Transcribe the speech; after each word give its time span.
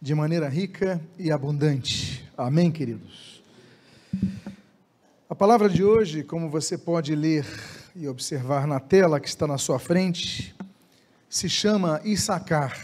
de 0.00 0.14
maneira 0.14 0.48
rica 0.48 1.00
e 1.18 1.30
abundante. 1.30 2.24
Amém, 2.36 2.70
queridos? 2.70 3.42
A 5.28 5.34
palavra 5.34 5.68
de 5.68 5.82
hoje, 5.82 6.22
como 6.22 6.48
você 6.48 6.78
pode 6.78 7.14
ler 7.14 7.44
e 7.96 8.06
observar 8.06 8.66
na 8.66 8.78
tela 8.78 9.18
que 9.18 9.28
está 9.28 9.46
na 9.46 9.58
sua 9.58 9.78
frente, 9.78 10.54
se 11.28 11.48
chama 11.48 12.00
Issacar, 12.04 12.78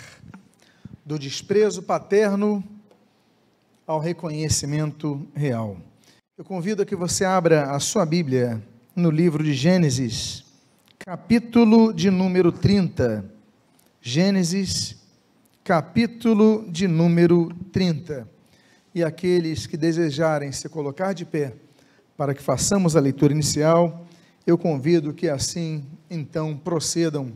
do 1.05 1.19
desprezo 1.19 1.83
paterno 1.83 2.65
ao 3.87 4.01
reconhecimento 4.01 5.27
real. 5.35 5.77
Eu 6.37 6.45
convido 6.45 6.83
a 6.83 6.87
que 6.87 6.97
você 6.97 7.25
abra 7.25 7.71
a 7.71 7.79
sua 7.79 8.05
Bíblia 8.05 8.61
no 8.97 9.11
livro 9.11 9.45
de 9.45 9.55
Gênesis, 9.55 10.45
capítulo 10.99 11.93
de 11.93 12.11
número 12.11 12.51
30. 12.51 13.25
Gênesis 14.01 15.04
capítulo 15.65 16.71
de 16.71 16.87
número 16.87 17.49
30. 17.73 18.29
E 18.95 19.03
aqueles 19.03 19.67
que 19.67 19.79
desejarem 19.79 20.53
se 20.53 20.69
colocar 20.69 21.15
de 21.15 21.25
pé 21.25 21.55
para 22.19 22.35
que 22.35 22.43
façamos 22.43 22.95
a 22.95 23.01
leitura 23.01 23.33
inicial, 23.33 24.07
eu 24.47 24.59
convido 24.59 25.15
que 25.15 25.27
assim 25.27 25.83
então 26.11 26.55
procedam. 26.55 27.33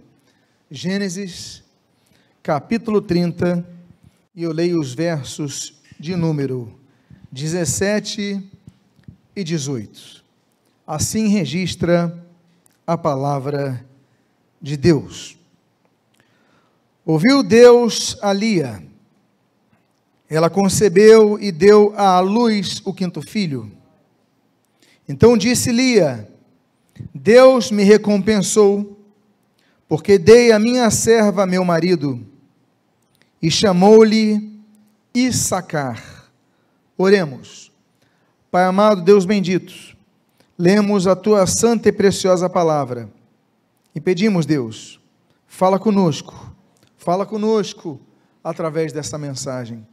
Gênesis, 0.71 1.65
capítulo 2.43 3.01
30, 3.01 3.67
e 4.37 4.43
eu 4.43 4.53
leio 4.53 4.79
os 4.79 4.93
versos 4.93 5.81
de 5.99 6.15
número 6.15 6.79
17 7.33 8.47
e 9.35 9.43
18. 9.43 10.23
Assim 10.87 11.29
registra 11.29 12.23
a 12.87 12.97
palavra 12.97 13.83
de 14.61 14.77
Deus. 14.77 15.38
Ouviu 17.09 17.43
Deus 17.43 18.19
a 18.21 18.35
Lia. 18.35 18.83
Ela 20.29 20.51
concebeu 20.51 21.39
e 21.41 21.51
deu 21.51 21.95
à 21.97 22.21
luz 22.21 22.83
o 22.85 22.93
quinto 22.93 23.23
filho. 23.23 23.73
Então 25.09 25.35
disse 25.35 25.73
Lia: 25.73 26.31
Deus 27.15 27.71
me 27.71 27.83
recompensou, 27.83 29.01
porque 29.89 30.19
dei 30.19 30.53
a 30.53 30.59
minha 30.59 30.91
serva 30.91 31.47
meu 31.47 31.65
marido. 31.65 32.21
E 33.41 33.51
chamou-lhe 33.51 34.61
Issacar. 35.15 36.29
Oremos. 36.99 37.73
Pai 38.51 38.65
amado, 38.65 39.01
Deus 39.01 39.25
bendito, 39.25 39.73
lemos 40.59 41.07
a 41.07 41.17
tua 41.17 41.47
santa 41.47 41.89
e 41.89 41.93
preciosa 41.93 42.51
palavra 42.51 43.09
e 43.95 44.01
pedimos, 44.01 44.45
Deus, 44.45 45.01
fala 45.47 45.79
conosco 45.79 46.48
Fala 47.09 47.25
conosco 47.25 47.99
através 48.45 48.93
desta 48.93 49.17
mensagem. 49.17 49.87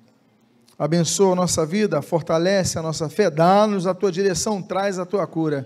Abençoa 0.77 1.31
a 1.31 1.35
nossa 1.35 1.66
vida, 1.66 2.02
fortalece 2.02 2.77
a 2.77 2.81
nossa 2.81 3.07
fé, 3.07 3.30
dá-nos 3.30 3.88
a 3.88 3.94
tua 3.94 4.11
direção, 4.11 4.61
traz 4.61 4.99
a 4.99 5.05
tua 5.05 5.25
cura. 5.25 5.66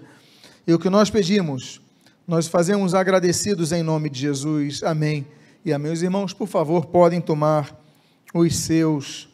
E 0.67 0.71
o 0.75 0.77
que 0.77 0.91
nós 0.91 1.09
pedimos, 1.09 1.81
nós 2.27 2.45
fazemos 2.47 2.93
agradecidos 2.93 3.71
em 3.71 3.81
nome 3.81 4.11
de 4.11 4.19
Jesus. 4.19 4.83
Amém. 4.83 5.25
E 5.65 5.73
a 5.73 5.79
meus 5.79 6.03
irmãos, 6.03 6.33
por 6.33 6.47
favor, 6.47 6.85
podem 6.85 7.19
tomar 7.19 7.75
os 8.31 8.55
seus 8.55 9.27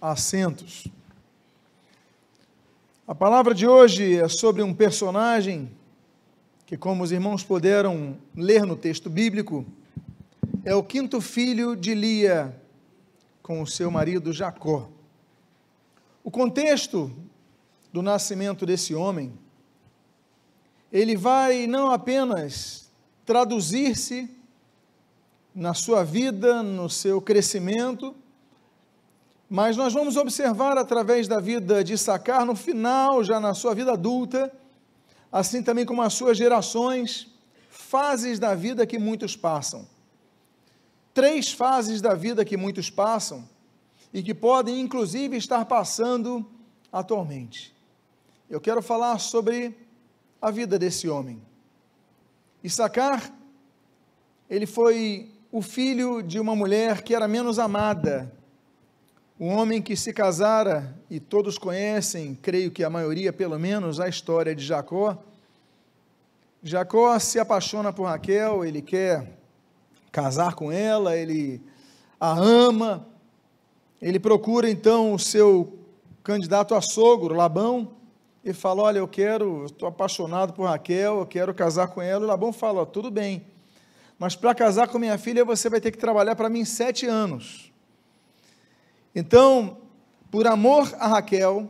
assentos. 0.00 0.86
A 3.04 3.16
palavra 3.16 3.52
de 3.52 3.66
hoje 3.66 4.16
é 4.16 4.28
sobre 4.28 4.62
um 4.62 4.72
personagem 4.72 5.72
que, 6.64 6.76
como 6.76 7.02
os 7.02 7.10
irmãos 7.10 7.42
puderam 7.42 8.16
ler 8.36 8.64
no 8.64 8.76
texto 8.76 9.10
bíblico, 9.10 9.66
é 10.66 10.74
o 10.74 10.82
quinto 10.82 11.20
filho 11.20 11.76
de 11.76 11.94
Lia 11.94 12.60
com 13.40 13.62
o 13.62 13.66
seu 13.68 13.88
marido 13.88 14.32
Jacó. 14.32 14.88
O 16.24 16.30
contexto 16.30 17.08
do 17.92 18.02
nascimento 18.02 18.66
desse 18.66 18.92
homem, 18.92 19.32
ele 20.90 21.16
vai 21.16 21.68
não 21.68 21.92
apenas 21.92 22.90
traduzir-se 23.24 24.28
na 25.54 25.72
sua 25.72 26.02
vida, 26.02 26.64
no 26.64 26.90
seu 26.90 27.22
crescimento, 27.22 28.12
mas 29.48 29.76
nós 29.76 29.94
vamos 29.94 30.16
observar 30.16 30.76
através 30.76 31.28
da 31.28 31.38
vida 31.38 31.84
de 31.84 31.96
Sacar, 31.96 32.44
no 32.44 32.56
final, 32.56 33.22
já 33.22 33.38
na 33.38 33.54
sua 33.54 33.72
vida 33.72 33.92
adulta, 33.92 34.52
assim 35.30 35.62
também 35.62 35.86
como 35.86 36.02
as 36.02 36.12
suas 36.12 36.36
gerações, 36.36 37.32
fases 37.70 38.40
da 38.40 38.52
vida 38.56 38.84
que 38.84 38.98
muitos 38.98 39.36
passam 39.36 39.94
três 41.16 41.50
fases 41.50 42.02
da 42.02 42.12
vida 42.12 42.44
que 42.44 42.58
muitos 42.58 42.90
passam 42.90 43.48
e 44.12 44.22
que 44.22 44.34
podem, 44.34 44.78
inclusive, 44.78 45.34
estar 45.34 45.64
passando 45.64 46.44
atualmente. 46.92 47.74
Eu 48.50 48.60
quero 48.60 48.82
falar 48.82 49.18
sobre 49.18 49.74
a 50.42 50.50
vida 50.50 50.78
desse 50.78 51.08
homem. 51.08 51.40
Issacar, 52.62 53.32
ele 54.50 54.66
foi 54.66 55.30
o 55.50 55.62
filho 55.62 56.20
de 56.20 56.38
uma 56.38 56.54
mulher 56.54 57.00
que 57.00 57.14
era 57.14 57.26
menos 57.26 57.58
amada, 57.58 58.30
um 59.40 59.48
homem 59.48 59.80
que 59.80 59.96
se 59.96 60.12
casara, 60.12 60.94
e 61.08 61.18
todos 61.18 61.56
conhecem, 61.56 62.34
creio 62.34 62.70
que 62.70 62.84
a 62.84 62.90
maioria 62.90 63.32
pelo 63.32 63.58
menos, 63.58 64.00
a 64.00 64.06
história 64.06 64.54
de 64.54 64.62
Jacó. 64.62 65.16
Jacó 66.62 67.18
se 67.18 67.38
apaixona 67.38 67.90
por 67.90 68.04
Raquel, 68.04 68.66
ele 68.66 68.82
quer 68.82 69.35
casar 70.16 70.54
com 70.54 70.72
ela, 70.72 71.14
ele 71.14 71.60
a 72.18 72.32
ama, 72.32 73.06
ele 74.00 74.18
procura 74.18 74.70
então 74.70 75.12
o 75.12 75.18
seu 75.18 75.78
candidato 76.24 76.74
a 76.74 76.80
sogro, 76.80 77.34
Labão, 77.34 77.92
e 78.42 78.54
fala: 78.54 78.84
Olha, 78.84 78.98
eu 79.00 79.06
quero, 79.06 79.66
estou 79.66 79.86
apaixonado 79.86 80.54
por 80.54 80.66
Raquel, 80.66 81.18
eu 81.18 81.26
quero 81.26 81.52
casar 81.52 81.88
com 81.88 82.00
ela. 82.00 82.24
Labão 82.24 82.50
fala: 82.50 82.86
Tudo 82.86 83.10
bem, 83.10 83.44
mas 84.18 84.34
para 84.34 84.54
casar 84.54 84.88
com 84.88 84.98
minha 84.98 85.18
filha 85.18 85.44
você 85.44 85.68
vai 85.68 85.82
ter 85.82 85.90
que 85.90 85.98
trabalhar 85.98 86.34
para 86.34 86.48
mim 86.48 86.64
sete 86.64 87.04
anos. 87.04 87.70
Então, 89.14 89.76
por 90.30 90.46
amor 90.46 90.96
a 90.98 91.08
Raquel, 91.08 91.68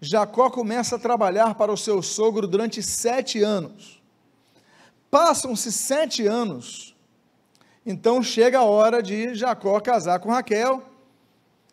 Jacó 0.00 0.50
começa 0.50 0.96
a 0.96 0.98
trabalhar 0.98 1.54
para 1.54 1.70
o 1.70 1.76
seu 1.76 2.02
sogro 2.02 2.48
durante 2.48 2.82
sete 2.82 3.40
anos. 3.40 4.02
Passam-se 5.08 5.70
sete 5.70 6.26
anos 6.26 6.89
então 7.90 8.22
chega 8.22 8.58
a 8.60 8.64
hora 8.64 9.02
de 9.02 9.34
Jacó 9.34 9.78
casar 9.80 10.20
com 10.20 10.30
Raquel. 10.30 10.82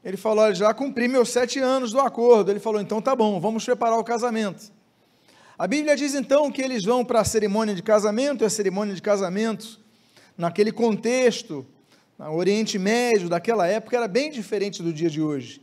Ele 0.04 0.18
falou: 0.18 0.44
Olha, 0.44 0.56
já 0.56 0.74
cumpri 0.74 1.08
meus 1.08 1.30
sete 1.30 1.60
anos 1.60 1.92
do 1.92 2.00
acordo. 2.00 2.52
Ele 2.52 2.60
falou: 2.60 2.82
Então 2.82 3.02
tá 3.02 3.16
bom, 3.16 3.40
vamos 3.40 3.64
preparar 3.64 3.98
o 3.98 4.04
casamento. 4.04 4.72
A 5.58 5.68
Bíblia 5.68 5.96
diz 5.96 6.14
então 6.14 6.52
que 6.52 6.62
eles 6.62 6.84
vão 6.84 7.04
para 7.04 7.22
a 7.22 7.26
cerimônia 7.26 7.74
de 7.74 7.82
casamento, 7.82 8.44
e 8.44 8.46
a 8.46 8.50
cerimônia 8.50 8.94
de 8.94 9.02
casamento, 9.02 9.80
naquele 10.38 10.72
contexto, 10.72 11.66
no 12.18 12.36
Oriente 12.36 12.78
Médio 12.78 13.28
daquela 13.28 13.68
época, 13.68 13.98
era 13.98 14.08
bem 14.08 14.30
diferente 14.30 14.84
do 14.84 14.94
dia 14.94 15.10
de 15.10 15.22
hoje. 15.22 15.62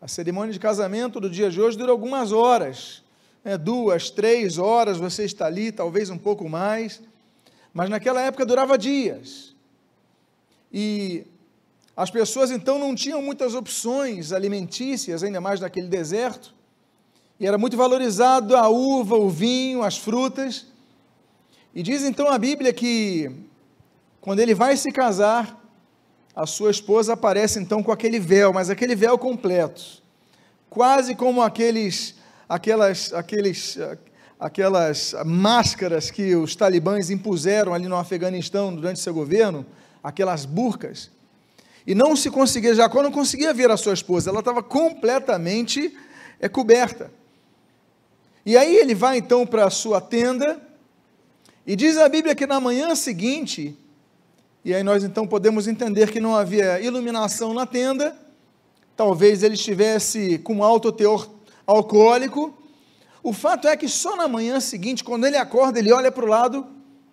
A 0.00 0.08
cerimônia 0.08 0.52
de 0.52 0.58
casamento 0.58 1.20
do 1.20 1.30
dia 1.30 1.50
de 1.50 1.60
hoje 1.60 1.78
dura 1.78 1.92
algumas 1.92 2.32
horas, 2.32 3.04
né, 3.44 3.56
duas, 3.56 4.10
três 4.10 4.58
horas, 4.58 4.98
você 4.98 5.24
está 5.24 5.46
ali, 5.46 5.70
talvez 5.70 6.10
um 6.10 6.18
pouco 6.18 6.48
mais, 6.48 7.00
mas 7.72 7.88
naquela 7.88 8.20
época 8.20 8.44
durava 8.44 8.76
dias. 8.76 9.51
E 10.72 11.26
as 11.94 12.10
pessoas 12.10 12.50
então 12.50 12.78
não 12.78 12.94
tinham 12.94 13.20
muitas 13.20 13.54
opções 13.54 14.32
alimentícias, 14.32 15.22
ainda 15.22 15.40
mais 15.40 15.60
naquele 15.60 15.88
deserto. 15.88 16.54
E 17.38 17.46
era 17.46 17.58
muito 17.58 17.76
valorizado 17.76 18.56
a 18.56 18.68
uva, 18.68 19.16
o 19.16 19.28
vinho, 19.28 19.82
as 19.82 19.98
frutas. 19.98 20.66
E 21.74 21.82
diz 21.82 22.02
então 22.02 22.28
a 22.28 22.38
Bíblia 22.38 22.72
que 22.72 23.30
quando 24.20 24.40
ele 24.40 24.54
vai 24.54 24.76
se 24.76 24.90
casar, 24.90 25.60
a 26.34 26.46
sua 26.46 26.70
esposa 26.70 27.12
aparece 27.12 27.58
então 27.58 27.82
com 27.82 27.92
aquele 27.92 28.18
véu, 28.18 28.52
mas 28.52 28.70
aquele 28.70 28.94
véu 28.94 29.18
completo, 29.18 29.82
quase 30.70 31.14
como 31.14 31.42
aqueles, 31.42 32.14
aquelas, 32.48 33.12
aqueles, 33.12 33.78
aquelas 34.40 35.14
máscaras 35.26 36.10
que 36.10 36.34
os 36.34 36.56
talibãs 36.56 37.10
impuseram 37.10 37.74
ali 37.74 37.86
no 37.86 37.96
Afeganistão 37.96 38.74
durante 38.74 39.00
seu 39.00 39.12
governo, 39.12 39.66
aquelas 40.02 40.44
burcas, 40.44 41.10
e 41.86 41.94
não 41.94 42.14
se 42.14 42.30
conseguia, 42.30 42.74
Jacó 42.74 43.02
não 43.02 43.10
conseguia 43.10 43.52
ver 43.52 43.70
a 43.70 43.76
sua 43.76 43.92
esposa, 43.92 44.30
ela 44.30 44.38
estava 44.38 44.62
completamente 44.62 45.96
é, 46.40 46.48
coberta. 46.48 47.10
E 48.46 48.56
aí 48.56 48.76
ele 48.76 48.94
vai 48.94 49.18
então 49.18 49.46
para 49.46 49.66
a 49.66 49.70
sua 49.70 50.00
tenda, 50.00 50.60
e 51.66 51.76
diz 51.76 51.96
a 51.96 52.08
Bíblia 52.08 52.34
que 52.34 52.46
na 52.46 52.60
manhã 52.60 52.94
seguinte, 52.94 53.76
e 54.64 54.74
aí 54.74 54.82
nós 54.82 55.04
então 55.04 55.26
podemos 55.26 55.68
entender 55.68 56.10
que 56.10 56.20
não 56.20 56.36
havia 56.36 56.80
iluminação 56.80 57.54
na 57.54 57.66
tenda, 57.66 58.16
talvez 58.96 59.42
ele 59.42 59.54
estivesse 59.54 60.38
com 60.38 60.62
alto 60.62 60.92
teor 60.92 61.28
alcoólico. 61.66 62.56
O 63.22 63.32
fato 63.32 63.66
é 63.68 63.76
que 63.76 63.88
só 63.88 64.16
na 64.16 64.28
manhã 64.28 64.60
seguinte, 64.60 65.02
quando 65.02 65.26
ele 65.26 65.36
acorda, 65.36 65.78
ele 65.78 65.92
olha 65.92 66.10
para 66.10 66.24
o 66.24 66.28
lado, 66.28 66.66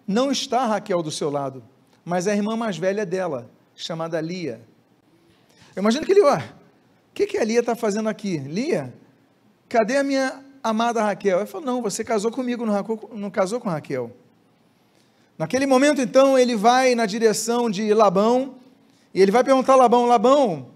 não 0.08 0.32
está 0.32 0.66
Raquel 0.66 1.02
do 1.04 1.12
seu 1.12 1.30
lado 1.30 1.64
mas 2.10 2.28
a 2.28 2.34
irmã 2.34 2.56
mais 2.56 2.76
velha 2.76 3.06
dela, 3.06 3.48
chamada 3.76 4.20
Lia. 4.20 4.60
Eu 5.76 5.82
imagino 5.82 6.04
que 6.04 6.12
ele, 6.12 6.24
ó, 6.24 6.38
o 6.38 6.42
que, 7.14 7.28
que 7.28 7.38
a 7.38 7.44
Lia 7.44 7.60
está 7.60 7.76
fazendo 7.76 8.10
aqui? 8.10 8.40
Lia, 8.40 8.92
cadê 9.70 9.98
a 9.98 10.04
minha 10.04 10.44
amada 10.64 11.04
Raquel? 11.04 11.38
Ele 11.38 11.46
falou, 11.46 11.68
não, 11.68 11.84
você 11.84 12.04
casou 12.04 12.32
comigo, 12.32 12.66
não, 12.66 12.74
não 13.14 13.30
casou 13.30 13.60
com 13.60 13.70
Raquel. 13.70 14.12
Naquele 15.38 15.68
momento, 15.68 16.02
então, 16.02 16.36
ele 16.36 16.56
vai 16.56 16.96
na 16.96 17.06
direção 17.06 17.70
de 17.70 17.94
Labão, 17.94 18.56
e 19.14 19.22
ele 19.22 19.32
vai 19.32 19.44
perguntar 19.44 19.74
a 19.74 19.76
Labão, 19.76 20.08
Labão, 20.08 20.70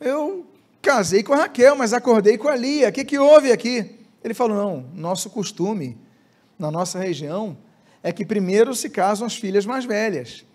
eu 0.00 0.46
casei 0.80 1.22
com 1.22 1.34
a 1.34 1.36
Raquel, 1.36 1.76
mas 1.76 1.92
acordei 1.92 2.38
com 2.38 2.48
a 2.48 2.56
Lia, 2.56 2.88
o 2.88 2.92
que, 2.92 3.04
que 3.04 3.18
houve 3.18 3.52
aqui? 3.52 3.94
Ele 4.24 4.32
falou, 4.32 4.56
não, 4.56 4.86
nosso 4.94 5.28
costume, 5.28 5.98
na 6.58 6.70
nossa 6.70 6.98
região, 6.98 7.58
é 8.02 8.10
que 8.10 8.24
primeiro 8.24 8.74
se 8.74 8.88
casam 8.88 9.26
as 9.26 9.36
filhas 9.36 9.66
mais 9.66 9.84
velhas, 9.84 10.46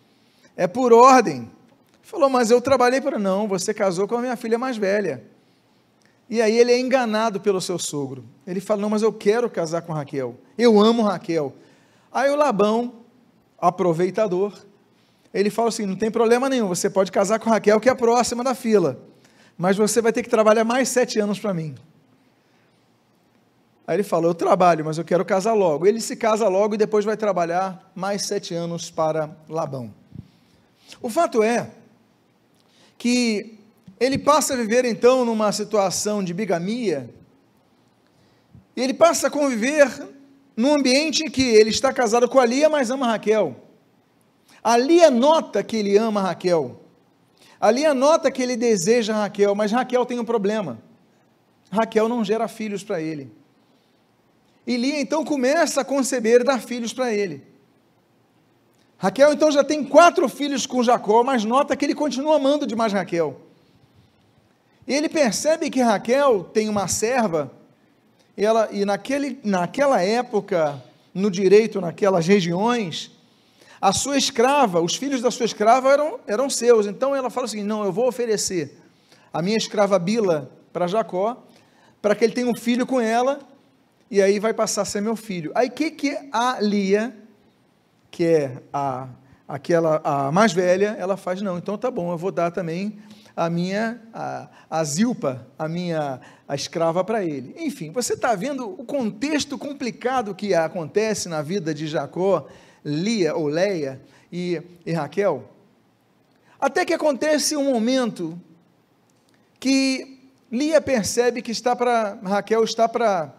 é 0.58 0.68
por 0.68 0.92
ordem. 0.92 1.50
Falou, 2.02 2.30
mas 2.30 2.52
eu 2.52 2.60
trabalhei 2.60 3.00
para, 3.00 3.20
não, 3.20 3.48
você 3.48 3.74
casou 3.74 4.08
com 4.08 4.16
a 4.16 4.22
minha 4.22 4.36
filha 4.36 4.58
mais 4.58 4.76
velha. 4.76 5.24
E 6.30 6.42
aí 6.42 6.58
ele 6.58 6.72
é 6.72 6.80
enganado 6.80 7.40
pelo 7.40 7.62
seu 7.62 7.78
sogro. 7.80 8.26
Ele 8.46 8.60
fala, 8.60 8.82
não, 8.82 8.90
mas 8.90 9.02
eu 9.02 9.14
quero 9.14 9.50
casar 9.50 9.84
com 9.84 9.94
Raquel, 9.94 10.36
eu 10.58 10.80
amo 10.80 11.04
Raquel. 11.04 11.54
Aí 12.12 12.30
o 12.32 12.36
Labão, 12.36 12.94
aproveitador, 13.60 14.54
ele 15.34 15.50
fala 15.50 15.70
assim: 15.70 15.86
não 15.86 15.96
tem 15.96 16.10
problema 16.10 16.50
nenhum, 16.50 16.68
você 16.68 16.90
pode 16.90 17.12
casar 17.12 17.40
com 17.40 17.50
Raquel, 17.50 17.80
que 17.80 17.90
é 17.90 17.92
a 17.92 17.96
próxima 17.96 18.44
da 18.44 18.56
fila, 18.56 19.00
mas 19.58 19.78
você 19.78 20.02
vai 20.02 20.12
ter 20.12 20.24
que 20.24 20.30
trabalhar 20.30 20.64
mais 20.64 20.90
sete 20.90 21.20
anos 21.20 21.40
para 21.40 21.54
mim. 21.54 21.76
Aí 23.86 23.96
ele 23.96 24.04
falou: 24.04 24.32
Eu 24.32 24.36
trabalho, 24.36 24.84
mas 24.84 24.98
eu 24.98 25.06
quero 25.06 25.24
casar 25.24 25.54
logo. 25.54 25.86
Ele 25.86 26.02
se 26.02 26.16
casa 26.16 26.48
logo 26.48 26.76
e 26.76 26.78
depois 26.78 27.06
vai 27.06 27.16
trabalhar 27.16 27.92
mais 27.94 28.26
sete 28.26 28.54
anos 28.54 28.90
para 28.90 29.30
Labão. 29.48 29.94
O 31.02 31.10
fato 31.10 31.44
é 31.44 31.70
que 32.98 33.60
ele 34.00 34.18
passa 34.18 34.54
a 34.54 34.58
viver 34.58 34.86
então 34.86 35.26
numa 35.26 35.52
situação 35.52 36.24
de 36.24 36.34
bigamia, 36.34 37.10
e 38.76 38.82
ele 38.82 38.94
passa 38.94 39.28
a 39.28 39.32
conviver 39.32 39.90
num 40.56 40.76
ambiente 40.76 41.24
em 41.24 41.30
que 41.30 41.42
ele 41.42 41.72
está 41.72 41.92
casado 41.92 42.30
com 42.30 42.40
a 42.40 42.46
Lia, 42.46 42.70
mas 42.70 42.92
ama 42.92 43.08
Raquel. 43.08 43.56
A 44.64 44.78
Lia 44.78 45.10
nota 45.10 45.64
que 45.64 45.78
ele 45.78 45.98
ama 45.98 46.22
Raquel. 46.22 46.80
A 47.60 47.72
Lia 47.72 47.94
nota 47.94 48.30
que 48.30 48.42
ele 48.42 48.56
deseja 48.56 49.16
Raquel, 49.16 49.56
mas 49.56 49.72
Raquel 49.72 50.06
tem 50.06 50.20
um 50.20 50.26
problema. 50.26 50.80
Raquel 51.72 52.08
não 52.08 52.24
gera 52.24 52.48
filhos 52.48 52.84
para 52.84 53.02
ele. 53.02 53.32
E 54.66 54.78
Lia 54.78 55.00
então 55.00 55.26
começa 55.26 55.82
a 55.82 55.86
conceber 55.86 56.44
dar 56.44 56.62
filhos 56.62 56.94
para 56.94 57.14
ele. 57.14 57.44
Raquel 58.98 59.34
então 59.34 59.52
já 59.52 59.64
tem 59.64 59.84
quatro 59.84 60.28
filhos 60.28 60.66
com 60.66 60.84
Jacó, 60.84 61.24
mas 61.24 61.44
nota 61.44 61.76
que 61.76 61.86
ele 61.86 61.94
continua 61.94 62.38
amando 62.38 62.66
demais 62.66 62.92
Raquel. 62.92 63.40
Ele 64.88 65.10
percebe 65.10 65.70
que 65.70 65.82
Raquel 65.82 66.44
tem 66.46 66.70
uma 66.70 66.88
serva 66.88 67.52
e, 68.36 68.46
ela, 68.46 68.70
e 68.72 68.86
naquele, 68.86 69.40
naquela 69.44 70.02
época, 70.02 70.82
no 71.14 71.30
direito, 71.30 71.82
naquelas 71.82 72.26
regiões, 72.28 73.12
a 73.82 73.92
sua 73.92 74.18
escrava, 74.18 74.82
os 74.82 74.96
filhos 74.96 75.22
da 75.22 75.30
sua 75.30 75.46
escrava 75.46 75.92
eram, 75.92 76.20
eram 76.26 76.50
seus. 76.50 76.88
Então 76.88 77.16
ela 77.16 77.30
fala 77.30 77.46
assim: 77.46 77.64
não, 77.64 77.84
eu 77.84 77.92
vou 77.92 78.08
oferecer 78.08 78.78
a 79.34 79.42
minha 79.42 79.58
escrava 79.58 80.00
Bila 80.00 80.52
para 80.74 80.88
Jacó, 80.88 81.44
para 82.02 82.16
que 82.16 82.24
ele 82.24 82.34
tenha 82.34 82.48
um 82.48 82.56
filho 82.56 82.86
com 82.86 83.00
ela, 83.00 83.40
e 84.10 84.22
aí 84.22 84.40
vai 84.40 84.54
passar 84.54 84.84
a 84.84 84.86
ser 84.86 85.02
meu 85.02 85.16
filho. 85.16 85.52
Aí 85.54 85.68
o 85.68 85.72
que, 85.72 85.92
que 85.92 86.18
a 86.32 86.58
Lia, 86.62 87.16
que 88.12 88.24
é 88.26 88.62
a, 88.72 89.08
aquela 89.48 90.02
a 90.04 90.32
mais 90.32 90.54
velha, 90.54 90.96
ela 91.00 91.18
faz? 91.18 91.42
Não, 91.42 91.58
então 91.58 91.78
tá 91.78 91.90
bom, 91.90 92.12
eu 92.12 92.18
vou 92.18 92.32
dar 92.32 92.52
também 92.52 93.00
a 93.38 93.52
minha, 93.52 94.02
a, 94.12 94.48
a 94.68 94.84
Zilpa, 94.84 95.46
a 95.60 95.68
minha 95.68 96.20
a 96.48 96.56
escrava 96.56 97.04
para 97.04 97.24
ele. 97.24 97.54
Enfim, 97.58 97.92
você 97.92 98.14
está 98.14 98.34
vendo 98.34 98.68
o 98.68 98.84
contexto 98.84 99.60
complicado 99.60 100.34
que 100.34 100.56
acontece 100.56 101.30
na 101.30 101.44
vida 101.44 101.72
de 101.72 101.86
Jacó, 101.86 102.48
Lia 102.84 103.36
ou 103.36 103.48
Leia 103.48 104.02
e, 104.32 104.60
e 104.84 104.92
Raquel? 104.92 105.48
Até 106.60 106.84
que 106.84 106.94
acontece 106.94 107.56
um 107.56 107.72
momento 107.72 108.42
que 109.60 110.20
Lia 110.52 110.82
percebe 110.82 111.42
que 111.42 111.52
está 111.52 111.76
para 111.76 112.18
Raquel 112.24 112.64
está 112.64 112.90
para 112.90 113.32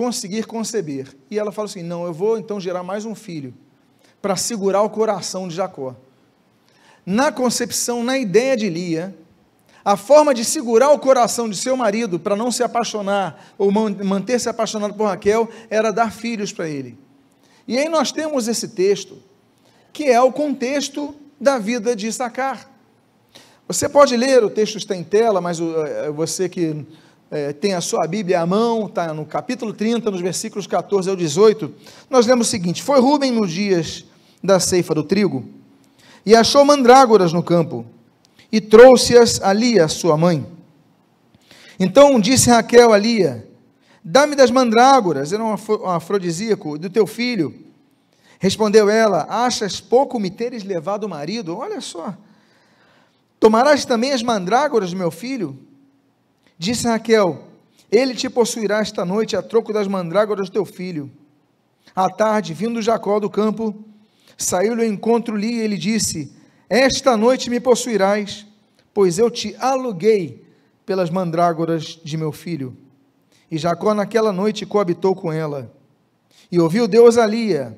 conseguir 0.00 0.46
conceber. 0.46 1.14
E 1.30 1.38
ela 1.38 1.52
fala 1.52 1.66
assim: 1.66 1.82
"Não, 1.82 2.06
eu 2.06 2.12
vou 2.14 2.38
então 2.38 2.58
gerar 2.58 2.82
mais 2.82 3.04
um 3.04 3.14
filho 3.14 3.52
para 4.22 4.34
segurar 4.34 4.80
o 4.80 4.88
coração 4.88 5.46
de 5.46 5.54
Jacó". 5.54 5.94
Na 7.04 7.30
concepção, 7.30 8.02
na 8.02 8.16
ideia 8.16 8.56
de 8.56 8.70
Lia, 8.70 9.14
a 9.84 9.98
forma 9.98 10.32
de 10.32 10.42
segurar 10.42 10.90
o 10.90 10.98
coração 10.98 11.50
de 11.50 11.56
seu 11.56 11.76
marido 11.76 12.18
para 12.18 12.34
não 12.34 12.50
se 12.50 12.62
apaixonar 12.62 13.52
ou 13.58 13.70
manter-se 13.70 14.48
apaixonado 14.48 14.94
por 14.94 15.04
Raquel 15.04 15.46
era 15.68 15.92
dar 15.92 16.10
filhos 16.10 16.50
para 16.50 16.66
ele. 16.66 16.98
E 17.68 17.76
aí 17.76 17.88
nós 17.90 18.10
temos 18.10 18.48
esse 18.48 18.68
texto, 18.68 19.18
que 19.92 20.04
é 20.04 20.20
o 20.22 20.32
contexto 20.32 21.14
da 21.38 21.58
vida 21.58 21.94
de 21.94 22.06
Issacar. 22.06 22.70
Você 23.68 23.86
pode 23.86 24.16
ler, 24.16 24.42
o 24.42 24.48
texto 24.48 24.78
está 24.78 24.96
em 24.96 25.04
tela, 25.04 25.42
mas 25.42 25.60
eh, 25.60 26.10
você 26.10 26.48
que 26.48 26.86
é, 27.30 27.52
tem 27.52 27.74
a 27.74 27.80
sua 27.80 28.06
Bíblia 28.06 28.40
à 28.40 28.46
mão, 28.46 28.86
está 28.86 29.14
no 29.14 29.24
capítulo 29.24 29.72
30, 29.72 30.10
nos 30.10 30.20
versículos 30.20 30.66
14 30.66 31.08
ao 31.08 31.14
18, 31.14 31.72
nós 32.08 32.26
lemos 32.26 32.48
o 32.48 32.50
seguinte: 32.50 32.82
Foi 32.82 32.98
Rubem 33.00 33.30
nos 33.30 33.52
dias 33.52 34.04
da 34.42 34.58
ceifa 34.58 34.94
do 34.94 35.04
trigo, 35.04 35.44
e 36.26 36.34
achou 36.34 36.64
mandrágoras 36.64 37.32
no 37.32 37.42
campo 37.42 37.86
e 38.50 38.60
trouxe-as 38.60 39.40
a 39.40 39.52
Lia, 39.52 39.86
sua 39.86 40.16
mãe. 40.16 40.44
Então 41.78 42.18
disse 42.18 42.50
Raquel 42.50 42.92
a 42.92 42.98
Lia: 42.98 43.48
Dá-me 44.02 44.34
das 44.34 44.50
mandrágoras, 44.50 45.32
era 45.32 45.44
um 45.44 45.54
afrodisíaco, 45.88 46.76
do 46.76 46.90
teu 46.90 47.06
filho. 47.06 47.54
Respondeu 48.40 48.90
ela: 48.90 49.26
Achas 49.28 49.80
pouco 49.80 50.18
me 50.18 50.30
teres 50.30 50.64
levado 50.64 51.04
o 51.04 51.08
marido? 51.08 51.56
Olha 51.56 51.80
só. 51.80 52.14
Tomarás 53.38 53.84
também 53.84 54.12
as 54.12 54.22
mandrágoras 54.22 54.90
do 54.90 54.96
meu 54.96 55.10
filho? 55.10 55.69
Disse 56.60 56.86
Raquel: 56.86 57.42
Ele 57.90 58.14
te 58.14 58.28
possuirá 58.28 58.80
esta 58.80 59.02
noite 59.02 59.34
a 59.34 59.40
troco 59.40 59.72
das 59.72 59.88
mandrágoras 59.88 60.50
do 60.50 60.52
teu 60.52 60.66
filho. 60.66 61.10
À 61.96 62.10
tarde, 62.10 62.52
vindo 62.52 62.82
Jacó 62.82 63.18
do 63.18 63.30
campo, 63.30 63.74
saiu-lhe 64.36 64.82
ao 64.82 64.92
encontro 64.92 65.34
Lia 65.34 65.62
e 65.62 65.64
ele 65.64 65.78
disse: 65.78 66.38
esta 66.68 67.16
noite 67.16 67.48
me 67.48 67.58
possuirás, 67.58 68.46
pois 68.92 69.18
eu 69.18 69.30
te 69.30 69.56
aluguei 69.58 70.44
pelas 70.84 71.08
mandrágoras 71.08 71.98
de 72.04 72.16
meu 72.18 72.30
filho. 72.30 72.76
E 73.50 73.56
Jacó 73.56 73.94
naquela 73.94 74.32
noite 74.32 74.66
coabitou 74.66 75.16
com 75.16 75.32
ela. 75.32 75.74
E 76.52 76.60
ouviu 76.60 76.86
Deus 76.86 77.16
a 77.16 77.26
Lia, 77.26 77.76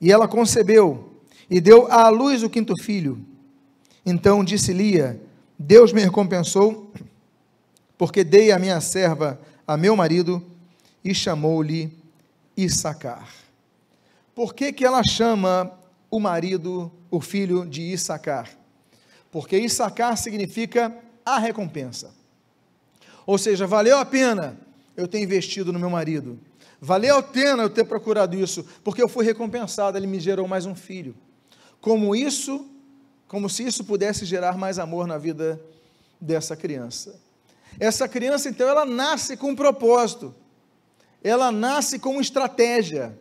e 0.00 0.12
ela 0.12 0.28
concebeu, 0.28 1.14
e 1.48 1.62
deu 1.62 1.90
à 1.90 2.10
luz 2.10 2.42
o 2.42 2.50
quinto 2.50 2.74
filho. 2.80 3.18
Então 4.04 4.44
disse 4.44 4.72
Lia: 4.72 5.18
Deus 5.58 5.92
me 5.92 6.00
recompensou, 6.00 6.87
porque 7.98 8.24
dei 8.24 8.52
a 8.52 8.58
minha 8.58 8.80
serva 8.80 9.38
a 9.66 9.76
meu 9.76 9.94
marido, 9.94 10.42
e 11.04 11.14
chamou-lhe 11.14 11.92
Issacar. 12.56 13.28
Por 14.34 14.54
que, 14.54 14.72
que 14.72 14.84
ela 14.84 15.02
chama 15.04 15.78
o 16.10 16.18
marido, 16.18 16.90
o 17.10 17.20
filho 17.20 17.66
de 17.66 17.82
Issacar. 17.82 18.50
Porque 19.30 19.58
Issacar 19.58 20.16
significa 20.16 20.94
a 21.24 21.38
recompensa. 21.38 22.14
Ou 23.26 23.36
seja, 23.36 23.66
valeu 23.66 23.98
a 23.98 24.04
pena 24.04 24.58
eu 24.96 25.06
ter 25.06 25.20
investido 25.20 25.72
no 25.72 25.78
meu 25.78 25.90
marido. 25.90 26.38
Valeu 26.80 27.18
a 27.18 27.22
pena 27.22 27.62
eu 27.62 27.70
ter 27.70 27.84
procurado 27.84 28.36
isso, 28.36 28.64
porque 28.82 29.02
eu 29.02 29.08
fui 29.08 29.24
recompensado, 29.24 29.98
ele 29.98 30.06
me 30.06 30.20
gerou 30.20 30.46
mais 30.46 30.64
um 30.64 30.74
filho. 30.74 31.14
Como 31.80 32.14
isso, 32.14 32.66
como 33.26 33.50
se 33.50 33.64
isso 33.64 33.84
pudesse 33.84 34.24
gerar 34.24 34.56
mais 34.56 34.78
amor 34.78 35.06
na 35.06 35.18
vida 35.18 35.60
dessa 36.20 36.56
criança. 36.56 37.20
Essa 37.80 38.08
criança, 38.08 38.48
então, 38.48 38.68
ela 38.68 38.84
nasce 38.84 39.36
com 39.36 39.50
um 39.50 39.56
propósito. 39.56 40.34
Ela 41.22 41.52
nasce 41.52 41.98
com 41.98 42.20
estratégia 42.20 43.16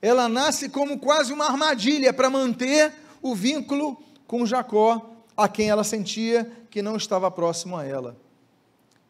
ela 0.00 0.28
nasce 0.28 0.68
como 0.68 0.98
quase 0.98 1.32
uma 1.32 1.46
armadilha 1.46 2.12
para 2.12 2.30
manter 2.30 2.92
o 3.22 3.34
vínculo 3.34 4.00
com 4.26 4.46
Jacó, 4.46 5.14
a 5.36 5.48
quem 5.48 5.68
ela 5.68 5.84
sentia 5.84 6.50
que 6.70 6.82
não 6.82 6.96
estava 6.96 7.30
próximo 7.30 7.76
a 7.76 7.84
ela. 7.84 8.16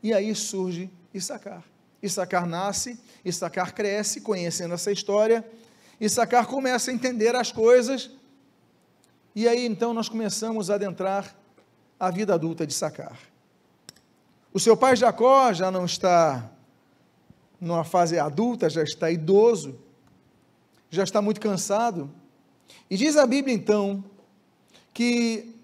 E 0.02 0.12
aí 0.14 0.34
surge 0.34 0.90
Issacar. 1.12 1.62
Issacar 2.02 2.46
nasce, 2.46 2.98
Issacar 3.24 3.74
cresce, 3.74 4.20
conhecendo 4.20 4.74
essa 4.74 4.92
história, 4.92 5.44
Issacar 6.00 6.46
começa 6.46 6.90
a 6.90 6.94
entender 6.94 7.34
as 7.34 7.50
coisas, 7.50 8.10
e 9.34 9.48
aí 9.48 9.66
então 9.66 9.92
nós 9.92 10.08
começamos 10.08 10.70
a 10.70 10.74
adentrar 10.74 11.34
a 11.98 12.10
vida 12.10 12.34
adulta 12.34 12.66
de 12.66 12.72
Issacar. 12.72 13.18
O 14.56 14.58
seu 14.58 14.74
pai 14.74 14.96
Jacó 14.96 15.52
já 15.52 15.70
não 15.70 15.84
está 15.84 16.50
numa 17.60 17.84
fase 17.84 18.18
adulta, 18.18 18.70
já 18.70 18.82
está 18.82 19.10
idoso, 19.10 19.78
já 20.88 21.04
está 21.04 21.20
muito 21.20 21.42
cansado. 21.42 22.10
E 22.88 22.96
diz 22.96 23.18
a 23.18 23.26
Bíblia 23.26 23.54
então 23.54 24.02
que 24.94 25.54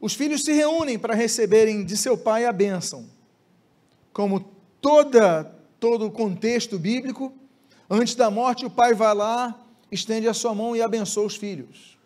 os 0.00 0.14
filhos 0.14 0.44
se 0.44 0.52
reúnem 0.52 0.96
para 0.96 1.16
receberem 1.16 1.84
de 1.84 1.96
seu 1.96 2.16
pai 2.16 2.44
a 2.44 2.52
bênção. 2.52 3.06
Como 4.12 4.48
toda, 4.80 5.42
todo 5.80 6.06
o 6.06 6.10
contexto 6.12 6.78
bíblico, 6.78 7.32
antes 7.90 8.14
da 8.14 8.30
morte, 8.30 8.64
o 8.64 8.70
pai 8.70 8.94
vai 8.94 9.16
lá, 9.16 9.60
estende 9.90 10.28
a 10.28 10.32
sua 10.32 10.54
mão 10.54 10.76
e 10.76 10.80
abençoa 10.80 11.26
os 11.26 11.34
filhos. 11.34 11.98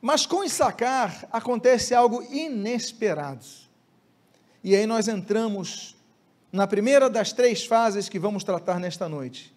Mas 0.00 0.24
com 0.24 0.42
Issacar 0.42 1.28
acontece 1.30 1.94
algo 1.94 2.22
inesperado. 2.22 3.68
E 4.62 4.76
aí 4.76 4.86
nós 4.86 5.08
entramos 5.08 5.96
na 6.52 6.66
primeira 6.66 7.08
das 7.08 7.32
três 7.32 7.64
fases 7.64 8.08
que 8.08 8.18
vamos 8.18 8.44
tratar 8.44 8.78
nesta 8.78 9.08
noite. 9.08 9.54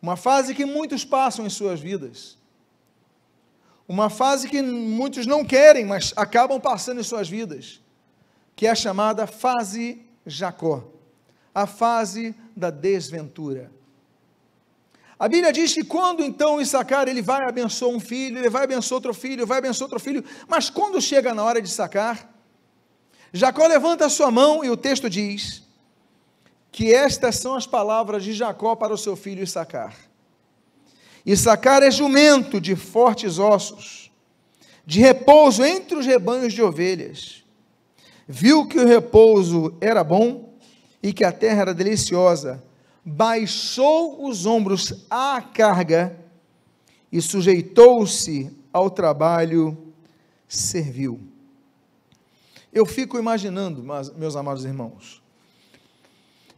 Uma 0.00 0.16
fase 0.16 0.54
que 0.54 0.64
muitos 0.64 1.04
passam 1.04 1.46
em 1.46 1.50
suas 1.50 1.80
vidas. 1.80 2.38
Uma 3.88 4.10
fase 4.10 4.48
que 4.48 4.62
muitos 4.62 5.26
não 5.26 5.44
querem, 5.44 5.84
mas 5.84 6.12
acabam 6.14 6.60
passando 6.60 7.00
em 7.00 7.04
suas 7.04 7.28
vidas, 7.28 7.80
que 8.54 8.66
é 8.66 8.70
a 8.70 8.74
chamada 8.74 9.26
fase 9.26 10.02
Jacó, 10.26 10.84
a 11.54 11.66
fase 11.66 12.34
da 12.54 12.70
desventura. 12.70 13.72
A 15.18 15.26
Bíblia 15.26 15.52
diz 15.52 15.74
que 15.74 15.82
quando 15.82 16.22
então 16.22 16.60
Issacar 16.60 17.08
ele 17.08 17.22
vai 17.22 17.48
abençoar 17.48 17.90
um 17.90 17.98
filho, 17.98 18.38
ele 18.38 18.50
vai 18.50 18.64
abençoar 18.64 18.98
outro 18.98 19.14
filho, 19.14 19.46
vai 19.46 19.58
abençoar 19.58 19.86
outro 19.86 19.98
filho, 19.98 20.22
mas 20.46 20.70
quando 20.70 21.00
chega 21.00 21.34
na 21.34 21.42
hora 21.42 21.60
de 21.60 21.68
sacar, 21.68 22.37
Jacó 23.32 23.66
levanta 23.66 24.06
a 24.06 24.10
sua 24.10 24.30
mão 24.30 24.64
e 24.64 24.70
o 24.70 24.76
texto 24.76 25.08
diz 25.08 25.62
que 26.70 26.92
estas 26.94 27.36
são 27.36 27.54
as 27.54 27.66
palavras 27.66 28.24
de 28.24 28.32
Jacó 28.32 28.74
para 28.74 28.94
o 28.94 28.98
seu 28.98 29.16
filho 29.16 29.42
Issacar. 29.42 29.94
Issacar 31.24 31.82
é 31.82 31.90
jumento 31.90 32.60
de 32.60 32.74
fortes 32.74 33.38
ossos, 33.38 34.10
de 34.86 35.00
repouso 35.00 35.64
entre 35.64 35.96
os 35.96 36.06
rebanhos 36.06 36.52
de 36.52 36.62
ovelhas. 36.62 37.44
Viu 38.26 38.66
que 38.66 38.78
o 38.78 38.86
repouso 38.86 39.74
era 39.80 40.02
bom 40.02 40.54
e 41.02 41.12
que 41.12 41.24
a 41.24 41.32
terra 41.32 41.62
era 41.62 41.74
deliciosa, 41.74 42.62
baixou 43.04 44.26
os 44.26 44.46
ombros 44.46 45.06
à 45.10 45.42
carga 45.42 46.18
e 47.10 47.20
sujeitou-se 47.20 48.50
ao 48.72 48.90
trabalho, 48.90 49.76
serviu. 50.46 51.20
Eu 52.72 52.84
fico 52.84 53.18
imaginando, 53.18 53.82
meus 54.16 54.36
amados 54.36 54.64
irmãos, 54.64 55.22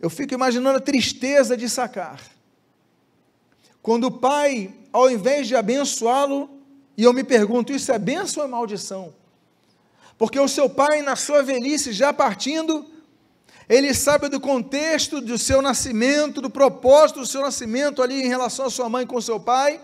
eu 0.01 0.11
fico 0.11 0.35
imaginando 0.35 0.79
a 0.79 0.81
tristeza 0.81 1.57
de 1.57 1.69
sacar 1.69 2.21
quando 3.83 4.05
o 4.05 4.11
pai, 4.11 4.75
ao 4.93 5.11
invés 5.11 5.47
de 5.47 5.57
abençoá-lo, 5.57 6.51
e 6.97 7.05
eu 7.05 7.13
me 7.13 7.25
pergunto, 7.25 7.73
isso 7.73 7.91
é 7.91 7.99
bênção 7.99 8.43
ou 8.43 8.49
é 8.49 8.51
maldição? 8.51 9.15
Porque 10.19 10.39
o 10.39 10.49
seu 10.49 10.69
pai, 10.69 11.01
na 11.01 11.17
sua 11.17 11.43
velhice, 11.43 11.93
já 11.93 12.13
partindo, 12.13 12.85
ele 13.67 13.95
sabe 13.95 14.29
do 14.29 14.39
contexto 14.39 15.21
do 15.21 15.39
seu 15.39 15.63
nascimento, 15.63 16.43
do 16.43 16.51
propósito 16.51 17.21
do 17.21 17.27
seu 17.27 17.41
nascimento 17.41 18.03
ali 18.03 18.23
em 18.23 18.29
relação 18.29 18.67
à 18.67 18.71
sua 18.71 18.89
mãe 18.89 19.07
com 19.07 19.19
seu 19.21 19.41
pai. 19.41 19.81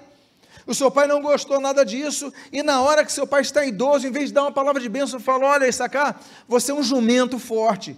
O 0.66 0.74
seu 0.74 0.90
pai 0.90 1.06
não 1.06 1.22
gostou 1.22 1.60
nada 1.60 1.84
disso, 1.84 2.32
e 2.52 2.62
na 2.62 2.80
hora 2.80 3.04
que 3.04 3.12
seu 3.12 3.26
pai 3.26 3.42
está 3.42 3.64
idoso, 3.64 4.06
em 4.06 4.10
vez 4.10 4.26
de 4.26 4.34
dar 4.34 4.42
uma 4.42 4.52
palavra 4.52 4.82
de 4.82 4.88
bênção, 4.88 5.20
fala: 5.20 5.46
Olha, 5.46 5.68
Issacar, 5.68 6.20
você 6.48 6.72
é 6.72 6.74
um 6.74 6.82
jumento 6.82 7.38
forte, 7.38 7.96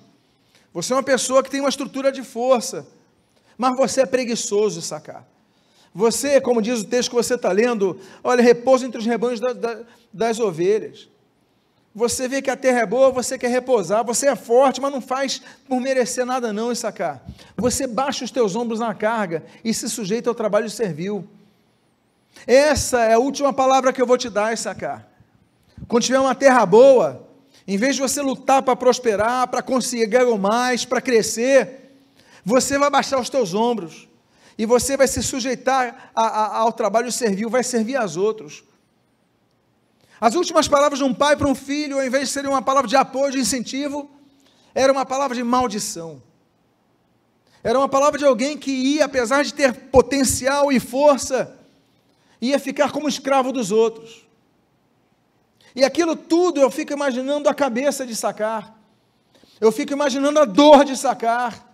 você 0.72 0.92
é 0.92 0.96
uma 0.96 1.02
pessoa 1.02 1.42
que 1.42 1.50
tem 1.50 1.60
uma 1.60 1.70
estrutura 1.70 2.12
de 2.12 2.22
força, 2.22 2.86
mas 3.56 3.74
você 3.76 4.02
é 4.02 4.06
preguiçoso, 4.06 4.80
Issacar. 4.80 5.24
Você, 5.94 6.40
como 6.40 6.60
diz 6.60 6.80
o 6.80 6.84
texto 6.84 7.08
que 7.08 7.16
você 7.16 7.34
está 7.34 7.50
lendo, 7.50 7.98
olha, 8.22 8.42
repousa 8.42 8.86
entre 8.86 9.00
os 9.00 9.06
rebanhos 9.06 9.40
da, 9.40 9.52
da, 9.54 9.80
das 10.12 10.38
ovelhas. 10.38 11.08
Você 11.94 12.28
vê 12.28 12.42
que 12.42 12.50
a 12.50 12.56
terra 12.56 12.80
é 12.80 12.86
boa, 12.86 13.10
você 13.10 13.38
quer 13.38 13.48
repousar, 13.48 14.04
você 14.04 14.28
é 14.28 14.36
forte, 14.36 14.80
mas 14.80 14.92
não 14.92 15.00
faz 15.00 15.42
por 15.66 15.80
merecer 15.80 16.24
nada 16.24 16.52
não, 16.52 16.72
sacar. 16.74 17.26
Você 17.56 17.86
baixa 17.86 18.24
os 18.24 18.30
teus 18.30 18.54
ombros 18.54 18.78
na 18.78 18.94
carga 18.94 19.42
e 19.64 19.72
se 19.72 19.88
sujeita 19.88 20.28
ao 20.28 20.34
trabalho 20.34 20.70
servil. 20.70 21.26
Essa 22.46 23.02
é 23.04 23.14
a 23.14 23.18
última 23.18 23.52
palavra 23.52 23.92
que 23.92 24.00
eu 24.00 24.06
vou 24.06 24.16
te 24.16 24.30
dar, 24.30 24.56
sacar. 24.56 25.08
Quando 25.86 26.02
tiver 26.02 26.20
uma 26.20 26.34
terra 26.34 26.64
boa, 26.66 27.28
em 27.66 27.76
vez 27.76 27.96
de 27.96 28.02
você 28.02 28.22
lutar 28.22 28.62
para 28.62 28.74
prosperar, 28.74 29.46
para 29.48 29.62
conseguir 29.62 30.08
mais, 30.38 30.84
para 30.84 31.00
crescer, 31.00 31.92
você 32.44 32.78
vai 32.78 32.90
baixar 32.90 33.20
os 33.20 33.28
teus 33.28 33.52
ombros 33.52 34.08
e 34.56 34.64
você 34.64 34.96
vai 34.96 35.06
se 35.06 35.22
sujeitar 35.22 36.10
a, 36.14 36.22
a, 36.22 36.58
ao 36.58 36.72
trabalho 36.72 37.12
servil, 37.12 37.50
vai 37.50 37.62
servir 37.62 37.96
aos 37.96 38.16
outros. 38.16 38.64
As 40.20 40.34
últimas 40.34 40.66
palavras 40.66 40.98
de 40.98 41.04
um 41.04 41.14
pai 41.14 41.36
para 41.36 41.46
um 41.46 41.54
filho, 41.54 41.98
ao 41.98 42.04
invés 42.06 42.28
de 42.28 42.34
serem 42.34 42.50
uma 42.50 42.62
palavra 42.62 42.88
de 42.88 42.96
apoio, 42.96 43.32
de 43.32 43.38
incentivo, 43.38 44.10
era 44.74 44.92
uma 44.92 45.04
palavra 45.04 45.36
de 45.36 45.44
maldição. 45.44 46.22
Era 47.62 47.78
uma 47.78 47.88
palavra 47.88 48.18
de 48.18 48.24
alguém 48.24 48.56
que 48.56 48.70
ia, 48.70 49.04
apesar 49.04 49.44
de 49.44 49.52
ter 49.52 49.72
potencial 49.90 50.72
e 50.72 50.80
força, 50.80 51.57
ia 52.40 52.58
ficar 52.58 52.92
como 52.92 53.08
escravo 53.08 53.52
dos 53.52 53.70
outros. 53.70 54.26
E 55.74 55.84
aquilo 55.84 56.16
tudo 56.16 56.60
eu 56.60 56.70
fico 56.70 56.92
imaginando 56.92 57.48
a 57.48 57.54
cabeça 57.54 58.06
de 58.06 58.14
sacar. 58.14 58.76
Eu 59.60 59.72
fico 59.72 59.92
imaginando 59.92 60.38
a 60.38 60.44
dor 60.44 60.84
de 60.84 60.96
sacar. 60.96 61.66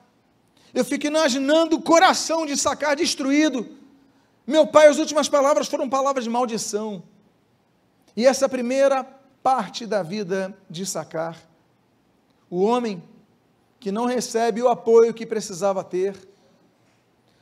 Eu 0.73 0.85
fico 0.85 1.06
imaginando 1.06 1.76
o 1.76 1.83
coração 1.83 2.44
de 2.44 2.56
sacar 2.56 2.97
destruído. 2.97 3.66
Meu 4.47 4.66
pai, 4.66 4.88
as 4.88 4.99
últimas 4.99 5.28
palavras 5.28 5.68
foram 5.68 5.88
palavras 5.88 6.25
de 6.25 6.30
maldição. 6.30 7.02
E 8.16 8.26
essa 8.26 8.49
primeira 8.49 9.04
parte 9.42 9.87
da 9.87 10.02
vida 10.02 10.56
de 10.71 10.87
sacar, 10.87 11.38
o 12.49 12.62
homem 12.62 13.02
que 13.78 13.92
não 13.92 14.06
recebe 14.06 14.62
o 14.62 14.68
apoio 14.68 15.12
que 15.12 15.26
precisava 15.26 15.85
ter, 15.85 16.16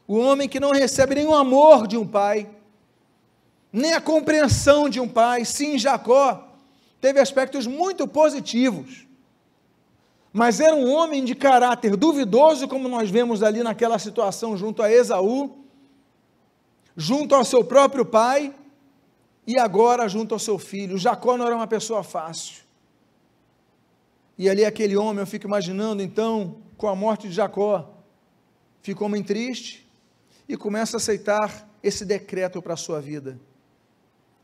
o 0.06 0.16
homem 0.18 0.48
que 0.48 0.58
não 0.58 0.70
recebe 0.70 1.14
nenhum 1.14 1.34
amor 1.34 1.86
de 1.86 1.96
um 1.96 2.06
pai, 2.06 2.50
nem 3.72 3.94
a 3.94 4.00
compreensão 4.00 4.88
de 4.88 5.00
um 5.00 5.08
pai. 5.08 5.44
Sim, 5.44 5.78
Jacó 5.78 6.48
teve 7.00 7.18
aspectos 7.18 7.66
muito 7.66 8.06
positivos 8.06 9.06
mas 10.32 10.60
era 10.60 10.74
um 10.74 10.90
homem 10.90 11.24
de 11.24 11.34
caráter 11.34 11.94
duvidoso, 11.94 12.66
como 12.66 12.88
nós 12.88 13.10
vemos 13.10 13.42
ali 13.42 13.62
naquela 13.62 13.98
situação 13.98 14.56
junto 14.56 14.82
a 14.82 14.90
Esaú, 14.90 15.58
junto 16.96 17.34
ao 17.34 17.44
seu 17.44 17.62
próprio 17.62 18.06
pai 18.06 18.54
e 19.46 19.58
agora 19.58 20.08
junto 20.08 20.34
ao 20.34 20.38
seu 20.38 20.58
filho. 20.58 20.96
Jacó 20.96 21.36
não 21.36 21.46
era 21.46 21.54
uma 21.54 21.66
pessoa 21.66 22.02
fácil. 22.02 22.62
E 24.38 24.48
ali 24.48 24.64
aquele 24.64 24.96
homem, 24.96 25.20
eu 25.20 25.26
fico 25.26 25.46
imaginando 25.46 26.02
então, 26.02 26.56
com 26.78 26.88
a 26.88 26.96
morte 26.96 27.28
de 27.28 27.34
Jacó, 27.34 27.92
ficou 28.80 29.06
homem 29.06 29.22
triste 29.22 29.86
e 30.48 30.56
começa 30.56 30.96
a 30.96 30.98
aceitar 30.98 31.68
esse 31.82 32.06
decreto 32.06 32.62
para 32.62 32.72
a 32.72 32.76
sua 32.76 33.02
vida. 33.02 33.38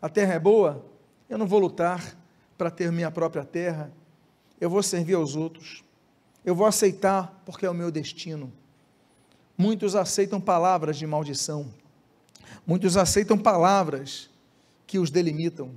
A 0.01 0.09
terra 0.09 0.35
é 0.35 0.39
boa, 0.39 0.85
eu 1.29 1.39
não 1.39 1.47
vou 1.47 1.59
lutar 1.59 2.17
para 2.57 2.71
ter 2.71 2.91
minha 2.91 3.11
própria 3.11 3.45
terra 3.45 3.93
eu 4.61 4.69
vou 4.69 4.83
servir 4.83 5.15
aos 5.15 5.37
outros, 5.37 5.85
eu 6.45 6.55
vou 6.55 6.67
aceitar 6.67 7.43
porque 7.45 7.67
é 7.67 7.71
o 7.71 7.75
meu 7.75 7.91
destino. 7.91 8.53
Muitos 9.57 9.95
aceitam 9.95 10.41
palavras 10.41 10.97
de 10.97 11.07
maldição, 11.07 11.73
muitos 12.67 12.97
aceitam 12.97 13.39
palavras 13.39 14.31
que 14.87 14.99
os 14.99 15.11
delimitam 15.11 15.71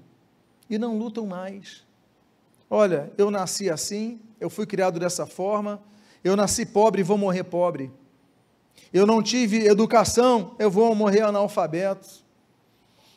e 0.70 0.78
não 0.78 0.98
lutam 0.98 1.25
mais. 1.25 1.84
Olha, 2.70 3.12
eu 3.18 3.30
nasci 3.30 3.70
assim, 3.70 4.20
eu 4.40 4.50
fui 4.50 4.66
criado 4.66 5.00
dessa 5.00 5.25
forma, 5.25 5.82
eu 6.24 6.36
nasci 6.36 6.66
pobre 6.66 7.01
e 7.01 7.04
vou 7.04 7.18
morrer 7.18 7.44
pobre. 7.44 7.92
Eu 8.94 9.06
não 9.06 9.22
tive 9.22 9.68
educação, 9.68 10.56
eu 10.58 10.72
vou 10.72 10.94
morrer 10.96 11.22
analfabeto. 11.22 12.21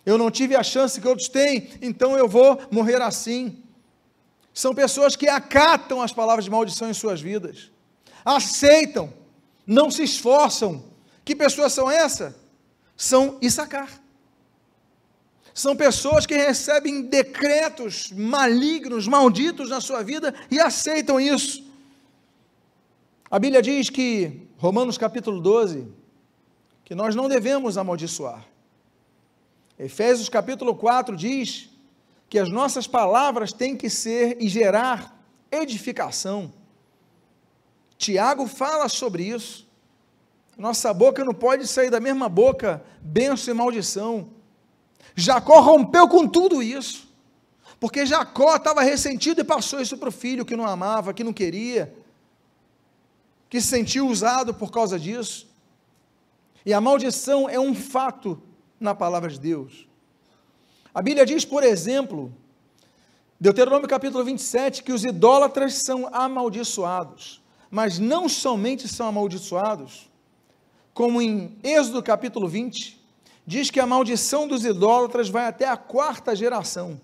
Eu 0.05 0.19
não 0.19 0.31
tive 0.31 0.55
a 0.55 0.63
chance 0.63 1.01
que 1.01 1.09
outros 1.09 1.29
têm, 1.29 1.71
então 1.81 2.17
eu 2.17 2.29
vou 2.29 2.61
morrer 2.71 3.01
assim. 3.01 3.63
São 4.53 4.75
pessoas 4.75 5.17
que 5.17 5.29
acatam 5.29 6.03
as 6.03 6.13
palavras 6.13 6.45
de 6.45 6.51
maldição 6.51 6.89
em 6.89 6.95
suas 6.95 7.21
vidas, 7.21 7.71
aceitam, 8.25 9.13
não 9.67 9.91
se 9.91 10.03
esforçam. 10.03 10.85
Que 11.25 11.35
pessoas 11.35 11.73
são 11.73 11.91
essas? 11.91 12.35
São 12.97 13.39
Issacar. 13.41 14.01
São 15.55 15.75
pessoas 15.77 16.27
que 16.27 16.37
recebem 16.37 17.03
decretos 17.03 18.11
malignos, 18.13 19.07
malditos 19.07 19.71
na 19.71 19.81
sua 19.81 20.03
vida 20.03 20.35
e 20.51 20.61
aceitam 20.61 21.19
isso. 21.21 21.65
A 23.31 23.39
Bíblia 23.39 23.63
diz 23.63 23.89
que, 23.89 24.49
Romanos 24.59 24.99
capítulo 24.99 25.41
12, 25.41 25.89
que 26.85 26.95
nós 26.95 27.15
não 27.15 27.29
devemos 27.29 27.79
amaldiçoar. 27.79 28.45
Efésios 29.79 30.29
capítulo 30.29 30.75
4 30.75 31.17
diz 31.17 31.69
que 32.29 32.39
as 32.39 32.49
nossas 32.49 32.87
palavras 32.87 33.53
têm 33.53 33.77
que 33.77 33.91
ser 33.91 34.37
e 34.41 34.49
gerar 34.49 35.21
edificação. 35.51 36.53
Tiago 37.99 38.47
fala 38.47 38.89
sobre 38.89 39.25
isso. 39.25 39.67
Nossa 40.57 40.93
boca 40.95 41.25
não 41.25 41.35
pode 41.35 41.67
sair 41.67 41.91
da 41.91 42.01
mesma 42.01 42.29
boca 42.29 42.85
bênção 43.01 43.53
e 43.53 43.57
maldição. 43.57 44.31
Jacó 45.17 45.61
rompeu 45.61 46.09
com 46.09 46.29
tudo 46.29 46.63
isso, 46.63 47.09
porque 47.79 48.07
Jacó 48.07 48.57
estava 48.57 48.83
ressentido 48.83 49.41
e 49.41 49.45
passou 49.45 49.81
isso 49.81 49.97
para 49.99 50.09
o 50.09 50.13
filho 50.13 50.45
que 50.45 50.57
não 50.57 50.67
amava, 50.67 51.13
que 51.13 51.25
não 51.25 51.33
queria, 51.33 51.95
que 53.49 53.61
se 53.61 53.69
sentiu 53.69 54.09
usado 54.09 54.55
por 54.55 54.71
causa 54.71 54.99
disso. 54.99 55.49
E 56.65 56.73
a 56.73 56.81
maldição 56.81 57.49
é 57.49 57.59
um 57.59 57.75
fato 57.75 58.41
na 58.85 58.95
palavra 58.95 59.29
de 59.29 59.41
Deus. 59.41 59.89
A 60.95 61.03
Bíblia 61.03 61.27
diz, 61.27 61.45
por 61.45 61.65
exemplo, 61.65 62.33
Deuteronômio 63.41 63.89
capítulo 63.89 64.23
27, 64.23 64.83
que 64.83 64.93
os 64.93 65.05
idólatras 65.05 65.83
são 65.85 66.09
amaldiçoados, 66.13 67.43
mas 67.71 67.99
não 67.99 68.29
somente 68.29 68.87
são 68.87 69.09
amaldiçoados, 69.09 70.09
como 70.93 71.21
em 71.21 71.59
Êxodo 71.65 72.01
capítulo 72.03 72.47
20, 72.47 73.03
diz 73.45 73.71
que 73.71 73.81
a 73.81 73.87
maldição 73.87 74.47
dos 74.47 74.65
idólatras 74.65 75.29
vai 75.29 75.47
até 75.47 75.69
a 75.69 75.77
quarta 75.77 76.37
geração. 76.37 77.01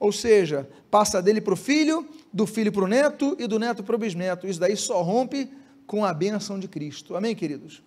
Ou 0.00 0.10
seja, 0.10 0.68
passa 0.90 1.22
dele 1.22 1.40
para 1.40 1.54
o 1.54 1.56
filho, 1.56 2.06
do 2.32 2.46
filho 2.46 2.72
para 2.72 2.84
o 2.84 2.88
neto 2.88 3.36
e 3.38 3.46
do 3.46 3.58
neto 3.58 3.84
para 3.84 3.94
o 3.94 3.98
bisneto. 3.98 4.46
Isso 4.46 4.58
daí 4.58 4.76
só 4.76 5.00
rompe 5.02 5.48
com 5.86 6.04
a 6.04 6.12
bênção 6.12 6.58
de 6.58 6.66
Cristo. 6.66 7.14
Amém, 7.14 7.34
queridos? 7.34 7.82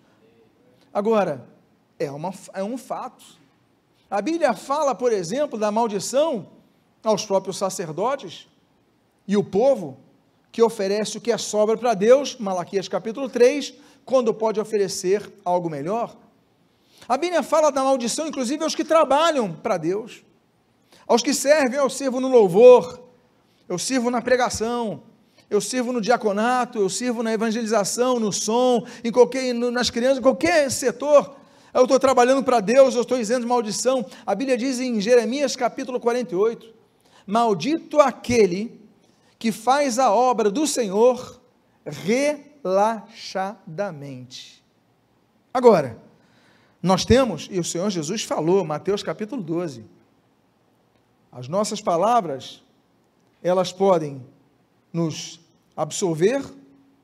Agora, 0.92 1.46
é, 1.98 2.10
uma, 2.10 2.32
é 2.54 2.62
um 2.62 2.78
fato. 2.78 3.24
A 4.10 4.22
Bíblia 4.22 4.54
fala, 4.54 4.94
por 4.94 5.12
exemplo, 5.12 5.58
da 5.58 5.70
maldição 5.70 6.48
aos 7.02 7.24
próprios 7.24 7.58
sacerdotes 7.58 8.48
e 9.26 9.36
o 9.36 9.44
povo 9.44 9.98
que 10.50 10.62
oferece 10.62 11.18
o 11.18 11.20
que 11.20 11.30
é 11.30 11.38
sobra 11.38 11.76
para 11.76 11.94
Deus, 11.94 12.36
Malaquias 12.38 12.88
capítulo 12.88 13.28
3, 13.28 13.74
quando 14.04 14.32
pode 14.32 14.58
oferecer 14.58 15.30
algo 15.44 15.68
melhor. 15.68 16.16
A 17.06 17.16
Bíblia 17.16 17.42
fala 17.42 17.70
da 17.70 17.84
maldição, 17.84 18.26
inclusive, 18.26 18.64
aos 18.64 18.74
que 18.74 18.84
trabalham 18.84 19.52
para 19.52 19.76
Deus, 19.76 20.22
aos 21.06 21.22
que 21.22 21.34
servem, 21.34 21.78
eu 21.78 21.88
sirvo 21.90 22.20
no 22.20 22.28
louvor, 22.28 23.02
eu 23.68 23.78
sirvo 23.78 24.10
na 24.10 24.22
pregação, 24.22 25.02
eu 25.50 25.60
sirvo 25.60 25.92
no 25.92 26.00
diaconato, 26.00 26.78
eu 26.78 26.88
sirvo 26.88 27.22
na 27.22 27.32
evangelização, 27.32 28.18
no 28.18 28.32
som, 28.32 28.86
em 29.02 29.12
qualquer, 29.12 29.54
nas 29.54 29.90
crianças, 29.90 30.18
em 30.18 30.22
qualquer 30.22 30.70
setor. 30.70 31.36
Eu 31.72 31.82
estou 31.82 31.98
trabalhando 31.98 32.42
para 32.42 32.60
Deus, 32.60 32.94
eu 32.94 33.02
estou 33.02 33.18
dizendo 33.18 33.46
maldição. 33.46 34.06
A 34.26 34.34
Bíblia 34.34 34.56
diz 34.56 34.80
em 34.80 34.98
Jeremias 35.00 35.54
capítulo 35.54 36.00
48: 36.00 36.74
Maldito 37.26 38.00
aquele 38.00 38.80
que 39.38 39.52
faz 39.52 39.98
a 39.98 40.10
obra 40.10 40.50
do 40.50 40.66
Senhor 40.66 41.40
relaxadamente. 41.84 44.64
Agora, 45.52 45.98
nós 46.82 47.04
temos, 47.04 47.48
e 47.50 47.58
o 47.58 47.64
Senhor 47.64 47.90
Jesus 47.90 48.22
falou, 48.22 48.64
Mateus 48.64 49.02
capítulo 49.02 49.42
12, 49.42 49.84
as 51.30 51.48
nossas 51.48 51.80
palavras, 51.80 52.62
elas 53.42 53.72
podem 53.72 54.24
nos 54.92 55.40
absolver 55.76 56.42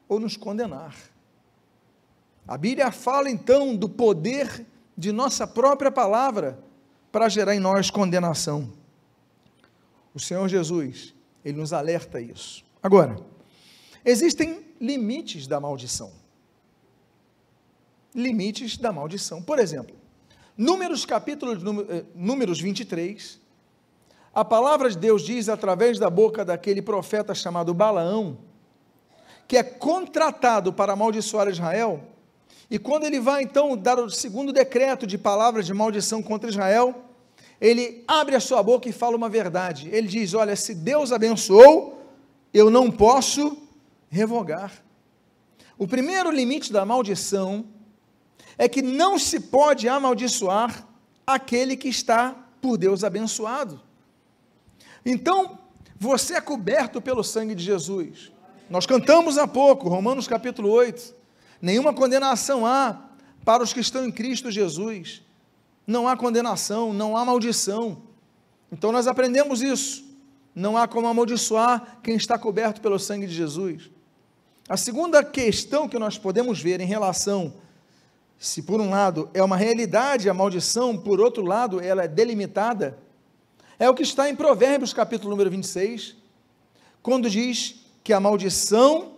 ou 0.08 0.18
nos 0.18 0.36
condenar. 0.36 0.94
A 2.46 2.58
Bíblia 2.58 2.92
fala 2.92 3.30
então 3.30 3.74
do 3.74 3.88
poder 3.88 4.66
de 4.96 5.10
nossa 5.10 5.46
própria 5.46 5.90
palavra 5.90 6.58
para 7.10 7.28
gerar 7.28 7.54
em 7.54 7.60
nós 7.60 7.90
condenação. 7.90 8.70
O 10.14 10.20
Senhor 10.20 10.46
Jesus, 10.48 11.14
ele 11.44 11.58
nos 11.58 11.72
alerta 11.72 12.20
isso. 12.20 12.64
Agora, 12.82 13.16
existem 14.04 14.64
limites 14.80 15.46
da 15.46 15.58
maldição. 15.58 16.12
Limites 18.14 18.76
da 18.76 18.92
maldição. 18.92 19.42
Por 19.42 19.58
exemplo, 19.58 19.96
Números 20.56 21.04
capítulo 21.04 21.52
eh, 21.88 22.04
Números 22.14 22.60
23, 22.60 23.40
a 24.32 24.44
palavra 24.44 24.88
de 24.88 24.98
Deus 24.98 25.22
diz 25.22 25.48
através 25.48 25.98
da 25.98 26.08
boca 26.08 26.44
daquele 26.44 26.82
profeta 26.82 27.34
chamado 27.34 27.74
Balaão, 27.74 28.38
que 29.48 29.56
é 29.56 29.62
contratado 29.62 30.72
para 30.72 30.92
amaldiçoar 30.92 31.48
Israel, 31.48 32.13
e 32.70 32.78
quando 32.78 33.04
ele 33.04 33.20
vai 33.20 33.42
então 33.42 33.76
dar 33.76 33.98
o 33.98 34.10
segundo 34.10 34.52
decreto 34.52 35.06
de 35.06 35.18
palavras 35.18 35.66
de 35.66 35.74
maldição 35.74 36.22
contra 36.22 36.48
Israel, 36.48 37.04
ele 37.60 38.02
abre 38.08 38.34
a 38.34 38.40
sua 38.40 38.62
boca 38.62 38.88
e 38.88 38.92
fala 38.92 39.16
uma 39.16 39.28
verdade. 39.28 39.88
Ele 39.92 40.08
diz: 40.08 40.34
Olha, 40.34 40.56
se 40.56 40.74
Deus 40.74 41.12
abençoou, 41.12 42.02
eu 42.52 42.70
não 42.70 42.90
posso 42.90 43.58
revogar. 44.08 44.72
O 45.76 45.86
primeiro 45.86 46.30
limite 46.30 46.72
da 46.72 46.84
maldição 46.84 47.66
é 48.56 48.68
que 48.68 48.80
não 48.80 49.18
se 49.18 49.40
pode 49.40 49.88
amaldiçoar 49.88 50.86
aquele 51.26 51.76
que 51.76 51.88
está 51.88 52.36
por 52.60 52.76
Deus 52.76 53.02
abençoado. 53.02 53.80
Então, 55.04 55.58
você 55.98 56.34
é 56.34 56.40
coberto 56.40 57.00
pelo 57.00 57.24
sangue 57.24 57.54
de 57.54 57.64
Jesus. 57.64 58.32
Nós 58.70 58.86
cantamos 58.86 59.36
há 59.36 59.46
pouco, 59.46 59.88
Romanos 59.88 60.26
capítulo 60.26 60.70
8. 60.70 61.23
Nenhuma 61.64 61.94
condenação 61.94 62.66
há 62.66 63.04
para 63.42 63.62
os 63.62 63.72
que 63.72 63.80
estão 63.80 64.04
em 64.04 64.12
Cristo 64.12 64.50
Jesus. 64.50 65.22
Não 65.86 66.06
há 66.06 66.14
condenação, 66.14 66.92
não 66.92 67.16
há 67.16 67.24
maldição. 67.24 68.02
Então 68.70 68.92
nós 68.92 69.06
aprendemos 69.06 69.62
isso. 69.62 70.04
Não 70.54 70.76
há 70.76 70.86
como 70.86 71.06
amaldiçoar 71.06 72.00
quem 72.02 72.16
está 72.16 72.38
coberto 72.38 72.82
pelo 72.82 72.98
sangue 72.98 73.26
de 73.26 73.32
Jesus. 73.32 73.90
A 74.68 74.76
segunda 74.76 75.24
questão 75.24 75.88
que 75.88 75.98
nós 75.98 76.18
podemos 76.18 76.60
ver 76.60 76.82
em 76.82 76.86
relação, 76.86 77.54
se 78.38 78.60
por 78.60 78.78
um 78.78 78.90
lado 78.90 79.30
é 79.32 79.42
uma 79.42 79.56
realidade 79.56 80.28
a 80.28 80.34
maldição, 80.34 80.98
por 80.98 81.18
outro 81.18 81.42
lado 81.42 81.80
ela 81.80 82.04
é 82.04 82.08
delimitada, 82.08 82.98
é 83.78 83.88
o 83.88 83.94
que 83.94 84.02
está 84.02 84.28
em 84.28 84.36
Provérbios, 84.36 84.92
capítulo 84.92 85.30
número 85.30 85.48
26, 85.48 86.14
quando 87.02 87.30
diz 87.30 87.86
que 88.04 88.12
a 88.12 88.20
maldição 88.20 89.14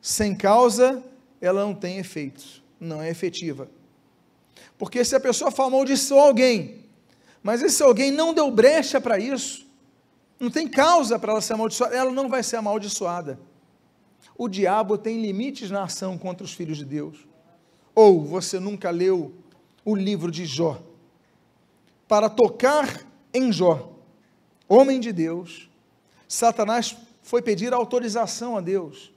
sem 0.00 0.34
causa, 0.34 1.04
ela 1.40 1.62
não 1.62 1.74
tem 1.74 1.98
efeito, 1.98 2.62
não 2.78 3.00
é 3.00 3.08
efetiva. 3.08 3.68
Porque 4.78 5.04
se 5.04 5.14
a 5.16 5.20
pessoa 5.20 5.50
for 5.50 5.64
amaldiçoar 5.64 6.26
alguém, 6.26 6.84
mas 7.42 7.62
esse 7.62 7.82
alguém 7.82 8.10
não 8.10 8.34
deu 8.34 8.50
brecha 8.50 9.00
para 9.00 9.18
isso, 9.18 9.66
não 10.38 10.50
tem 10.50 10.68
causa 10.68 11.18
para 11.18 11.32
ela 11.32 11.40
ser 11.40 11.54
amaldiçoada, 11.54 11.94
ela 11.94 12.10
não 12.10 12.28
vai 12.28 12.42
ser 12.42 12.56
amaldiçoada. 12.56 13.38
O 14.36 14.48
diabo 14.48 14.96
tem 14.96 15.20
limites 15.20 15.70
na 15.70 15.84
ação 15.84 16.16
contra 16.16 16.44
os 16.44 16.54
filhos 16.54 16.78
de 16.78 16.84
Deus. 16.84 17.26
Ou 17.94 18.24
você 18.24 18.58
nunca 18.58 18.90
leu 18.90 19.34
o 19.84 19.94
livro 19.94 20.30
de 20.30 20.46
Jó. 20.46 20.82
Para 22.08 22.30
tocar 22.30 23.06
em 23.34 23.52
Jó, 23.52 23.92
homem 24.66 24.98
de 24.98 25.12
Deus, 25.12 25.68
Satanás 26.26 26.96
foi 27.22 27.42
pedir 27.42 27.74
autorização 27.74 28.56
a 28.56 28.60
Deus, 28.60 29.12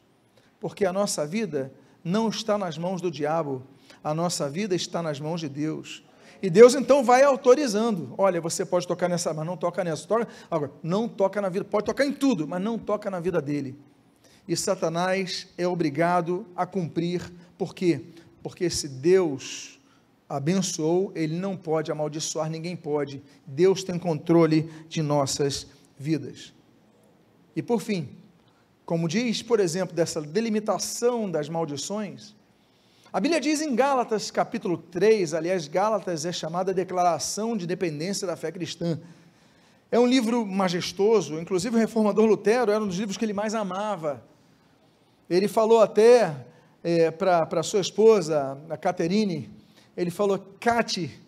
porque 0.59 0.85
a 0.85 0.91
nossa 0.91 1.25
vida 1.25 1.73
não 2.03 2.29
está 2.29 2.57
nas 2.57 2.77
mãos 2.77 3.01
do 3.01 3.09
diabo, 3.09 3.63
a 4.03 4.13
nossa 4.13 4.49
vida 4.49 4.75
está 4.75 5.01
nas 5.01 5.19
mãos 5.19 5.39
de 5.39 5.47
Deus. 5.47 6.03
E 6.41 6.49
Deus 6.49 6.75
então 6.75 7.03
vai 7.03 7.23
autorizando. 7.23 8.13
Olha, 8.17 8.41
você 8.41 8.65
pode 8.65 8.85
tocar 8.85 9.07
nessa, 9.07 9.33
mas 9.33 9.45
não 9.45 9.55
toca 9.55 9.81
nessa. 9.81 10.05
Toca, 10.05 10.27
agora, 10.51 10.71
não 10.83 11.07
toca 11.07 11.41
na 11.41 11.47
vida, 11.47 11.63
pode 11.63 11.85
tocar 11.85 12.05
em 12.05 12.11
tudo, 12.11 12.45
mas 12.45 12.61
não 12.61 12.77
toca 12.77 13.09
na 13.09 13.21
vida 13.21 13.41
dele. 13.41 13.79
E 14.45 14.57
Satanás 14.57 15.47
é 15.57 15.65
obrigado 15.65 16.45
a 16.53 16.65
cumprir. 16.65 17.31
Por 17.57 17.73
quê? 17.73 18.01
Porque 18.41 18.69
se 18.69 18.89
Deus 18.89 19.79
abençoou, 20.27 21.13
ele 21.15 21.37
não 21.37 21.55
pode 21.55 21.91
amaldiçoar, 21.91 22.49
ninguém 22.49 22.75
pode. 22.75 23.23
Deus 23.47 23.81
tem 23.81 23.97
controle 23.97 24.69
de 24.89 25.01
nossas 25.01 25.67
vidas. 25.97 26.53
E 27.55 27.61
por 27.61 27.79
fim, 27.79 28.09
como 28.85 29.07
diz, 29.07 29.41
por 29.41 29.59
exemplo, 29.59 29.95
dessa 29.95 30.21
delimitação 30.21 31.29
das 31.29 31.47
maldições, 31.49 32.35
a 33.13 33.19
Bíblia 33.19 33.39
diz 33.39 33.61
em 33.61 33.75
Gálatas 33.75 34.31
capítulo 34.31 34.75
3, 34.75 35.35
aliás, 35.35 35.67
Gálatas 35.67 36.25
é 36.25 36.31
chamada 36.31 36.73
Declaração 36.73 37.55
de 37.55 37.67
Dependência 37.67 38.25
da 38.25 38.35
Fé 38.35 38.51
Cristã. 38.51 38.99
É 39.91 39.99
um 39.99 40.07
livro 40.07 40.43
majestoso, 40.45 41.39
inclusive 41.39 41.75
o 41.75 41.79
reformador 41.79 42.25
Lutero 42.25 42.71
era 42.71 42.83
um 42.83 42.87
dos 42.87 42.97
livros 42.97 43.15
que 43.15 43.23
ele 43.23 43.33
mais 43.33 43.53
amava. 43.53 44.23
Ele 45.29 45.47
falou 45.47 45.81
até 45.81 46.35
é, 46.83 47.11
para 47.11 47.61
sua 47.61 47.81
esposa, 47.81 48.57
a 48.67 48.75
Caterine, 48.75 49.49
ele 49.95 50.09
falou: 50.09 50.39
Cate, 50.59 51.21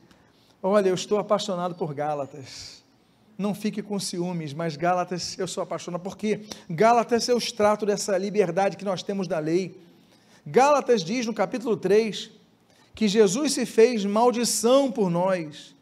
olha, 0.63 0.89
eu 0.89 0.95
estou 0.95 1.19
apaixonado 1.19 1.75
por 1.75 1.93
Gálatas. 1.93 2.83
Não 3.37 3.53
fique 3.53 3.81
com 3.81 3.99
ciúmes, 3.99 4.53
mas 4.53 4.77
Gálatas 4.77 5.37
eu 5.37 5.47
sou 5.47 5.61
apaixonado, 5.61 6.01
porque 6.01 6.41
Gálatas 6.69 7.27
é 7.27 7.33
o 7.33 7.37
extrato 7.37 7.85
dessa 7.85 8.17
liberdade 8.17 8.77
que 8.77 8.85
nós 8.85 9.03
temos 9.03 9.27
da 9.27 9.39
lei. 9.39 9.77
Gálatas 10.45 11.03
diz 11.03 11.25
no 11.25 11.33
capítulo 11.33 11.75
3 11.75 12.31
que 12.93 13.07
Jesus 13.09 13.53
se 13.53 13.65
fez 13.65 14.05
maldição 14.05 14.89
por 14.89 15.09
nós. 15.09 15.75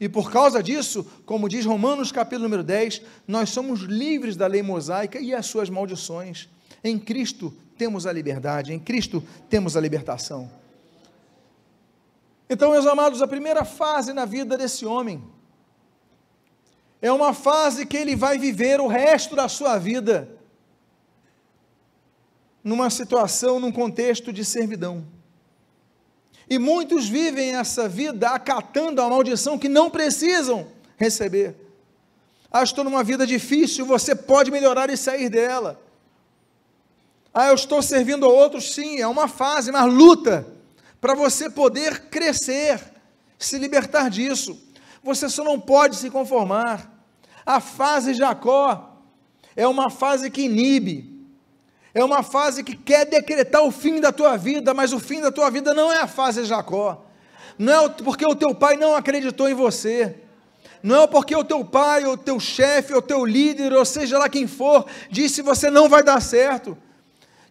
E 0.00 0.08
por 0.08 0.30
causa 0.30 0.62
disso, 0.62 1.06
como 1.24 1.48
diz 1.48 1.64
Romanos 1.64 2.10
capítulo 2.10 2.44
número 2.44 2.64
10, 2.64 3.02
nós 3.26 3.50
somos 3.50 3.80
livres 3.80 4.36
da 4.36 4.46
lei 4.46 4.62
mosaica 4.62 5.20
e 5.20 5.32
as 5.32 5.46
suas 5.46 5.70
maldições. 5.70 6.48
Em 6.82 6.98
Cristo 6.98 7.54
temos 7.76 8.06
a 8.06 8.12
liberdade, 8.12 8.72
em 8.72 8.78
Cristo 8.78 9.22
temos 9.48 9.76
a 9.76 9.80
libertação. 9.80 10.50
Então, 12.50 12.72
meus 12.72 12.86
amados, 12.86 13.22
a 13.22 13.28
primeira 13.28 13.64
fase 13.64 14.12
na 14.12 14.24
vida 14.24 14.56
desse 14.56 14.84
homem 14.84 15.22
é 17.00 17.12
uma 17.12 17.32
fase 17.32 17.86
que 17.86 17.96
ele 17.96 18.16
vai 18.16 18.38
viver 18.38 18.80
o 18.80 18.86
resto 18.86 19.36
da 19.36 19.48
sua 19.48 19.78
vida 19.78 20.28
numa 22.62 22.90
situação, 22.90 23.60
num 23.60 23.72
contexto 23.72 24.32
de 24.32 24.44
servidão. 24.44 25.06
E 26.50 26.58
muitos 26.58 27.08
vivem 27.08 27.54
essa 27.54 27.88
vida 27.88 28.30
acatando 28.30 29.00
a 29.00 29.08
maldição 29.08 29.58
que 29.58 29.68
não 29.68 29.90
precisam 29.90 30.66
receber. 30.96 31.54
Ah, 32.50 32.62
estou 32.62 32.82
numa 32.82 33.04
vida 33.04 33.26
difícil, 33.26 33.84
você 33.84 34.14
pode 34.14 34.50
melhorar 34.50 34.90
e 34.90 34.96
sair 34.96 35.28
dela. 35.28 35.80
Ah, 37.32 37.48
eu 37.48 37.54
estou 37.54 37.82
servindo 37.82 38.24
a 38.24 38.28
outros, 38.28 38.74
sim, 38.74 38.98
é 38.98 39.06
uma 39.06 39.28
fase, 39.28 39.70
uma 39.70 39.84
luta 39.84 40.46
para 41.00 41.14
você 41.14 41.48
poder 41.48 42.08
crescer, 42.08 42.80
se 43.38 43.58
libertar 43.58 44.08
disso. 44.08 44.58
Você 45.02 45.28
só 45.28 45.44
não 45.44 45.58
pode 45.58 45.96
se 45.96 46.10
conformar. 46.10 46.90
A 47.44 47.60
fase 47.60 48.14
Jacó 48.14 48.96
é 49.56 49.66
uma 49.66 49.90
fase 49.90 50.30
que 50.30 50.42
inibe, 50.42 51.18
é 51.94 52.04
uma 52.04 52.22
fase 52.22 52.62
que 52.62 52.76
quer 52.76 53.06
decretar 53.06 53.62
o 53.62 53.70
fim 53.70 54.00
da 54.00 54.12
tua 54.12 54.36
vida, 54.36 54.74
mas 54.74 54.92
o 54.92 55.00
fim 55.00 55.20
da 55.20 55.32
tua 55.32 55.50
vida 55.50 55.72
não 55.72 55.92
é 55.92 56.00
a 56.00 56.06
fase 56.06 56.44
Jacó. 56.44 57.04
Não 57.58 57.86
é 57.86 57.88
porque 57.88 58.24
o 58.24 58.36
teu 58.36 58.54
pai 58.54 58.76
não 58.76 58.94
acreditou 58.94 59.48
em 59.48 59.54
você. 59.54 60.14
Não 60.82 61.02
é 61.02 61.06
porque 61.06 61.34
o 61.34 61.42
teu 61.42 61.64
pai, 61.64 62.04
ou 62.04 62.16
teu 62.16 62.38
chefe, 62.38 62.94
ou 62.94 63.02
teu 63.02 63.24
líder, 63.24 63.72
ou 63.72 63.84
seja 63.84 64.18
lá 64.18 64.28
quem 64.28 64.46
for, 64.46 64.86
disse 65.10 65.42
você 65.42 65.70
não 65.70 65.88
vai 65.88 66.02
dar 66.04 66.20
certo, 66.22 66.78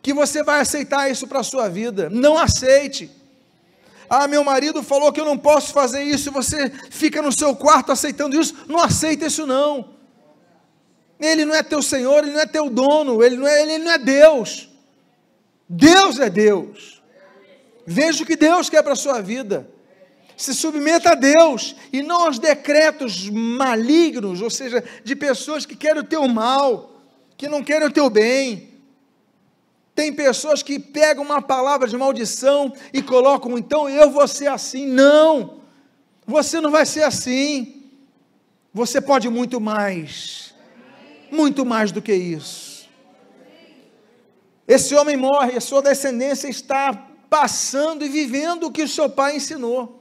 que 0.01 0.13
você 0.13 0.43
vai 0.43 0.61
aceitar 0.61 1.11
isso 1.11 1.27
para 1.27 1.39
a 1.39 1.43
sua 1.43 1.67
vida. 1.67 2.09
Não 2.09 2.37
aceite. 2.37 3.11
Ah, 4.09 4.27
meu 4.27 4.43
marido 4.43 4.81
falou 4.81 5.11
que 5.11 5.19
eu 5.19 5.25
não 5.25 5.37
posso 5.37 5.73
fazer 5.73 6.03
isso, 6.03 6.31
você 6.31 6.69
fica 6.89 7.21
no 7.21 7.31
seu 7.31 7.55
quarto 7.55 7.91
aceitando 7.91 8.39
isso. 8.39 8.55
Não 8.67 8.79
aceita 8.79 9.25
isso 9.25 9.45
não. 9.45 9.95
Ele 11.19 11.45
não 11.45 11.55
é 11.55 11.63
teu 11.63 11.81
Senhor, 11.81 12.23
ele 12.23 12.33
não 12.33 12.41
é 12.41 12.45
teu 12.45 12.69
dono, 12.69 13.23
ele 13.23 13.35
não 13.35 13.47
é, 13.47 13.61
ele 13.61 13.77
não 13.79 13.91
é 13.91 13.97
Deus. 13.97 14.69
Deus 15.67 16.19
é 16.19 16.29
Deus. 16.29 17.01
Veja 17.85 18.23
o 18.23 18.25
que 18.25 18.35
Deus 18.35 18.69
quer 18.69 18.83
para 18.83 18.93
a 18.93 18.97
sua 18.97 19.21
vida. 19.21 19.69
Se 20.35 20.53
submeta 20.53 21.11
a 21.11 21.15
Deus 21.15 21.75
e 21.91 22.03
não 22.03 22.25
aos 22.25 22.37
decretos 22.37 23.29
malignos, 23.29 24.41
ou 24.41 24.49
seja, 24.49 24.83
de 25.03 25.15
pessoas 25.15 25.65
que 25.65 25.75
querem 25.75 26.01
o 26.01 26.05
teu 26.05 26.27
mal, 26.27 27.01
que 27.35 27.47
não 27.47 27.63
querem 27.63 27.87
o 27.87 27.91
teu 27.91 28.09
bem. 28.09 28.66
Tem 29.97 30.13
pessoas 30.13 30.61
que 30.61 30.77
pegam 30.77 31.23
uma 31.23 31.41
palavra 31.41 31.87
de 31.87 31.97
maldição 31.97 32.71
e 32.93 33.01
colocam, 33.01 33.57
então 33.57 33.89
eu 33.89 34.11
vou 34.11 34.27
ser 34.27 34.45
assim. 34.45 34.85
Não, 34.85 35.55
você 36.23 36.61
não 36.61 36.69
vai 36.69 36.85
ser 36.85 37.01
assim. 37.01 37.81
Você 38.71 39.01
pode 39.01 39.27
muito 39.27 39.59
mais, 39.59 40.53
muito 41.31 41.65
mais 41.65 41.91
do 41.91 41.99
que 41.99 42.13
isso. 42.13 42.87
Esse 44.67 44.93
homem 44.93 45.17
morre, 45.17 45.57
a 45.57 45.61
sua 45.61 45.81
descendência 45.81 46.47
está 46.47 46.93
passando 47.27 48.05
e 48.05 48.07
vivendo 48.07 48.67
o 48.67 48.71
que 48.71 48.83
o 48.83 48.87
seu 48.87 49.09
pai 49.09 49.37
ensinou. 49.37 49.99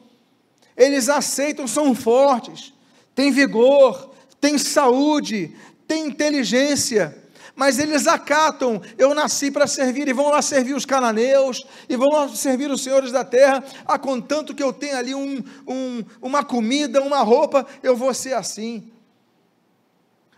Eles 0.76 1.08
aceitam, 1.08 1.66
são 1.66 1.94
fortes, 1.94 2.70
têm 3.14 3.32
vigor, 3.32 4.10
têm 4.42 4.58
saúde, 4.58 5.56
têm 5.88 6.08
inteligência 6.08 7.16
mas 7.56 7.78
eles 7.78 8.06
acatam, 8.06 8.82
eu 8.98 9.14
nasci 9.14 9.50
para 9.50 9.66
servir, 9.66 10.06
e 10.06 10.12
vão 10.12 10.28
lá 10.28 10.42
servir 10.42 10.74
os 10.74 10.84
cananeus, 10.84 11.66
e 11.88 11.96
vão 11.96 12.10
lá 12.10 12.28
servir 12.28 12.70
os 12.70 12.82
senhores 12.82 13.10
da 13.10 13.24
terra, 13.24 13.64
ah, 13.86 13.98
contanto 13.98 14.54
que 14.54 14.62
eu 14.62 14.74
tenha 14.74 14.98
ali 14.98 15.14
um, 15.14 15.42
um, 15.66 16.04
uma 16.20 16.44
comida, 16.44 17.02
uma 17.02 17.22
roupa, 17.22 17.66
eu 17.82 17.96
vou 17.96 18.12
ser 18.12 18.34
assim. 18.34 18.92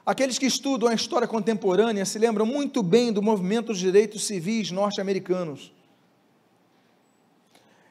Aqueles 0.06 0.38
que 0.38 0.46
estudam 0.46 0.88
a 0.88 0.94
história 0.94 1.26
contemporânea 1.26 2.04
se 2.04 2.18
lembram 2.18 2.46
muito 2.46 2.82
bem 2.84 3.12
do 3.12 3.20
movimento 3.20 3.66
dos 3.66 3.78
direitos 3.78 4.24
civis 4.24 4.70
norte-americanos. 4.70 5.72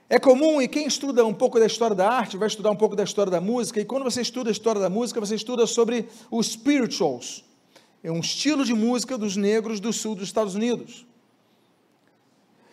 É 0.09 0.17
comum, 0.17 0.61
e 0.61 0.69
quem 0.69 0.87
estuda 0.87 1.25
um 1.25 1.33
pouco 1.33 1.59
da 1.59 1.65
história 1.65 1.93
da 1.93 2.09
arte, 2.09 2.37
vai 2.37 2.47
estudar 2.47 2.71
um 2.71 2.77
pouco 2.77 2.95
da 2.95 3.03
história 3.03 3.29
da 3.29 3.41
música, 3.41 3.81
e 3.81 3.85
quando 3.85 4.05
você 4.05 4.21
estuda 4.21 4.49
a 4.49 4.53
história 4.53 4.79
da 4.79 4.89
música, 4.89 5.19
você 5.19 5.35
estuda 5.35 5.67
sobre 5.67 6.07
os 6.31 6.47
spirituals, 6.47 7.43
é 8.07 8.11
um 8.11 8.21
estilo 8.21 8.63
de 8.63 8.73
música 8.73 9.17
dos 9.17 9.35
negros 9.35 9.81
do 9.81 9.91
sul 9.91 10.15
dos 10.15 10.29
Estados 10.29 10.55
Unidos. 10.55 11.05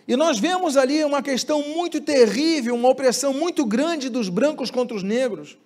E 0.06 0.14
nós 0.14 0.38
vemos 0.38 0.76
ali 0.76 1.02
uma 1.02 1.20
questão 1.20 1.60
muito 1.60 2.00
terrível, 2.00 2.76
uma 2.76 2.88
opressão 2.88 3.34
muito 3.34 3.66
grande 3.66 4.08
dos 4.08 4.28
brancos 4.28 4.70
contra 4.70 4.96
os 4.96 5.02
negros. 5.02 5.58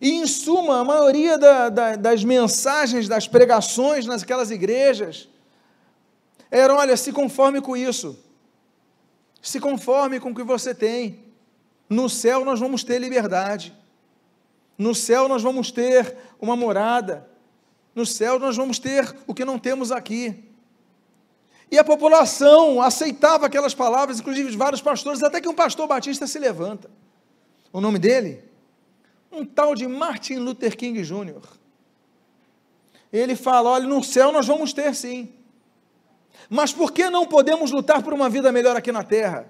E, 0.00 0.10
em 0.10 0.26
suma, 0.26 0.80
a 0.80 0.84
maioria 0.84 1.38
da, 1.38 1.68
da, 1.68 1.94
das 1.94 2.24
mensagens, 2.24 3.06
das 3.06 3.28
pregações 3.28 4.06
naquelas 4.06 4.50
igrejas 4.50 5.28
eram: 6.50 6.74
olha, 6.74 6.96
se 6.96 7.12
conforme 7.12 7.60
com 7.60 7.76
isso, 7.76 8.18
se 9.40 9.60
conforme 9.60 10.18
com 10.18 10.32
o 10.32 10.34
que 10.34 10.42
você 10.42 10.74
tem. 10.74 11.20
No 11.88 12.08
céu 12.08 12.44
nós 12.44 12.58
vamos 12.58 12.82
ter 12.82 12.98
liberdade, 12.98 13.72
no 14.76 14.96
céu 14.96 15.28
nós 15.28 15.42
vamos 15.42 15.70
ter 15.70 16.16
uma 16.40 16.56
morada, 16.56 17.30
no 17.94 18.06
céu 18.06 18.38
nós 18.38 18.56
vamos 18.56 18.78
ter 18.78 19.14
o 19.26 19.34
que 19.34 19.44
não 19.44 19.58
temos 19.58 19.92
aqui. 19.92 20.44
E 21.70 21.78
a 21.78 21.84
população 21.84 22.82
aceitava 22.82 23.46
aquelas 23.46 23.74
palavras, 23.74 24.20
inclusive 24.20 24.54
vários 24.56 24.82
pastores, 24.82 25.22
até 25.22 25.40
que 25.40 25.48
um 25.48 25.54
pastor 25.54 25.86
batista 25.86 26.26
se 26.26 26.38
levanta. 26.38 26.90
O 27.72 27.80
nome 27.80 27.98
dele? 27.98 28.44
Um 29.30 29.44
tal 29.44 29.74
de 29.74 29.86
Martin 29.86 30.34
Luther 30.36 30.76
King 30.76 31.02
Jr. 31.02 31.40
Ele 33.12 33.34
fala: 33.34 33.70
olha, 33.70 33.86
no 33.86 34.02
céu 34.02 34.32
nós 34.32 34.46
vamos 34.46 34.72
ter 34.72 34.94
sim. 34.94 35.32
Mas 36.48 36.72
por 36.72 36.92
que 36.92 37.08
não 37.08 37.26
podemos 37.26 37.70
lutar 37.70 38.02
por 38.02 38.12
uma 38.12 38.28
vida 38.28 38.52
melhor 38.52 38.76
aqui 38.76 38.92
na 38.92 39.02
terra? 39.02 39.48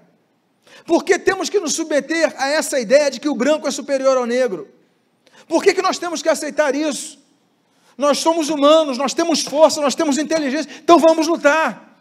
Por 0.85 1.03
que 1.03 1.19
temos 1.19 1.49
que 1.49 1.59
nos 1.59 1.73
submeter 1.73 2.33
a 2.37 2.47
essa 2.47 2.79
ideia 2.79 3.11
de 3.11 3.19
que 3.19 3.29
o 3.29 3.35
branco 3.35 3.67
é 3.67 3.71
superior 3.71 4.17
ao 4.17 4.25
negro? 4.25 4.69
Por 5.47 5.61
que, 5.61 5.73
que 5.73 5.81
nós 5.81 5.97
temos 5.97 6.21
que 6.21 6.29
aceitar 6.29 6.73
isso? 6.75 7.22
Nós 7.97 8.19
somos 8.19 8.49
humanos, 8.49 8.97
nós 8.97 9.13
temos 9.13 9.41
força, 9.41 9.81
nós 9.81 9.95
temos 9.95 10.17
inteligência, 10.17 10.69
então 10.83 10.97
vamos 10.97 11.27
lutar. 11.27 11.99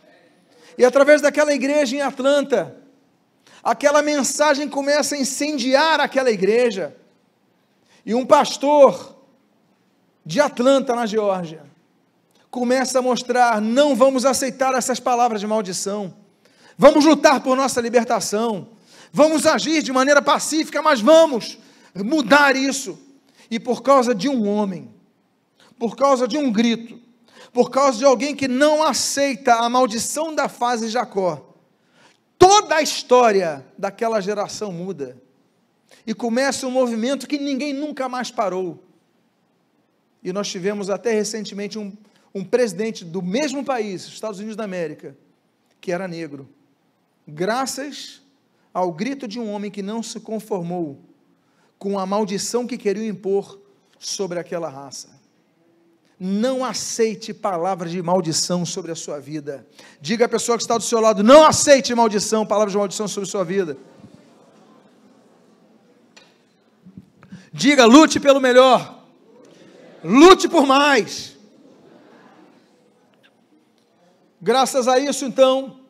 E 0.77 0.85
através 0.85 1.21
daquela 1.21 1.53
igreja 1.53 1.97
em 1.97 2.01
Atlanta, 2.01 2.77
aquela 3.63 4.03
mensagem 4.03 4.69
começa 4.69 5.15
a 5.15 5.19
incendiar 5.19 6.01
aquela 6.01 6.31
igreja. 6.31 6.97
E 8.05 8.15
um 8.15 8.25
pastor 8.25 9.17
de 10.25 10.41
Atlanta, 10.41 10.95
na 10.95 11.07
Geórgia, 11.07 11.63
começa 12.51 12.99
a 12.99 13.03
mostrar: 13.03 13.61
não 13.61 13.95
vamos 13.95 14.25
aceitar 14.25 14.75
essas 14.75 14.99
palavras 14.99 15.41
de 15.41 15.47
maldição, 15.47 16.15
vamos 16.77 17.05
lutar 17.05 17.41
por 17.41 17.57
nossa 17.57 17.81
libertação, 17.81 18.69
vamos 19.13 19.47
agir 19.47 19.83
de 19.83 19.93
maneira 19.93 20.23
pacífica, 20.23 20.81
mas 20.83 21.01
vamos 21.01 21.59
mudar 21.95 22.57
isso. 22.57 22.99
E 23.51 23.61
por 23.61 23.83
causa 23.83 24.15
de 24.15 24.29
um 24.29 24.49
homem, 24.49 24.92
por 25.79 25.97
causa 25.97 26.27
de 26.27 26.37
um 26.37 26.51
grito, 26.51 27.01
por 27.53 27.71
causa 27.71 27.99
de 27.99 28.05
alguém 28.05 28.35
que 28.35 28.49
não 28.49 28.83
aceita 28.83 29.55
a 29.55 29.69
maldição 29.69 30.35
da 30.35 30.49
fase 30.49 30.89
Jacó, 30.89 31.55
toda 32.39 32.77
a 32.77 32.83
história 32.83 33.65
daquela 33.77 34.21
geração 34.21 34.73
muda. 34.73 35.21
E 36.07 36.13
começa 36.15 36.67
um 36.67 36.71
movimento 36.71 37.29
que 37.29 37.39
ninguém 37.39 37.73
nunca 37.73 38.09
mais 38.09 38.31
parou. 38.31 38.83
E 40.23 40.33
nós 40.33 40.49
tivemos 40.49 40.91
até 40.91 41.13
recentemente 41.13 41.79
um, 41.79 41.93
um 42.35 42.45
presidente 42.45 43.05
do 43.05 43.23
mesmo 43.23 43.65
país, 43.65 44.07
Estados 44.07 44.39
Unidos 44.39 44.57
da 44.57 44.65
América, 44.65 45.17
que 45.81 45.93
era 45.93 46.09
negro. 46.09 46.49
Graças 47.27 48.23
ao 48.73 48.91
grito 48.93 49.29
de 49.29 49.39
um 49.39 49.53
homem 49.53 49.71
que 49.71 49.83
não 49.83 50.03
se 50.03 50.19
conformou 50.19 50.99
com 51.79 51.99
a 51.99 52.07
maldição 52.07 52.67
que 52.67 52.79
queriam 52.79 53.07
impor 53.07 53.61
sobre 53.99 54.39
aquela 54.39 54.69
raça. 54.69 55.22
Não 56.25 56.65
aceite 56.65 57.35
palavras 57.35 57.91
de 57.91 58.01
maldição 58.01 58.65
sobre 58.65 58.93
a 58.93 58.95
sua 58.95 59.19
vida. 59.19 59.67
Diga 60.01 60.27
à 60.27 60.29
pessoa 60.29 60.57
que 60.57 60.63
está 60.63 60.79
do 60.79 60.85
seu 60.85 61.01
lado: 61.01 61.21
não 61.21 61.45
aceite 61.45 61.93
maldição, 61.97 62.47
palavras 62.47 62.71
de 62.71 62.79
maldição 62.79 63.09
sobre 63.09 63.29
a 63.29 63.31
sua 63.33 63.45
vida. 63.45 63.77
Diga: 67.53 67.85
lute 67.87 68.21
pelo 68.21 68.41
melhor. 68.41 69.03
Lute 70.05 70.49
por 70.49 70.65
mais. 70.65 71.37
Graças 74.41 74.87
a 74.87 75.01
isso, 75.01 75.25
então, 75.25 75.81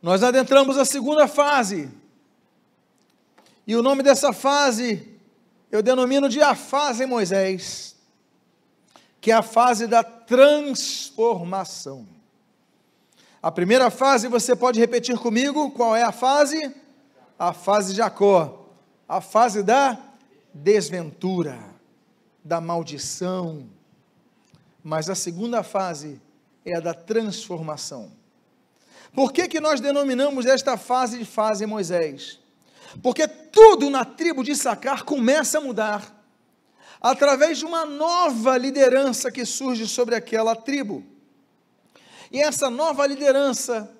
nós 0.00 0.22
adentramos 0.22 0.78
a 0.78 0.84
segunda 0.84 1.26
fase. 1.26 1.90
E 3.66 3.74
o 3.74 3.82
nome 3.82 4.04
dessa 4.04 4.32
fase 4.32 5.18
eu 5.68 5.82
denomino 5.82 6.28
de 6.28 6.40
a 6.40 6.54
fase 6.54 7.06
Moisés 7.06 7.95
que 9.26 9.32
é 9.32 9.34
a 9.34 9.42
fase 9.42 9.88
da 9.88 10.04
transformação. 10.04 12.06
A 13.42 13.50
primeira 13.50 13.90
fase, 13.90 14.28
você 14.28 14.54
pode 14.54 14.78
repetir 14.78 15.18
comigo, 15.18 15.72
qual 15.72 15.96
é 15.96 16.04
a 16.04 16.12
fase? 16.12 16.72
A 17.36 17.52
fase 17.52 17.90
de 17.90 17.96
Jacó, 17.96 18.68
a 19.08 19.20
fase 19.20 19.64
da 19.64 19.98
desventura. 20.54 21.58
da 22.44 22.60
maldição. 22.60 23.66
Mas 24.80 25.10
a 25.10 25.16
segunda 25.16 25.64
fase 25.64 26.22
é 26.64 26.76
a 26.76 26.80
da 26.80 26.94
transformação. 26.94 28.12
Por 29.12 29.32
que, 29.32 29.48
que 29.48 29.58
nós 29.58 29.80
denominamos 29.80 30.46
esta 30.46 30.76
fase 30.76 31.18
de 31.18 31.24
fase 31.24 31.66
Moisés? 31.66 32.38
Porque 33.02 33.26
tudo 33.26 33.90
na 33.90 34.04
tribo 34.04 34.44
de 34.44 34.54
Sacar 34.54 35.02
começa 35.02 35.58
a 35.58 35.60
mudar 35.60 36.15
através 37.00 37.58
de 37.58 37.64
uma 37.64 37.84
nova 37.84 38.56
liderança 38.56 39.30
que 39.30 39.44
surge 39.44 39.86
sobre 39.86 40.14
aquela 40.14 40.54
tribo. 40.54 41.04
E 42.30 42.40
essa 42.40 42.68
nova 42.68 43.06
liderança, 43.06 43.90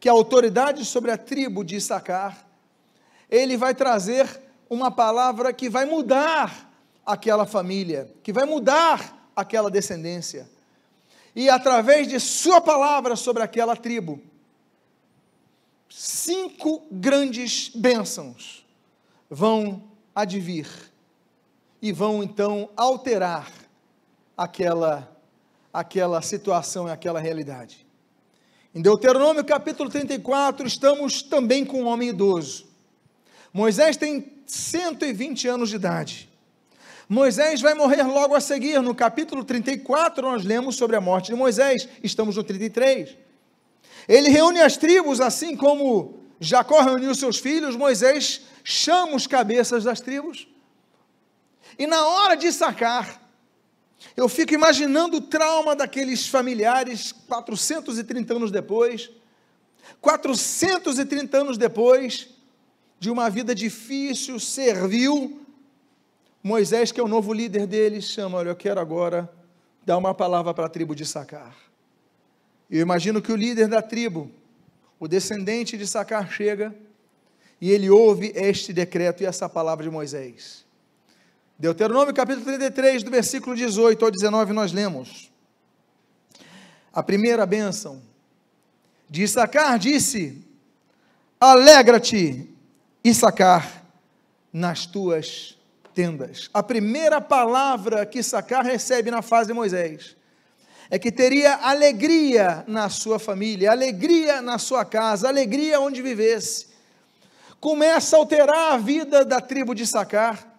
que 0.00 0.08
é 0.08 0.10
a 0.10 0.14
autoridade 0.14 0.84
sobre 0.84 1.10
a 1.10 1.18
tribo 1.18 1.64
de 1.64 1.80
Sacar, 1.80 2.46
ele 3.30 3.56
vai 3.56 3.74
trazer 3.74 4.42
uma 4.68 4.90
palavra 4.90 5.52
que 5.52 5.68
vai 5.68 5.84
mudar 5.84 6.70
aquela 7.04 7.46
família, 7.46 8.12
que 8.22 8.32
vai 8.32 8.44
mudar 8.44 9.30
aquela 9.34 9.70
descendência. 9.70 10.48
E 11.34 11.48
através 11.50 12.08
de 12.08 12.18
sua 12.18 12.60
palavra 12.60 13.14
sobre 13.14 13.42
aquela 13.42 13.76
tribo, 13.76 14.20
cinco 15.88 16.82
grandes 16.90 17.70
bênçãos 17.74 18.64
vão 19.28 19.84
advir 20.14 20.66
e 21.80 21.92
vão 21.92 22.22
então 22.22 22.70
alterar 22.76 23.50
aquela 24.36 25.16
aquela 25.72 26.22
situação 26.22 26.88
e 26.88 26.90
aquela 26.90 27.20
realidade. 27.20 27.86
Em 28.74 28.80
Deuteronômio 28.80 29.44
capítulo 29.44 29.90
34, 29.90 30.66
estamos 30.66 31.20
também 31.20 31.66
com 31.66 31.82
um 31.82 31.86
homem 31.86 32.08
idoso. 32.08 32.66
Moisés 33.52 33.96
tem 33.96 34.32
120 34.46 35.48
anos 35.48 35.68
de 35.68 35.76
idade. 35.76 36.30
Moisés 37.08 37.60
vai 37.60 37.74
morrer 37.74 38.02
logo 38.04 38.34
a 38.34 38.40
seguir. 38.40 38.80
No 38.80 38.94
capítulo 38.94 39.44
34, 39.44 40.22
nós 40.22 40.44
lemos 40.44 40.76
sobre 40.76 40.96
a 40.96 41.00
morte 41.00 41.26
de 41.26 41.34
Moisés. 41.34 41.86
Estamos 42.02 42.36
no 42.36 42.42
33. 42.42 43.16
Ele 44.08 44.28
reúne 44.30 44.60
as 44.60 44.76
tribos, 44.76 45.20
assim 45.20 45.56
como 45.56 46.20
Jacó 46.40 46.80
reuniu 46.82 47.14
seus 47.14 47.38
filhos, 47.38 47.76
Moisés 47.76 48.42
chama 48.62 49.14
os 49.14 49.26
cabeças 49.26 49.84
das 49.84 50.00
tribos. 50.00 50.48
E 51.78 51.86
na 51.86 52.06
hora 52.06 52.36
de 52.36 52.52
sacar, 52.52 53.20
eu 54.16 54.28
fico 54.28 54.54
imaginando 54.54 55.18
o 55.18 55.20
trauma 55.20 55.76
daqueles 55.76 56.26
familiares 56.26 57.12
430 57.12 58.34
anos 58.34 58.50
depois. 58.50 59.10
430 60.00 61.36
anos 61.36 61.58
depois, 61.58 62.28
de 62.98 63.10
uma 63.10 63.28
vida 63.30 63.54
difícil, 63.54 64.38
servil, 64.40 65.40
Moisés, 66.42 66.92
que 66.92 67.00
é 67.00 67.02
o 67.02 67.08
novo 67.08 67.32
líder 67.32 67.66
deles, 67.66 68.04
chama: 68.10 68.38
Olha, 68.38 68.50
eu 68.50 68.56
quero 68.56 68.80
agora 68.80 69.30
dar 69.84 69.96
uma 69.96 70.14
palavra 70.14 70.52
para 70.52 70.66
a 70.66 70.68
tribo 70.68 70.94
de 70.94 71.06
Sacar. 71.06 71.56
Eu 72.70 72.80
imagino 72.80 73.22
que 73.22 73.30
o 73.30 73.36
líder 73.36 73.68
da 73.68 73.80
tribo, 73.80 74.30
o 74.98 75.06
descendente 75.06 75.76
de 75.76 75.86
Sacar, 75.86 76.30
chega 76.30 76.74
e 77.60 77.70
ele 77.70 77.88
ouve 77.88 78.32
este 78.34 78.72
decreto 78.72 79.22
e 79.22 79.26
essa 79.26 79.48
palavra 79.48 79.84
de 79.84 79.90
Moisés. 79.90 80.65
Deuteronômio 81.58 82.12
capítulo 82.12 82.44
33, 82.44 83.02
do 83.02 83.10
versículo 83.10 83.56
18 83.56 84.04
ao 84.04 84.10
19, 84.10 84.52
nós 84.52 84.72
lemos. 84.72 85.30
A 86.92 87.02
primeira 87.02 87.46
bênção 87.46 88.02
de 89.08 89.26
Sacar 89.26 89.78
disse: 89.78 90.44
Alegra-te 91.40 92.54
e 93.02 93.14
sacar 93.14 93.84
nas 94.52 94.84
tuas 94.84 95.56
tendas. 95.94 96.50
A 96.52 96.62
primeira 96.62 97.22
palavra 97.22 98.04
que 98.04 98.22
sacar 98.22 98.62
recebe 98.62 99.10
na 99.10 99.22
fase 99.22 99.48
de 99.48 99.54
Moisés 99.54 100.14
é 100.90 100.98
que 100.98 101.10
teria 101.10 101.54
alegria 101.56 102.64
na 102.68 102.90
sua 102.90 103.18
família, 103.18 103.70
alegria 103.70 104.42
na 104.42 104.58
sua 104.58 104.84
casa, 104.84 105.26
alegria 105.26 105.80
onde 105.80 106.02
vivesse. 106.02 106.66
Começa 107.58 108.14
a 108.14 108.18
alterar 108.18 108.74
a 108.74 108.76
vida 108.76 109.24
da 109.24 109.40
tribo 109.40 109.74
de 109.74 109.86
Sacar. 109.86 110.55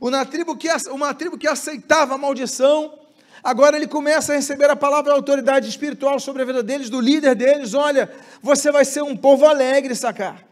Uma 0.00 0.24
tribo 0.24 0.56
que, 0.56 0.68
uma 0.90 1.12
tribo 1.12 1.36
que 1.36 1.48
aceitava 1.48 2.14
a 2.14 2.18
maldição, 2.18 2.98
agora 3.42 3.76
ele 3.76 3.88
começa 3.88 4.32
a 4.32 4.36
receber 4.36 4.70
a 4.70 4.76
palavra 4.76 5.10
da 5.10 5.16
autoridade 5.16 5.68
espiritual 5.68 6.20
sobre 6.20 6.42
a 6.42 6.44
vida 6.44 6.62
deles, 6.62 6.88
do 6.88 7.00
líder 7.00 7.34
deles: 7.34 7.74
olha, 7.74 8.10
você 8.40 8.70
vai 8.70 8.84
ser 8.84 9.02
um 9.02 9.16
povo 9.16 9.46
alegre, 9.46 9.94
Sacar. 9.94 10.46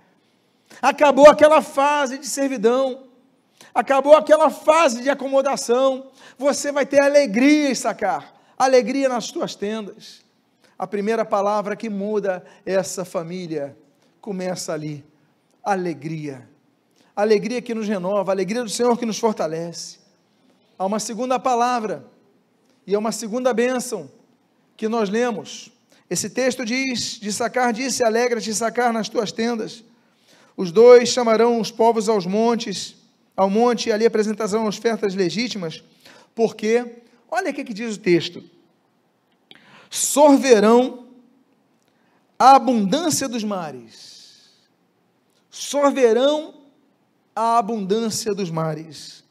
Acabou 0.83 1.29
aquela 1.29 1.63
fase 1.63 2.19
de 2.19 2.27
servidão, 2.27 3.05
acabou 3.75 4.17
aquela 4.17 4.51
fase 4.51 5.01
de 5.01 5.09
acomodação. 5.09 6.11
Você 6.37 6.71
vai 6.71 6.85
ter 6.85 7.01
alegria 7.01 7.75
sacar, 7.75 8.35
alegria 8.59 9.09
nas 9.09 9.31
tuas 9.31 9.55
tendas. 9.55 10.25
A 10.79 10.87
primeira 10.87 11.25
palavra 11.25 11.75
que 11.75 11.89
muda 11.89 12.45
essa 12.65 13.05
família 13.05 13.77
começa 14.21 14.73
ali: 14.73 15.05
alegria. 15.65 16.47
Alegria 17.17 17.63
que 17.63 17.75
nos 17.75 17.89
renova, 17.89 18.31
alegria 18.31 18.63
do 18.63 18.69
Senhor 18.69 18.99
que 18.99 19.07
nos 19.07 19.19
fortalece. 19.19 19.99
Há 20.79 20.85
uma 20.85 21.01
segunda 21.01 21.39
palavra 21.39 22.05
e 22.87 22.95
é 22.95 22.99
uma 22.99 23.11
segunda 23.11 23.55
bênção 23.55 24.11
que 24.77 24.87
nós 24.87 25.09
lemos. 25.09 25.73
Esse 26.11 26.29
texto 26.29 26.63
diz: 26.65 27.19
de 27.19 27.33
sacar 27.33 27.73
disse: 27.73 28.05
alegra-te 28.05 28.55
sacar 28.55 28.93
nas 28.93 29.09
tuas 29.09 29.33
tendas. 29.33 29.83
Os 30.57 30.71
dois 30.71 31.09
chamarão 31.09 31.59
os 31.59 31.71
povos 31.71 32.09
aos 32.09 32.27
montes, 32.27 32.97
ao 33.35 33.49
monte, 33.49 33.89
e 33.89 33.93
ali 33.93 34.05
apresentarão 34.05 34.67
ofertas 34.67 35.15
legítimas, 35.15 35.83
porque, 36.35 37.03
olha 37.31 37.51
o 37.51 37.55
que 37.55 37.65
diz 37.65 37.97
o 37.97 38.01
texto: 38.01 38.45
sorverão 39.89 41.07
a 42.39 42.57
abundância 42.57 43.27
dos 43.27 43.43
mares, 43.43 44.51
sorverão 45.51 46.56
a 47.37 47.59
abundância 47.59 48.35
dos 48.35 48.51
mares. 48.51 49.23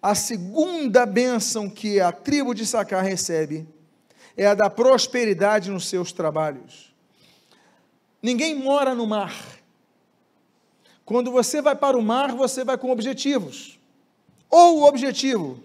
A 0.00 0.14
segunda 0.14 1.04
bênção 1.04 1.68
que 1.68 2.00
a 2.00 2.10
tribo 2.10 2.54
de 2.54 2.64
Sacar 2.64 3.04
recebe 3.04 3.68
é 4.34 4.46
a 4.46 4.54
da 4.54 4.70
prosperidade 4.70 5.70
nos 5.70 5.86
seus 5.86 6.10
trabalhos. 6.10 6.94
Ninguém 8.22 8.54
mora 8.54 8.94
no 8.94 9.06
mar. 9.06 9.34
Quando 11.04 11.30
você 11.30 11.60
vai 11.60 11.76
para 11.76 11.98
o 11.98 12.02
mar, 12.02 12.34
você 12.34 12.64
vai 12.64 12.78
com 12.78 12.90
objetivos. 12.90 13.78
Ou 14.48 14.78
o 14.78 14.84
objetivo 14.84 15.62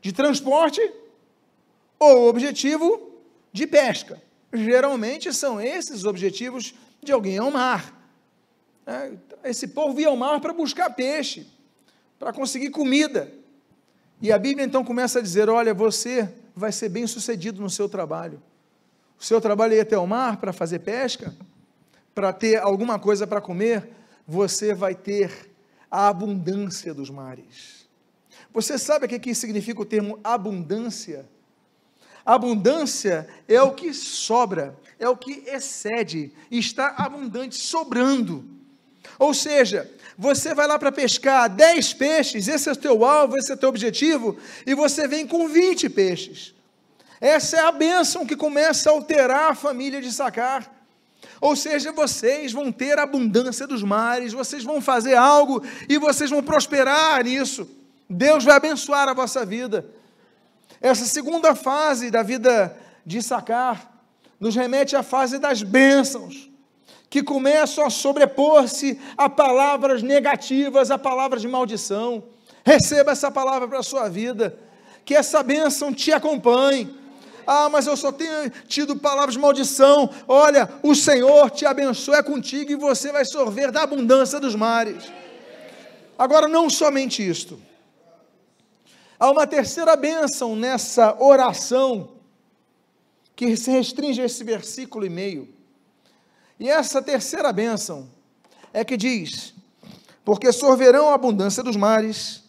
de 0.00 0.12
transporte, 0.12 0.80
ou 1.98 2.26
o 2.26 2.28
objetivo 2.28 3.18
de 3.52 3.66
pesca. 3.66 4.22
Geralmente 4.52 5.32
são 5.32 5.60
esses 5.60 5.98
os 5.98 6.04
objetivos 6.04 6.74
de 7.02 7.12
alguém 7.12 7.38
ao 7.38 7.50
mar. 7.50 7.99
É, 8.90 9.48
esse 9.48 9.68
povo 9.68 10.00
ia 10.00 10.08
ao 10.08 10.16
mar 10.16 10.40
para 10.40 10.52
buscar 10.52 10.90
peixe, 10.90 11.46
para 12.18 12.32
conseguir 12.32 12.70
comida. 12.70 13.32
E 14.20 14.32
a 14.32 14.38
Bíblia 14.38 14.66
então 14.66 14.84
começa 14.84 15.20
a 15.20 15.22
dizer: 15.22 15.48
olha, 15.48 15.72
você 15.72 16.28
vai 16.56 16.72
ser 16.72 16.88
bem 16.88 17.06
sucedido 17.06 17.62
no 17.62 17.70
seu 17.70 17.88
trabalho. 17.88 18.42
O 19.16 19.24
seu 19.24 19.40
trabalho 19.40 19.74
é 19.74 19.76
ir 19.76 19.80
até 19.80 19.96
o 19.96 20.06
mar 20.08 20.38
para 20.38 20.52
fazer 20.52 20.80
pesca, 20.80 21.32
para 22.12 22.32
ter 22.32 22.56
alguma 22.56 22.98
coisa 22.98 23.28
para 23.28 23.40
comer, 23.40 23.90
você 24.26 24.74
vai 24.74 24.94
ter 24.94 25.48
a 25.88 26.08
abundância 26.08 26.92
dos 26.92 27.10
mares. 27.10 27.88
Você 28.52 28.76
sabe 28.76 29.06
o 29.06 29.20
que 29.20 29.34
significa 29.36 29.80
o 29.80 29.84
termo 29.84 30.18
abundância? 30.24 31.28
Abundância 32.26 33.28
é 33.46 33.62
o 33.62 33.72
que 33.72 33.94
sobra, 33.94 34.76
é 34.98 35.08
o 35.08 35.16
que 35.16 35.44
excede, 35.46 36.32
está 36.50 36.88
abundante, 36.96 37.54
sobrando. 37.54 38.59
Ou 39.20 39.34
seja, 39.34 39.88
você 40.16 40.54
vai 40.54 40.66
lá 40.66 40.78
para 40.78 40.90
pescar 40.90 41.46
10 41.50 41.92
peixes, 41.92 42.48
esse 42.48 42.70
é 42.70 42.72
o 42.72 42.76
teu 42.76 43.04
alvo, 43.04 43.36
esse 43.36 43.52
é 43.52 43.54
o 43.54 43.58
teu 43.58 43.68
objetivo, 43.68 44.38
e 44.66 44.74
você 44.74 45.06
vem 45.06 45.26
com 45.26 45.46
20 45.46 45.90
peixes. 45.90 46.54
Essa 47.20 47.58
é 47.58 47.60
a 47.60 47.70
bênção 47.70 48.24
que 48.24 48.34
começa 48.34 48.88
a 48.88 48.94
alterar 48.94 49.50
a 49.50 49.54
família 49.54 50.00
de 50.00 50.10
Sacar. 50.10 50.72
Ou 51.38 51.54
seja, 51.54 51.92
vocês 51.92 52.50
vão 52.50 52.72
ter 52.72 52.98
abundância 52.98 53.66
dos 53.66 53.82
mares, 53.82 54.32
vocês 54.32 54.64
vão 54.64 54.80
fazer 54.80 55.16
algo 55.16 55.62
e 55.86 55.98
vocês 55.98 56.30
vão 56.30 56.42
prosperar 56.42 57.22
nisso. 57.22 57.68
Deus 58.08 58.42
vai 58.42 58.56
abençoar 58.56 59.06
a 59.06 59.12
vossa 59.12 59.44
vida. 59.44 59.84
Essa 60.80 61.04
segunda 61.04 61.54
fase 61.54 62.10
da 62.10 62.22
vida 62.22 62.74
de 63.04 63.22
sacar 63.22 64.02
nos 64.38 64.56
remete 64.56 64.96
à 64.96 65.02
fase 65.02 65.38
das 65.38 65.62
bênçãos, 65.62 66.49
que 67.10 67.22
começam 67.22 67.84
a 67.84 67.90
sobrepor-se 67.90 68.98
a 69.18 69.28
palavras 69.28 70.02
negativas, 70.02 70.90
a 70.90 70.96
palavras 70.96 71.42
de 71.42 71.48
maldição. 71.48 72.22
Receba 72.64 73.12
essa 73.12 73.30
palavra 73.30 73.68
para 73.68 73.80
a 73.80 73.82
sua 73.82 74.08
vida, 74.08 74.56
que 75.04 75.14
essa 75.14 75.42
bênção 75.42 75.92
te 75.92 76.12
acompanhe 76.12 76.98
ah, 77.46 77.68
mas 77.68 77.84
eu 77.88 77.96
só 77.96 78.12
tenho 78.12 78.48
tido 78.68 78.94
palavras 78.94 79.34
de 79.34 79.40
maldição. 79.40 80.08
Olha, 80.28 80.68
o 80.84 80.94
Senhor 80.94 81.50
te 81.50 81.66
abençoe 81.66 82.14
é 82.14 82.22
contigo 82.22 82.70
e 82.70 82.76
você 82.76 83.10
vai 83.10 83.24
sorver 83.24 83.72
da 83.72 83.82
abundância 83.82 84.38
dos 84.38 84.54
mares. 84.54 85.10
Agora, 86.16 86.46
não 86.46 86.70
somente 86.70 87.28
isto, 87.28 87.60
Há 89.20 89.30
uma 89.30 89.46
terceira 89.46 89.94
bênção 89.96 90.56
nessa 90.56 91.14
oração 91.22 92.12
que 93.36 93.54
se 93.54 93.70
restringe 93.70 94.22
a 94.22 94.24
esse 94.24 94.42
versículo 94.42 95.04
e 95.04 95.10
meio. 95.10 95.46
E 96.60 96.68
essa 96.68 97.00
terceira 97.00 97.50
bênção 97.54 98.10
é 98.70 98.84
que 98.84 98.94
diz: 98.94 99.54
Porque 100.22 100.52
sorverão 100.52 101.08
a 101.08 101.14
abundância 101.14 101.62
dos 101.62 101.74
mares 101.74 102.44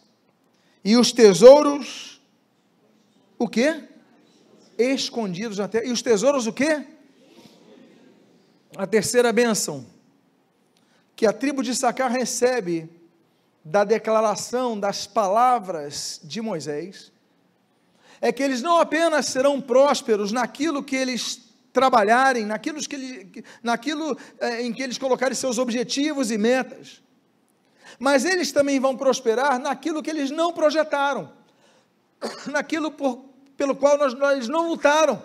e 0.84 0.98
os 0.98 1.14
tesouros, 1.14 2.22
o 3.40 3.48
quê? 3.48 3.86
Escondidos 4.78 5.58
na 5.58 5.70
terra. 5.70 5.86
E 5.86 5.92
os 5.94 6.02
tesouros 6.02 6.46
o 6.46 6.52
quê? 6.52 6.86
A 8.76 8.86
terceira 8.86 9.32
bênção 9.32 9.86
que 11.16 11.26
a 11.26 11.32
tribo 11.32 11.64
de 11.64 11.74
Sacar 11.74 12.12
recebe 12.12 12.90
da 13.64 13.86
declaração 13.86 14.78
das 14.78 15.08
palavras 15.08 16.20
de 16.24 16.42
Moisés 16.42 17.12
é 18.20 18.32
que 18.32 18.44
eles 18.44 18.62
não 18.62 18.78
apenas 18.80 19.28
serão 19.28 19.62
prósperos 19.62 20.32
naquilo 20.32 20.84
que 20.84 20.96
eles 20.96 21.51
trabalharem, 21.74 22.46
naquilo, 22.46 22.80
que 22.82 23.44
naquilo 23.64 24.18
é, 24.40 24.62
em 24.62 24.74
que 24.74 24.82
eles 24.82 24.98
colocarem 24.98 25.36
seus 25.36 25.58
objetivos 25.58 26.32
e 26.32 26.38
metas, 26.38 27.02
mas 28.00 28.26
eles 28.26 28.52
também 28.52 28.80
vão 28.80 28.96
prosperar 28.96 29.60
naquilo 29.60 30.02
que 30.02 30.10
eles 30.10 30.32
não 30.32 30.52
projetaram, 30.54 31.32
naquilo 32.52 32.92
por, 32.92 33.26
pelo 33.56 33.76
qual 33.76 33.98
nós, 33.98 34.14
nós 34.14 34.48
não 34.48 34.68
lutaram, 34.68 35.22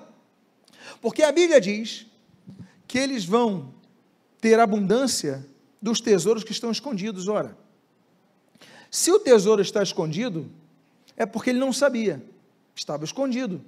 porque 1.00 1.22
a 1.22 1.32
Bíblia 1.32 1.60
diz 1.60 2.06
que 2.86 2.98
eles 2.98 3.24
vão 3.24 3.74
ter 4.40 4.60
abundância 4.60 5.46
dos 5.82 6.00
tesouros 6.00 6.44
que 6.44 6.52
estão 6.52 6.70
escondidos. 6.70 7.28
Ora, 7.28 7.56
se 8.90 9.10
o 9.10 9.18
tesouro 9.18 9.60
está 9.60 9.82
escondido, 9.82 10.50
é 11.16 11.26
porque 11.26 11.50
ele 11.50 11.58
não 11.58 11.72
sabia, 11.72 12.22
estava 12.74 13.04
escondido. 13.04 13.64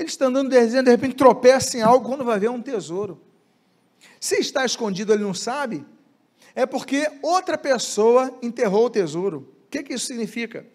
Ele 0.00 0.08
está 0.08 0.26
andando 0.26 0.48
desenho, 0.48 0.82
de 0.82 0.90
repente 0.90 1.14
tropeça 1.14 1.76
em 1.76 1.82
algo 1.82 2.08
quando 2.08 2.24
vai 2.24 2.38
ver 2.38 2.48
um 2.48 2.62
tesouro. 2.62 3.20
Se 4.18 4.36
está 4.36 4.64
escondido, 4.64 5.12
ele 5.12 5.22
não 5.22 5.34
sabe, 5.34 5.84
é 6.54 6.64
porque 6.64 7.06
outra 7.20 7.58
pessoa 7.58 8.34
enterrou 8.40 8.86
o 8.86 8.90
tesouro. 8.90 9.46
O 9.66 9.68
que, 9.70 9.82
que 9.82 9.92
isso 9.92 10.06
significa? 10.06 10.66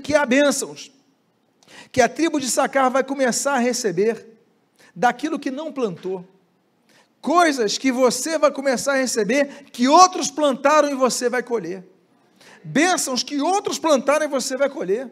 Que 0.00 0.14
há 0.14 0.24
bênçãos, 0.24 0.92
que 1.90 2.00
a 2.00 2.08
tribo 2.08 2.38
de 2.38 2.48
Sacar 2.48 2.88
vai 2.88 3.02
começar 3.02 3.54
a 3.54 3.58
receber 3.58 4.24
daquilo 4.94 5.36
que 5.36 5.50
não 5.50 5.72
plantou 5.72 6.24
coisas 7.20 7.78
que 7.78 7.90
você 7.90 8.38
vai 8.38 8.52
começar 8.52 8.92
a 8.92 8.96
receber, 8.96 9.64
que 9.72 9.88
outros 9.88 10.30
plantaram 10.30 10.88
e 10.88 10.94
você 10.94 11.28
vai 11.28 11.42
colher. 11.42 11.82
Bênçãos 12.62 13.24
que 13.24 13.40
outros 13.40 13.76
plantaram 13.76 14.26
e 14.26 14.28
você 14.28 14.56
vai 14.56 14.68
colher. 14.68 15.10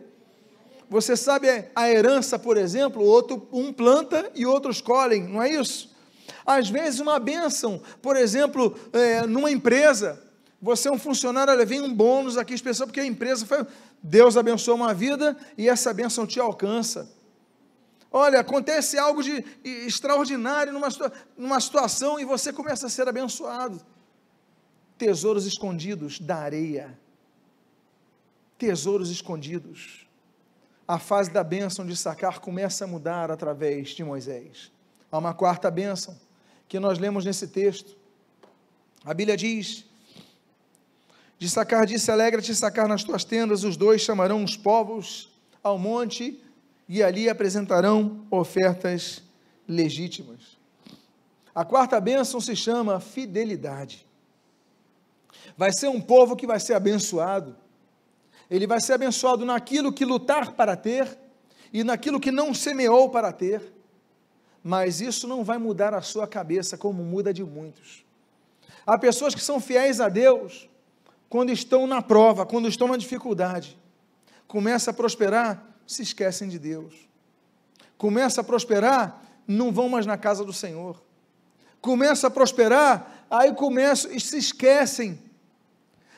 Você 0.92 1.16
sabe 1.16 1.48
a 1.74 1.88
herança, 1.88 2.38
por 2.38 2.58
exemplo, 2.58 3.02
outro, 3.02 3.48
um 3.50 3.72
planta 3.72 4.30
e 4.34 4.44
outros 4.44 4.82
colhem, 4.82 5.26
não 5.26 5.42
é 5.42 5.50
isso? 5.50 5.90
Às 6.44 6.68
vezes 6.68 7.00
uma 7.00 7.18
bênção, 7.18 7.80
por 8.02 8.14
exemplo, 8.14 8.78
é, 8.92 9.26
numa 9.26 9.50
empresa, 9.50 10.22
você 10.60 10.88
é 10.88 10.92
um 10.92 10.98
funcionário, 10.98 11.66
vem 11.66 11.80
um 11.80 11.94
bônus 11.94 12.36
aqui 12.36 12.52
especial, 12.52 12.86
porque 12.86 13.00
a 13.00 13.06
empresa 13.06 13.46
foi, 13.46 13.66
Deus 14.02 14.36
abençoou 14.36 14.76
uma 14.76 14.92
vida 14.92 15.34
e 15.56 15.66
essa 15.66 15.94
bênção 15.94 16.26
te 16.26 16.38
alcança. 16.38 17.10
Olha, 18.10 18.40
acontece 18.40 18.98
algo 18.98 19.22
de 19.22 19.42
extraordinário 19.64 20.74
numa, 20.74 20.88
numa 21.38 21.58
situação 21.58 22.20
e 22.20 22.26
você 22.26 22.52
começa 22.52 22.86
a 22.86 22.90
ser 22.90 23.08
abençoado. 23.08 23.80
Tesouros 24.98 25.46
escondidos 25.46 26.20
da 26.20 26.36
areia. 26.36 26.98
Tesouros 28.58 29.08
escondidos. 29.08 30.02
A 30.86 30.98
fase 30.98 31.30
da 31.30 31.44
bênção 31.44 31.86
de 31.86 31.96
sacar 31.96 32.40
começa 32.40 32.84
a 32.84 32.88
mudar 32.88 33.30
através 33.30 33.90
de 33.90 34.02
Moisés. 34.02 34.70
Há 35.10 35.18
uma 35.18 35.32
quarta 35.32 35.70
bênção 35.70 36.18
que 36.68 36.80
nós 36.80 36.98
lemos 36.98 37.24
nesse 37.24 37.48
texto. 37.48 37.96
A 39.04 39.14
Bíblia 39.14 39.36
diz: 39.36 39.84
De 41.38 41.48
sacar 41.48 41.86
disse: 41.86 42.10
Alegra-te, 42.10 42.54
sacar 42.54 42.88
nas 42.88 43.04
tuas 43.04 43.24
tendas, 43.24 43.62
os 43.64 43.76
dois 43.76 44.00
chamarão 44.00 44.42
os 44.42 44.56
povos 44.56 45.30
ao 45.62 45.78
monte 45.78 46.42
e 46.88 47.02
ali 47.02 47.28
apresentarão 47.28 48.26
ofertas 48.30 49.22
legítimas. 49.68 50.58
A 51.54 51.64
quarta 51.64 52.00
bênção 52.00 52.40
se 52.40 52.56
chama 52.56 52.98
fidelidade. 52.98 54.06
Vai 55.56 55.72
ser 55.72 55.88
um 55.88 56.00
povo 56.00 56.34
que 56.34 56.46
vai 56.46 56.58
ser 56.58 56.74
abençoado. 56.74 57.56
Ele 58.52 58.66
vai 58.66 58.82
ser 58.82 58.92
abençoado 58.92 59.46
naquilo 59.46 59.90
que 59.90 60.04
lutar 60.04 60.52
para 60.52 60.76
ter 60.76 61.18
e 61.72 61.82
naquilo 61.82 62.20
que 62.20 62.30
não 62.30 62.52
semeou 62.52 63.08
para 63.08 63.32
ter. 63.32 63.72
Mas 64.62 65.00
isso 65.00 65.26
não 65.26 65.42
vai 65.42 65.56
mudar 65.56 65.94
a 65.94 66.02
sua 66.02 66.28
cabeça 66.28 66.76
como 66.76 67.02
muda 67.02 67.32
de 67.32 67.42
muitos. 67.42 68.04
Há 68.86 68.98
pessoas 68.98 69.34
que 69.34 69.42
são 69.42 69.58
fiéis 69.58 70.02
a 70.02 70.10
Deus 70.10 70.68
quando 71.30 71.48
estão 71.48 71.86
na 71.86 72.02
prova, 72.02 72.44
quando 72.44 72.68
estão 72.68 72.88
na 72.88 72.98
dificuldade. 72.98 73.78
Começa 74.46 74.90
a 74.90 74.94
prosperar, 74.94 75.66
se 75.86 76.02
esquecem 76.02 76.46
de 76.46 76.58
Deus. 76.58 77.08
Começa 77.96 78.42
a 78.42 78.44
prosperar, 78.44 79.24
não 79.48 79.72
vão 79.72 79.88
mais 79.88 80.04
na 80.04 80.18
casa 80.18 80.44
do 80.44 80.52
Senhor. 80.52 81.02
Começa 81.80 82.26
a 82.26 82.30
prosperar, 82.30 83.24
aí 83.30 83.54
começam 83.54 84.12
e 84.12 84.20
se 84.20 84.36
esquecem. 84.36 85.18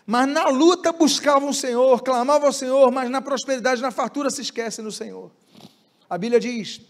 Mas 0.07 0.29
na 0.29 0.49
luta 0.49 0.93
buscavam 0.93 1.49
o 1.49 1.55
Senhor, 1.55 2.03
clamavam 2.03 2.49
ao 2.49 2.53
Senhor, 2.53 2.91
mas 2.91 3.11
na 3.11 3.23
prosperidade, 3.23 3.81
na 3.81 3.91
fartura 3.91 4.31
se 4.31 4.43
esquecem 4.43 4.85
do 4.85 4.93
Senhor. 4.93 5.31
A 6.09 6.19
Bíblia 6.19 6.39
diz 6.39 6.81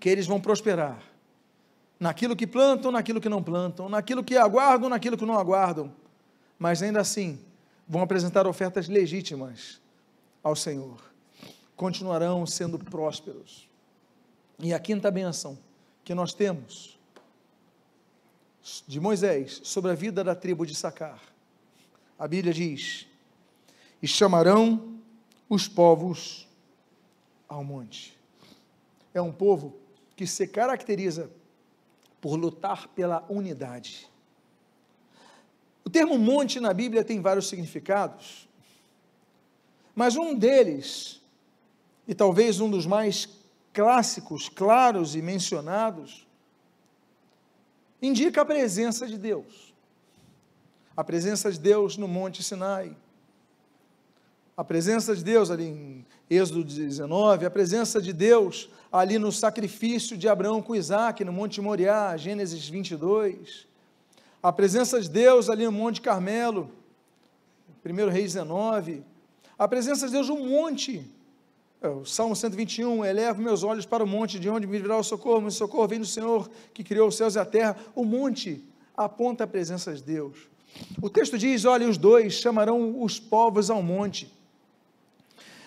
que 0.00 0.08
eles 0.08 0.26
vão 0.26 0.40
prosperar 0.40 1.00
naquilo 1.98 2.34
que 2.34 2.46
plantam, 2.46 2.90
naquilo 2.90 3.20
que 3.20 3.28
não 3.28 3.42
plantam, 3.42 3.88
naquilo 3.88 4.24
que 4.24 4.36
aguardam, 4.36 4.88
naquilo 4.88 5.16
que 5.16 5.24
não 5.24 5.38
aguardam, 5.38 5.92
mas 6.58 6.82
ainda 6.82 7.00
assim 7.00 7.38
vão 7.88 8.02
apresentar 8.02 8.46
ofertas 8.46 8.88
legítimas 8.88 9.80
ao 10.42 10.56
Senhor 10.56 11.08
continuarão 11.78 12.44
sendo 12.44 12.76
prósperos. 12.76 13.68
E 14.58 14.74
a 14.74 14.80
quinta 14.80 15.10
bênção 15.10 15.56
que 16.04 16.12
nós 16.12 16.34
temos 16.34 16.98
de 18.86 18.98
Moisés 19.00 19.60
sobre 19.62 19.92
a 19.92 19.94
vida 19.94 20.24
da 20.24 20.34
tribo 20.34 20.66
de 20.66 20.74
Sacar. 20.74 21.22
A 22.18 22.26
Bíblia 22.26 22.52
diz: 22.52 23.06
E 24.02 24.08
chamarão 24.08 24.98
os 25.48 25.68
povos 25.68 26.48
ao 27.48 27.62
monte. 27.62 28.18
É 29.14 29.22
um 29.22 29.32
povo 29.32 29.76
que 30.16 30.26
se 30.26 30.46
caracteriza 30.46 31.30
por 32.20 32.34
lutar 32.34 32.88
pela 32.88 33.24
unidade. 33.28 34.08
O 35.84 35.90
termo 35.90 36.18
monte 36.18 36.60
na 36.60 36.74
Bíblia 36.74 37.04
tem 37.04 37.20
vários 37.20 37.48
significados, 37.48 38.48
mas 39.94 40.16
um 40.16 40.34
deles 40.34 41.22
e 42.06 42.14
talvez 42.14 42.60
um 42.60 42.70
dos 42.70 42.84
mais 42.84 43.28
clássicos, 43.72 44.48
claros 44.48 45.14
e 45.14 45.22
mencionados, 45.22 46.26
indica 48.02 48.42
a 48.42 48.44
presença 48.44 49.06
de 49.06 49.16
Deus. 49.16 49.67
A 50.98 51.04
presença 51.04 51.52
de 51.52 51.60
Deus 51.60 51.96
no 51.96 52.08
Monte 52.08 52.42
Sinai. 52.42 52.90
A 54.56 54.64
presença 54.64 55.14
de 55.14 55.22
Deus 55.22 55.48
ali 55.48 55.66
em 55.66 56.06
Êxodo 56.28 56.64
19, 56.64 57.46
a 57.46 57.50
presença 57.50 58.02
de 58.02 58.12
Deus 58.12 58.68
ali 58.90 59.16
no 59.16 59.30
sacrifício 59.30 60.18
de 60.18 60.28
Abraão 60.28 60.60
com 60.60 60.74
Isaac 60.74 61.24
no 61.24 61.32
Monte 61.32 61.60
Moriá, 61.60 62.16
Gênesis 62.16 62.68
22. 62.68 63.68
A 64.42 64.52
presença 64.52 65.00
de 65.00 65.08
Deus 65.08 65.48
ali 65.48 65.64
no 65.66 65.70
Monte 65.70 66.00
Carmelo, 66.00 66.68
1 67.86 68.08
Reis 68.10 68.32
19. 68.32 69.04
A 69.56 69.68
presença 69.68 70.06
de 70.06 70.14
Deus 70.14 70.28
no 70.28 70.48
monte 70.48 71.08
é, 71.80 71.88
o 71.88 72.04
Salmo 72.04 72.34
121, 72.34 73.04
eleva 73.04 73.40
meus 73.40 73.62
olhos 73.62 73.86
para 73.86 74.02
o 74.02 74.06
monte, 74.08 74.40
de 74.40 74.50
onde 74.50 74.66
me 74.66 74.80
virá 74.80 74.98
o 74.98 75.04
socorro, 75.04 75.42
meu 75.42 75.52
socorro 75.52 75.86
vem 75.86 76.00
do 76.00 76.06
Senhor, 76.06 76.50
que 76.74 76.82
criou 76.82 77.06
os 77.06 77.16
céus 77.16 77.36
e 77.36 77.38
a 77.38 77.44
terra. 77.44 77.76
O 77.94 78.04
monte 78.04 78.64
aponta 78.96 79.44
a 79.44 79.46
presença 79.46 79.94
de 79.94 80.02
Deus. 80.02 80.57
O 81.00 81.08
texto 81.08 81.38
diz, 81.38 81.64
olha, 81.64 81.88
os 81.88 81.96
dois 81.96 82.34
chamarão 82.34 83.02
os 83.02 83.18
povos 83.18 83.70
ao 83.70 83.82
monte. 83.82 84.32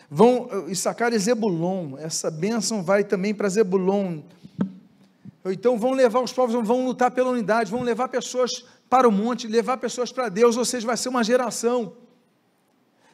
Vão, 0.09 0.67
Issacar 0.67 1.13
e 1.13 1.19
Zebulon, 1.19 1.97
essa 1.97 2.29
bênção 2.29 2.83
vai 2.83 3.03
também 3.03 3.33
para 3.33 3.47
Zebulon. 3.47 4.19
Então 5.45 5.77
vão 5.77 5.91
levar 5.91 6.21
os 6.21 6.33
povos, 6.33 6.67
vão 6.67 6.85
lutar 6.85 7.11
pela 7.11 7.29
unidade, 7.29 7.71
vão 7.71 7.81
levar 7.81 8.09
pessoas 8.09 8.65
para 8.89 9.07
o 9.07 9.11
monte, 9.11 9.47
levar 9.47 9.77
pessoas 9.77 10.11
para 10.11 10.27
Deus, 10.27 10.57
ou 10.57 10.65
seja, 10.65 10.85
vai 10.85 10.97
ser 10.97 11.09
uma 11.09 11.23
geração 11.23 11.93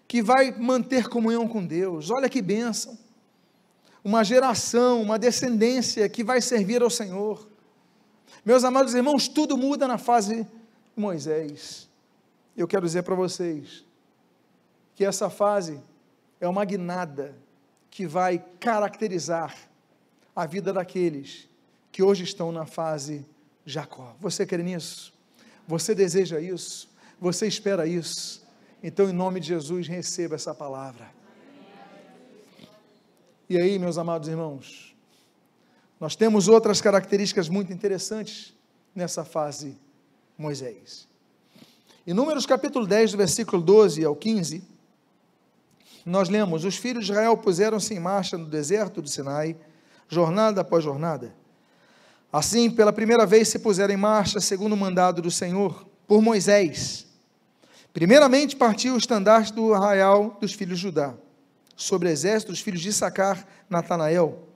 que 0.08 0.24
vai 0.24 0.52
manter 0.58 1.08
comunhão 1.08 1.48
com 1.48 1.64
Deus. 1.64 2.10
Olha 2.10 2.28
que 2.28 2.42
bênção. 2.42 2.98
Uma 4.04 4.24
geração, 4.24 5.02
uma 5.02 5.20
descendência 5.20 6.08
que 6.10 6.24
vai 6.24 6.42
servir 6.42 6.82
ao 6.82 6.90
Senhor. 6.90 7.48
Meus 8.44 8.64
amados 8.64 8.96
irmãos, 8.96 9.28
tudo 9.28 9.56
muda 9.58 9.88
na 9.88 9.98
fase 9.98 10.48
Moisés. 10.98 11.88
Eu 12.56 12.68
quero 12.68 12.86
dizer 12.86 13.04
para 13.04 13.16
vocês 13.16 13.86
que 14.96 15.06
essa 15.06 15.30
fase 15.30 15.80
é 16.42 16.48
uma 16.48 16.66
guinada 16.66 17.36
que 17.92 18.08
vai 18.08 18.44
caracterizar 18.60 19.56
a 20.36 20.46
vida 20.46 20.74
daqueles 20.74 21.48
que 21.92 22.02
hoje 22.02 22.24
estão 22.24 22.52
na 22.52 22.66
fase 22.66 23.26
Jacó. 23.66 24.16
Você 24.20 24.46
crê 24.46 24.64
nisso? 24.64 25.14
Você 25.68 25.94
deseja 25.94 26.40
isso? 26.40 26.90
Você 27.20 27.48
espera 27.48 27.86
isso? 27.86 28.46
Então, 28.82 29.10
em 29.10 29.14
nome 29.14 29.40
de 29.40 29.48
Jesus, 29.48 29.88
receba 29.88 30.36
essa 30.36 30.54
palavra. 30.54 31.08
E 33.50 33.58
aí, 33.58 33.80
meus 33.80 33.98
amados 33.98 34.28
irmãos, 34.28 34.96
nós 36.00 36.16
temos 36.16 36.48
outras 36.48 36.82
características 36.82 37.50
muito 37.50 37.74
interessantes 37.74 38.54
nessa 38.94 39.24
fase 39.24 39.78
Moisés. 40.38 41.08
Em 42.06 42.14
Números 42.14 42.46
capítulo 42.46 42.86
10, 42.86 43.12
do 43.12 43.18
versículo 43.18 43.62
12 43.62 44.06
ao 44.06 44.16
15, 44.16 44.64
nós 46.06 46.30
lemos: 46.30 46.64
Os 46.64 46.78
filhos 46.78 47.06
de 47.06 47.12
Israel 47.12 47.36
puseram-se 47.36 47.94
em 47.94 48.00
marcha 48.00 48.38
no 48.38 48.46
deserto 48.46 49.02
do 49.02 49.10
Sinai, 49.10 49.58
jornada 50.08 50.62
após 50.62 50.84
jornada. 50.84 51.36
Assim, 52.32 52.70
pela 52.70 52.94
primeira 52.94 53.26
vez 53.26 53.48
se 53.48 53.60
puseram 53.60 53.94
em 53.94 53.98
marcha, 53.98 54.40
segundo 54.40 54.74
o 54.74 54.78
mandado 54.78 55.22
do 55.22 55.32
Senhor, 55.32 55.86
por 56.08 56.22
Moisés. 56.22 57.08
Primeiramente 57.92 58.56
partiu 58.56 58.94
o 58.94 58.98
estandarte 58.98 59.52
do 59.52 59.74
arraial 59.74 60.38
dos 60.40 60.54
filhos 60.54 60.78
de 60.78 60.84
Judá, 60.84 61.14
sobre 61.76 62.08
o 62.08 62.12
exército 62.12 62.52
dos 62.52 62.62
filhos 62.62 62.82
de 62.82 62.94
Sacar, 62.94 63.48
Natanael, 63.70 64.48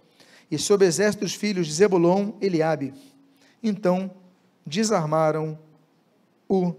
e 0.49 0.57
sobre 0.57 0.85
o 0.85 0.87
exército 0.87 1.25
dos 1.25 1.33
filhos 1.33 1.65
de 1.65 1.73
Zebulon, 1.73 2.33
Eliabe. 2.39 2.93
Então 3.63 4.11
desarmaram 4.65 5.57
o 6.51 6.75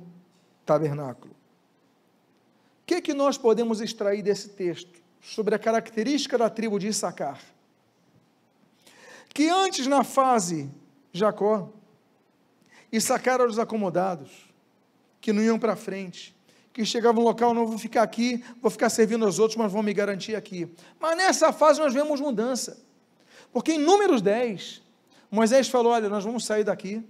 tabernáculo 0.66 1.32
que, 2.92 3.00
que 3.00 3.14
nós 3.14 3.38
podemos 3.38 3.80
extrair 3.80 4.22
desse 4.22 4.50
texto 4.50 5.00
sobre 5.20 5.54
a 5.54 5.58
característica 5.58 6.36
da 6.36 6.50
tribo 6.50 6.78
de 6.78 6.88
Issacar? 6.88 7.40
Que 9.32 9.48
antes, 9.48 9.86
na 9.86 10.04
fase 10.04 10.70
Jacó, 11.12 11.70
Issacar 12.90 13.34
eram 13.36 13.46
os 13.46 13.58
acomodados, 13.58 14.30
que 15.20 15.32
não 15.32 15.42
iam 15.42 15.58
para 15.58 15.74
frente, 15.74 16.36
que 16.72 16.84
chegavam 16.84 17.22
no 17.22 17.28
local, 17.28 17.54
não 17.54 17.66
vou 17.66 17.78
ficar 17.78 18.02
aqui, 18.02 18.44
vou 18.60 18.70
ficar 18.70 18.90
servindo 18.90 19.24
aos 19.24 19.38
outros, 19.38 19.56
mas 19.56 19.72
vão 19.72 19.82
me 19.82 19.94
garantir 19.94 20.34
aqui. 20.34 20.70
Mas 21.00 21.16
nessa 21.16 21.52
fase 21.52 21.80
nós 21.80 21.94
vemos 21.94 22.20
mudança. 22.20 22.82
Porque 23.52 23.72
em 23.72 23.78
Números 23.78 24.20
10, 24.20 24.82
Moisés 25.30 25.68
falou: 25.68 25.92
Olha, 25.92 26.10
nós 26.10 26.24
vamos 26.24 26.44
sair 26.44 26.64
daqui, 26.64 27.02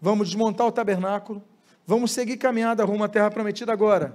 vamos 0.00 0.28
desmontar 0.28 0.66
o 0.66 0.72
tabernáculo, 0.72 1.42
vamos 1.88 2.12
seguir 2.12 2.36
caminhada 2.36 2.84
rumo 2.84 3.02
à 3.02 3.08
terra 3.08 3.30
prometida 3.30 3.72
agora. 3.72 4.14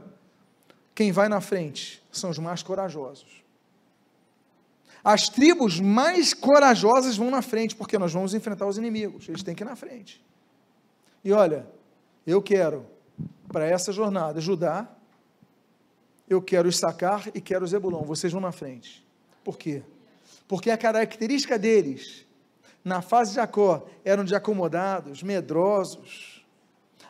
Quem 0.93 1.11
vai 1.11 1.28
na 1.28 1.41
frente 1.41 2.03
são 2.11 2.30
os 2.30 2.38
mais 2.38 2.61
corajosos. 2.61 3.43
As 5.03 5.28
tribos 5.28 5.80
mais 5.80 6.36
corajosas 6.36 7.17
vão 7.17 7.32
na 7.32 7.41
frente, 7.41 7.76
porque 7.76 7.97
nós 7.97 8.13
vamos 8.13 8.36
enfrentar 8.36 8.67
os 8.67 8.78
inimigos, 8.78 9.28
eles 9.28 9.41
têm 9.41 9.55
que 9.55 9.63
ir 9.63 9.65
na 9.65 9.76
frente. 9.76 10.24
E 11.26 11.34
olha, 11.34 11.65
eu 12.28 12.43
quero, 12.43 12.86
para 13.51 13.65
essa 13.65 13.91
jornada, 13.91 14.39
Judá, 14.39 14.88
eu 16.30 16.43
quero 16.43 16.71
sacar 16.71 17.28
e 17.34 17.41
quero 17.41 17.65
Zebulon, 17.65 18.03
vocês 18.03 18.32
vão 18.32 18.39
na 18.39 18.51
frente. 18.51 19.03
Por 19.43 19.57
quê? 19.57 19.82
Porque 20.47 20.69
a 20.69 20.78
característica 20.78 21.57
deles, 21.57 22.28
na 22.86 23.01
fase 23.01 23.32
de 23.32 23.38
Jacó, 23.38 23.88
eram 24.05 24.24
de 24.24 24.36
acomodados, 24.36 25.24
medrosos. 25.24 26.33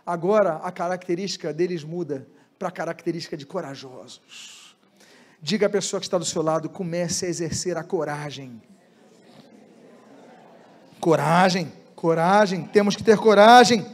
Agora, 0.06 0.58
a 0.58 0.72
característica 0.72 1.54
deles 1.54 1.84
muda 1.84 2.28
para 2.60 2.68
a 2.68 2.72
característica 2.72 3.38
de 3.38 3.45
corajosos. 3.45 4.76
Diga 5.41 5.68
à 5.68 5.70
pessoa 5.70 5.99
que 5.99 6.06
está 6.06 6.18
do 6.18 6.26
seu 6.26 6.41
lado, 6.41 6.70
comece 6.70 7.26
a 7.26 7.30
exercer 7.30 7.78
a 7.78 7.84
coragem. 7.84 8.62
Coragem, 10.99 11.72
coragem, 11.95 12.66
temos 12.66 12.95
que 12.95 13.04
ter 13.04 13.18
coragem. 13.18 13.86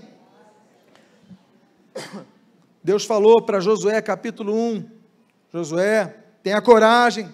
Deus 2.84 3.05
falou 3.05 3.41
para 3.41 3.60
Josué, 3.60 4.01
capítulo 4.01 4.53
1, 4.53 4.89
Josué, 5.51 6.16
tenha 6.41 6.62
coragem. 6.62 7.34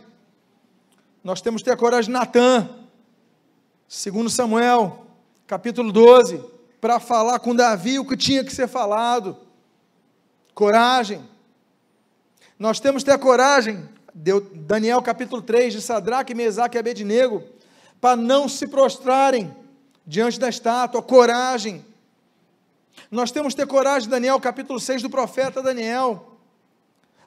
Nós 1.24 1.42
temos 1.42 1.62
que 1.62 1.70
ter 1.70 1.78
coragem 1.78 2.12
Natan, 2.12 2.70
segundo 3.88 4.30
Samuel, 4.30 5.06
capítulo 5.48 5.92
12, 5.92 6.55
para 6.86 7.00
falar 7.00 7.40
com 7.40 7.56
Davi 7.56 7.98
o 7.98 8.06
que 8.06 8.16
tinha 8.16 8.44
que 8.44 8.54
ser 8.54 8.68
falado 8.68 9.36
coragem. 10.54 11.28
Nós 12.60 12.80
temos 12.80 13.04
que 13.04 13.10
ter 13.10 13.18
coragem, 13.18 13.90
deu 14.14 14.40
Daniel 14.40 15.02
capítulo 15.02 15.42
3, 15.42 15.74
de 15.74 15.82
Sadraque, 15.82 16.36
Mesaque 16.36 16.78
e 16.78 16.80
Abednego, 16.80 17.42
para 18.00 18.16
não 18.16 18.48
se 18.48 18.68
prostrarem 18.68 19.52
diante 20.06 20.40
da 20.40 20.48
estátua, 20.48 21.02
coragem. 21.02 21.84
Nós 23.10 23.32
temos 23.32 23.56
que 23.56 23.62
ter 23.62 23.68
coragem, 23.68 24.08
Daniel 24.08 24.40
capítulo 24.40 24.80
6 24.80 25.02
do 25.02 25.10
profeta 25.10 25.64
Daniel, 25.64 26.38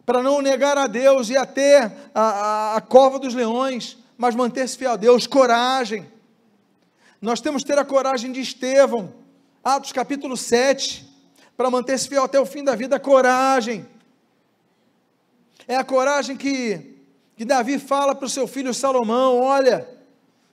para 0.06 0.22
não 0.22 0.40
negar 0.40 0.78
a 0.78 0.86
Deus 0.86 1.30
e 1.30 1.36
até 1.36 1.96
a, 2.14 2.22
a, 2.22 2.76
a 2.76 2.80
cova 2.80 3.18
dos 3.18 3.34
leões, 3.34 3.98
mas 4.16 4.36
manter-se 4.36 4.78
fiel 4.78 4.92
a 4.92 4.96
Deus, 4.96 5.26
coragem. 5.26 6.06
Nós 7.20 7.40
temos 7.40 7.64
que 7.64 7.70
ter 7.72 7.78
a 7.80 7.84
coragem 7.84 8.30
de 8.30 8.40
Estevão, 8.40 9.17
Atos 9.62 9.92
capítulo 9.92 10.36
7, 10.36 11.06
para 11.56 11.70
manter-se 11.70 12.08
fiel 12.08 12.22
até 12.22 12.38
o 12.38 12.46
fim 12.46 12.62
da 12.62 12.74
vida, 12.74 12.98
coragem. 13.00 13.86
É 15.66 15.76
a 15.76 15.84
coragem 15.84 16.36
que, 16.36 17.02
que 17.36 17.44
Davi 17.44 17.78
fala 17.78 18.14
para 18.14 18.26
o 18.26 18.30
seu 18.30 18.46
filho 18.46 18.72
Salomão: 18.72 19.40
olha, 19.40 19.88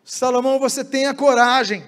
Salomão, 0.03 0.59
você 0.59 0.83
tem 0.83 1.05
a 1.05 1.13
coragem, 1.13 1.87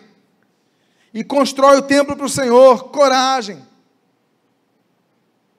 e 1.13 1.23
constrói 1.23 1.77
o 1.77 1.81
templo 1.81 2.15
para 2.15 2.25
o 2.25 2.29
Senhor, 2.29 2.89
coragem. 2.91 3.65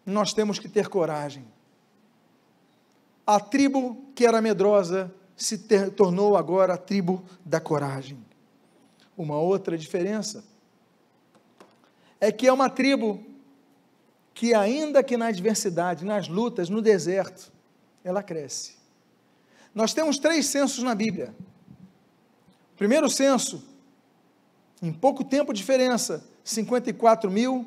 Nós 0.06 0.32
temos 0.32 0.59
que 0.59 0.68
ter 0.68 0.88
coragem. 0.88 1.44
A 3.26 3.38
tribo 3.38 4.11
que 4.14 4.24
era 4.24 4.40
medrosa 4.40 5.14
se 5.36 5.59
ter, 5.59 5.90
tornou 5.90 6.36
agora 6.36 6.74
a 6.74 6.78
tribo 6.78 7.22
da 7.44 7.61
coragem. 7.61 8.18
Uma 9.16 9.38
outra 9.38 9.76
diferença 9.76 10.42
é 12.21 12.31
que 12.33 12.47
é 12.47 12.53
uma 12.53 12.69
tribo 12.69 13.25
que 14.35 14.55
ainda 14.55 15.03
que 15.03 15.16
na 15.16 15.27
adversidade, 15.27 16.05
nas 16.05 16.29
lutas, 16.29 16.69
no 16.69 16.81
deserto, 16.81 17.53
ela 18.05 18.23
cresce. 18.23 18.75
Nós 19.75 19.93
temos 19.93 20.19
três 20.19 20.47
censos 20.47 20.83
na 20.83 20.95
Bíblia. 20.95 21.35
O 22.75 22.77
primeiro 22.79 23.11
censo, 23.11 23.62
em 24.81 24.93
pouco 24.93 25.25
tempo 25.25 25.53
diferença, 25.53 26.25
54 26.45 27.31
mil 27.31 27.66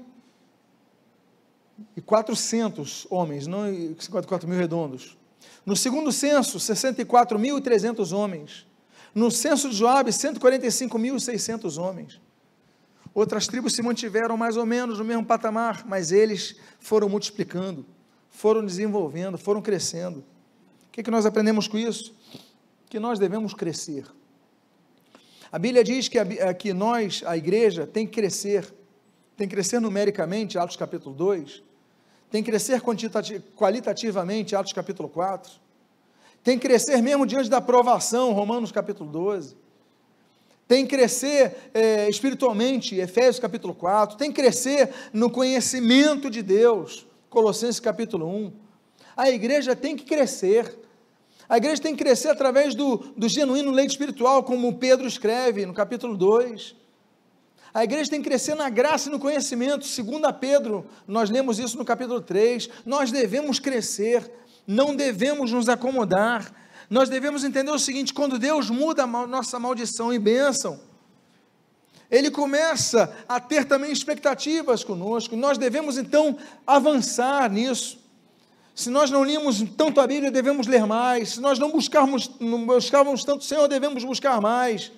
e 1.95 2.01
400 2.01 3.07
homens, 3.09 3.47
não 3.47 3.65
54 3.65 4.47
mil 4.47 4.57
redondos. 4.57 5.17
No 5.65 5.75
segundo 5.75 6.11
censo, 6.11 6.57
64.300 6.57 8.15
homens. 8.15 8.65
No 9.13 9.29
censo 9.29 9.69
de 9.69 9.75
Joabe, 9.75 10.11
145.600 10.11 11.77
homens. 11.77 12.20
Outras 13.13 13.45
tribos 13.45 13.73
se 13.73 13.81
mantiveram 13.81 14.37
mais 14.37 14.55
ou 14.55 14.65
menos 14.65 14.99
no 14.99 15.05
mesmo 15.05 15.25
patamar, 15.25 15.85
mas 15.85 16.11
eles 16.11 16.55
foram 16.79 17.09
multiplicando, 17.09 17.85
foram 18.29 18.65
desenvolvendo, 18.65 19.37
foram 19.37 19.61
crescendo. 19.61 20.19
O 20.87 20.91
que, 20.91 21.01
é 21.01 21.03
que 21.03 21.11
nós 21.11 21.25
aprendemos 21.25 21.67
com 21.67 21.77
isso? 21.77 22.15
Que 22.89 22.99
nós 22.99 23.19
devemos 23.19 23.53
crescer. 23.53 24.05
A 25.51 25.59
Bíblia 25.59 25.83
diz 25.83 26.07
que, 26.07 26.17
a, 26.17 26.23
eh, 26.23 26.53
que 26.53 26.73
nós, 26.73 27.21
a 27.25 27.35
igreja, 27.35 27.85
tem 27.85 28.07
que 28.07 28.13
crescer, 28.13 28.73
tem 29.35 29.47
que 29.47 29.55
crescer 29.55 29.81
numericamente, 29.81 30.57
Atos 30.57 30.77
capítulo 30.77 31.13
2, 31.13 31.61
tem 32.29 32.41
que 32.41 32.49
crescer 32.49 32.81
qualitativamente, 33.57 34.55
Atos 34.55 34.71
capítulo 34.71 35.09
4, 35.09 35.51
tem 36.41 36.57
que 36.57 36.65
crescer 36.65 37.01
mesmo 37.01 37.25
diante 37.25 37.49
da 37.49 37.57
aprovação, 37.57 38.31
Romanos 38.31 38.71
capítulo 38.71 39.11
12 39.11 39.60
tem 40.71 40.85
que 40.85 40.95
crescer 40.95 41.53
é, 41.73 42.07
espiritualmente, 42.07 42.95
Efésios 42.95 43.39
capítulo 43.39 43.75
4, 43.75 44.15
tem 44.15 44.31
que 44.31 44.41
crescer 44.41 44.89
no 45.11 45.29
conhecimento 45.29 46.29
de 46.29 46.41
Deus, 46.41 47.05
Colossenses 47.29 47.81
capítulo 47.81 48.25
1. 48.25 48.53
A 49.17 49.29
igreja 49.29 49.75
tem 49.75 49.97
que 49.97 50.05
crescer. 50.05 50.79
A 51.49 51.57
igreja 51.57 51.81
tem 51.81 51.93
que 51.93 52.01
crescer 52.01 52.29
através 52.29 52.73
do, 52.73 52.95
do 53.17 53.27
genuíno 53.27 53.69
leite 53.69 53.89
espiritual, 53.89 54.43
como 54.43 54.77
Pedro 54.77 55.05
escreve 55.05 55.65
no 55.65 55.73
capítulo 55.73 56.15
2. 56.15 56.73
A 57.73 57.83
igreja 57.83 58.09
tem 58.09 58.21
que 58.21 58.29
crescer 58.29 58.55
na 58.55 58.69
graça 58.69 59.09
e 59.09 59.11
no 59.11 59.19
conhecimento, 59.19 59.85
segundo 59.85 60.23
a 60.25 60.31
Pedro, 60.31 60.85
nós 61.05 61.29
lemos 61.29 61.59
isso 61.59 61.77
no 61.77 61.83
capítulo 61.83 62.21
3. 62.21 62.69
Nós 62.85 63.11
devemos 63.11 63.59
crescer, 63.59 64.31
não 64.65 64.95
devemos 64.95 65.51
nos 65.51 65.67
acomodar 65.67 66.61
nós 66.91 67.07
devemos 67.07 67.45
entender 67.45 67.71
o 67.71 67.79
seguinte: 67.79 68.13
quando 68.13 68.37
Deus 68.37 68.69
muda 68.69 69.03
a 69.03 69.07
nossa 69.07 69.57
maldição 69.57 70.11
em 70.11 70.19
bênção, 70.19 70.77
Ele 72.11 72.29
começa 72.29 73.15
a 73.29 73.39
ter 73.39 73.63
também 73.63 73.93
expectativas 73.93 74.83
conosco, 74.83 75.37
nós 75.37 75.57
devemos 75.57 75.97
então 75.97 76.37
avançar 76.67 77.49
nisso. 77.49 77.97
Se 78.75 78.89
nós 78.89 79.09
não 79.09 79.23
líamos 79.23 79.63
tanto 79.77 80.01
a 80.01 80.07
Bíblia, 80.07 80.29
devemos 80.29 80.67
ler 80.67 80.85
mais. 80.85 81.29
Se 81.29 81.39
nós 81.39 81.57
não 81.57 81.71
buscarmos, 81.71 82.29
não 82.41 82.65
buscávamos 82.65 83.23
tanto 83.23 83.41
o 83.41 83.45
Senhor, 83.45 83.69
devemos 83.69 84.03
buscar 84.03 84.41
mais. 84.41 84.91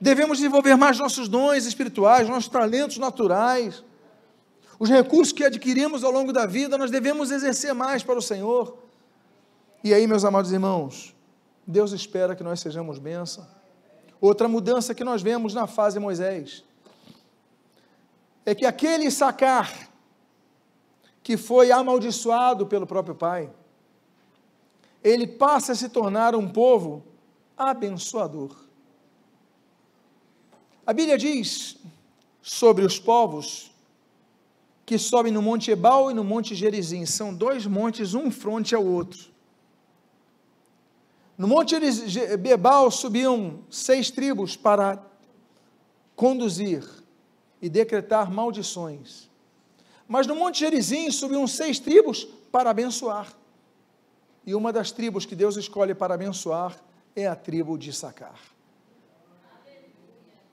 Devemos 0.00 0.38
desenvolver 0.38 0.76
mais 0.76 0.98
nossos 0.98 1.28
dons 1.28 1.64
espirituais, 1.64 2.28
nossos 2.28 2.48
talentos 2.48 2.98
naturais. 2.98 3.84
Os 4.80 4.90
recursos 4.90 5.32
que 5.32 5.44
adquirimos 5.44 6.02
ao 6.02 6.10
longo 6.10 6.32
da 6.32 6.44
vida, 6.44 6.76
nós 6.76 6.90
devemos 6.90 7.30
exercer 7.30 7.72
mais 7.72 8.02
para 8.02 8.18
o 8.18 8.22
Senhor. 8.22 8.83
E 9.84 9.92
aí, 9.92 10.06
meus 10.06 10.24
amados 10.24 10.50
irmãos, 10.50 11.14
Deus 11.66 11.92
espera 11.92 12.34
que 12.34 12.42
nós 12.42 12.58
sejamos 12.58 12.98
bênção. 12.98 13.46
Outra 14.18 14.48
mudança 14.48 14.94
que 14.94 15.04
nós 15.04 15.20
vemos 15.20 15.52
na 15.52 15.66
fase 15.66 15.98
Moisés 15.98 16.64
é 18.46 18.54
que 18.54 18.64
aquele 18.64 19.10
sacar 19.10 19.90
que 21.22 21.36
foi 21.36 21.70
amaldiçoado 21.70 22.66
pelo 22.66 22.86
próprio 22.86 23.14
pai, 23.14 23.50
ele 25.02 25.26
passa 25.26 25.72
a 25.72 25.74
se 25.74 25.90
tornar 25.90 26.34
um 26.34 26.48
povo 26.48 27.04
abençoador. 27.54 28.56
A 30.86 30.94
Bíblia 30.94 31.18
diz 31.18 31.76
sobre 32.40 32.86
os 32.86 32.98
povos 32.98 33.70
que 34.86 34.96
sobem 34.96 35.30
no 35.30 35.42
Monte 35.42 35.70
Ebal 35.70 36.10
e 36.10 36.14
no 36.14 36.24
Monte 36.24 36.54
Gerizim, 36.54 37.04
são 37.04 37.34
dois 37.34 37.66
montes, 37.66 38.14
um 38.14 38.30
fronte 38.30 38.74
ao 38.74 38.82
outro. 38.82 39.33
No 41.36 41.48
Monte 41.48 41.74
Ebal 42.44 42.90
subiam 42.90 43.64
seis 43.68 44.10
tribos 44.10 44.56
para 44.56 45.04
conduzir 46.14 46.84
e 47.60 47.68
decretar 47.68 48.30
maldições. 48.30 49.28
Mas 50.06 50.26
no 50.26 50.36
Monte 50.36 50.60
Gerizim 50.60 51.10
subiam 51.10 51.46
seis 51.46 51.78
tribos 51.78 52.24
para 52.52 52.70
abençoar. 52.70 53.32
E 54.46 54.54
uma 54.54 54.72
das 54.72 54.92
tribos 54.92 55.26
que 55.26 55.34
Deus 55.34 55.56
escolhe 55.56 55.94
para 55.94 56.14
abençoar 56.14 56.76
é 57.16 57.26
a 57.26 57.34
tribo 57.34 57.78
de 57.78 57.92
Sacar. 57.92 58.38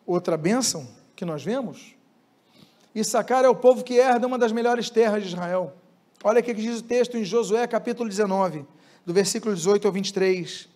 Outra 0.06 0.36
bênção 0.36 0.88
que 1.16 1.26
nós 1.26 1.44
vemos, 1.44 1.96
Issacar 2.94 3.46
é 3.46 3.50
o 3.50 3.56
povo 3.56 3.84
que 3.84 3.94
herda 3.94 4.28
uma 4.28 4.38
das 4.38 4.52
melhores 4.52 4.90
terras 4.90 5.22
de 5.22 5.30
Israel. 5.30 5.74
Olha 6.24 6.42
o 6.42 6.44
que 6.44 6.54
diz 6.54 6.80
o 6.80 6.84
texto 6.84 7.18
em 7.18 7.24
Josué 7.24 7.66
capítulo 7.66 8.10
19, 8.10 8.66
do 9.06 9.14
versículo 9.14 9.56
18 9.56 9.88
ao 9.88 9.94
23. 9.94 10.71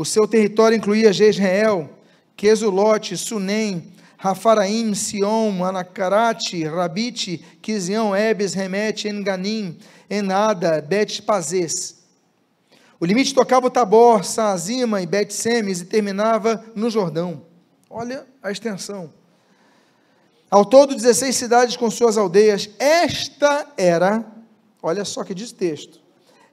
O 0.00 0.04
seu 0.06 0.26
território 0.26 0.74
incluía 0.78 1.12
Jezreel, 1.12 1.90
Quesulote, 2.34 3.18
Sunem, 3.18 3.92
Rafaraim, 4.16 4.94
Sion, 4.94 5.62
Anacarate, 5.62 6.64
Rabite, 6.64 7.44
Quizião, 7.60 8.16
Ebes, 8.16 8.54
Remete, 8.54 9.08
Enganim, 9.08 9.76
Enada, 10.08 10.80
Bet-Pazes. 10.80 11.96
O 12.98 13.04
limite 13.04 13.34
tocava 13.34 13.66
o 13.66 13.70
Tabor, 13.70 14.24
Saazima 14.24 15.02
e 15.02 15.06
Bet-Semes 15.06 15.82
e 15.82 15.84
terminava 15.84 16.64
no 16.74 16.88
Jordão. 16.88 17.42
Olha 17.90 18.26
a 18.42 18.50
extensão. 18.50 19.12
Ao 20.50 20.64
todo, 20.64 20.94
16 20.94 21.36
cidades 21.36 21.76
com 21.76 21.90
suas 21.90 22.16
aldeias. 22.16 22.70
Esta 22.78 23.66
era, 23.76 24.24
olha 24.82 25.04
só 25.04 25.22
que 25.24 25.34
diz 25.34 25.50
o 25.50 25.56
texto, 25.56 26.00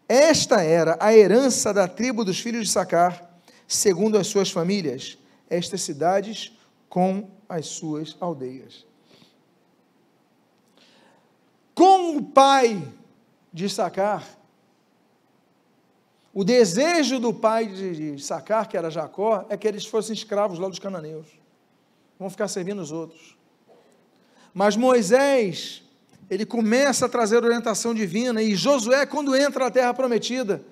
esta 0.06 0.62
era 0.62 0.98
a 1.00 1.16
herança 1.16 1.74
da 1.74 1.88
tribo 1.88 2.26
dos 2.26 2.42
filhos 2.42 2.68
de 2.68 2.74
Sacar, 2.74 3.27
segundo 3.68 4.18
as 4.18 4.28
suas 4.28 4.50
famílias. 4.50 5.18
Estas 5.50 5.82
cidades 5.82 6.52
com 6.90 7.30
as 7.48 7.68
suas 7.68 8.16
aldeias. 8.20 8.86
Com 11.76 12.18
o 12.18 12.24
pai 12.24 12.82
de 13.54 13.70
Sacar, 13.70 14.38
o 16.34 16.44
desejo 16.44 17.20
do 17.20 17.34
pai 17.34 17.66
de 17.66 18.20
Sacar, 18.20 18.68
que 18.68 18.78
era 18.78 18.92
Jacó, 18.92 19.46
é 19.50 19.58
que 19.58 19.68
eles 19.68 19.86
fossem 19.86 20.14
escravos 20.14 20.60
lá 20.60 20.68
dos 20.68 20.80
cananeus. 20.80 21.28
Vão 22.20 22.30
ficar 22.30 22.48
servindo 22.48 22.80
os 22.80 22.92
outros. 22.92 23.36
Mas 24.54 24.76
Moisés, 24.76 25.84
ele 26.30 26.46
começa 26.46 27.06
a 27.06 27.10
trazer 27.10 27.44
orientação 27.44 27.94
divina, 27.94 28.42
e 28.42 28.56
Josué, 28.56 29.06
quando 29.06 29.36
entra 29.36 29.66
na 29.66 29.72
terra 29.72 29.94
prometida, 29.94 30.64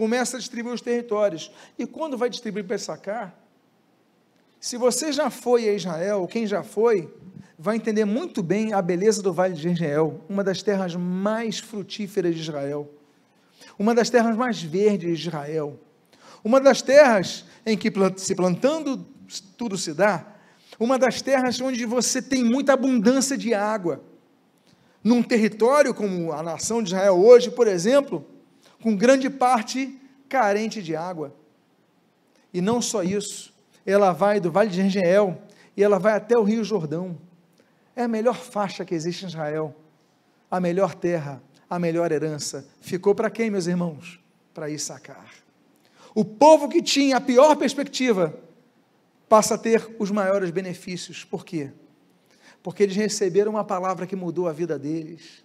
começa 0.00 0.38
a 0.38 0.40
distribuir 0.40 0.74
os 0.74 0.80
territórios. 0.80 1.52
E 1.78 1.86
quando 1.86 2.16
vai 2.16 2.30
distribuir 2.30 2.64
para 2.64 2.78
Sacar, 2.78 3.38
se 4.58 4.78
você 4.78 5.12
já 5.12 5.28
foi 5.28 5.68
a 5.68 5.74
Israel, 5.74 6.26
quem 6.26 6.46
já 6.46 6.62
foi, 6.62 7.12
vai 7.58 7.76
entender 7.76 8.06
muito 8.06 8.42
bem 8.42 8.72
a 8.72 8.80
beleza 8.80 9.22
do 9.22 9.30
Vale 9.30 9.52
de 9.52 9.68
Israel, 9.68 10.18
uma 10.26 10.42
das 10.42 10.62
terras 10.62 10.96
mais 10.96 11.58
frutíferas 11.58 12.34
de 12.34 12.40
Israel, 12.40 12.90
uma 13.78 13.94
das 13.94 14.08
terras 14.08 14.34
mais 14.38 14.62
verdes 14.62 15.18
de 15.18 15.28
Israel, 15.28 15.78
uma 16.42 16.58
das 16.58 16.80
terras 16.80 17.44
em 17.66 17.76
que 17.76 17.92
se 18.16 18.34
plantando 18.34 19.06
tudo 19.58 19.76
se 19.76 19.92
dá, 19.92 20.26
uma 20.78 20.98
das 20.98 21.20
terras 21.20 21.60
onde 21.60 21.84
você 21.84 22.22
tem 22.22 22.42
muita 22.42 22.72
abundância 22.72 23.36
de 23.36 23.52
água. 23.52 24.02
Num 25.04 25.22
território 25.22 25.92
como 25.92 26.32
a 26.32 26.42
nação 26.42 26.82
de 26.82 26.88
Israel 26.88 27.18
hoje, 27.18 27.50
por 27.50 27.68
exemplo, 27.68 28.39
com 28.82 28.96
grande 28.96 29.28
parte 29.28 29.98
carente 30.28 30.82
de 30.82 30.96
água. 30.96 31.34
E 32.52 32.60
não 32.60 32.80
só 32.80 33.02
isso, 33.02 33.54
ela 33.84 34.12
vai 34.12 34.40
do 34.40 34.50
Vale 34.50 34.70
de 34.70 34.80
Rengel 34.80 35.40
e 35.76 35.82
ela 35.82 35.98
vai 35.98 36.14
até 36.14 36.36
o 36.36 36.42
Rio 36.42 36.64
Jordão. 36.64 37.18
É 37.94 38.04
a 38.04 38.08
melhor 38.08 38.36
faixa 38.36 38.84
que 38.84 38.94
existe 38.94 39.24
em 39.24 39.28
Israel, 39.28 39.74
a 40.50 40.60
melhor 40.60 40.94
terra, 40.94 41.42
a 41.68 41.78
melhor 41.78 42.10
herança. 42.10 42.66
Ficou 42.80 43.14
para 43.14 43.30
quem, 43.30 43.50
meus 43.50 43.66
irmãos? 43.66 44.20
Para 44.52 44.70
Issacar. 44.70 45.32
O 46.14 46.24
povo 46.24 46.68
que 46.68 46.82
tinha 46.82 47.16
a 47.16 47.20
pior 47.20 47.54
perspectiva 47.56 48.34
passa 49.28 49.54
a 49.54 49.58
ter 49.58 49.94
os 49.98 50.10
maiores 50.10 50.50
benefícios. 50.50 51.24
Por 51.24 51.44
quê? 51.44 51.70
Porque 52.62 52.82
eles 52.82 52.96
receberam 52.96 53.52
uma 53.52 53.64
palavra 53.64 54.06
que 54.06 54.16
mudou 54.16 54.48
a 54.48 54.52
vida 54.52 54.76
deles. 54.78 55.44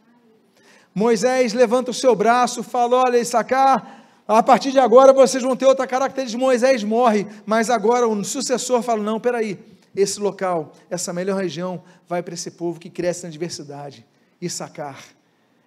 Moisés 0.95 1.51
levanta 1.51 1.91
o 1.91 1.93
seu 1.93 2.15
braço, 2.15 2.63
fala: 2.63 3.03
Olha, 3.05 3.19
Issacar, 3.19 4.05
a 4.25 4.41
partir 4.41 4.71
de 4.71 4.79
agora 4.79 5.11
vocês 5.11 5.43
vão 5.43 5.53
ter 5.53 5.65
outra 5.65 5.85
característica. 5.85 6.39
Moisés 6.39 6.85
morre, 6.85 7.27
mas 7.45 7.69
agora 7.69 8.07
o 8.07 8.23
sucessor 8.23 8.81
fala: 8.81 9.03
não, 9.03 9.19
peraí, 9.19 9.59
esse 9.93 10.21
local, 10.21 10.71
essa 10.89 11.11
melhor 11.11 11.41
região, 11.41 11.83
vai 12.07 12.23
para 12.23 12.33
esse 12.33 12.49
povo 12.51 12.79
que 12.79 12.89
cresce 12.89 13.25
na 13.25 13.29
diversidade 13.29 14.05
e 14.41 14.49
sacar. 14.49 15.03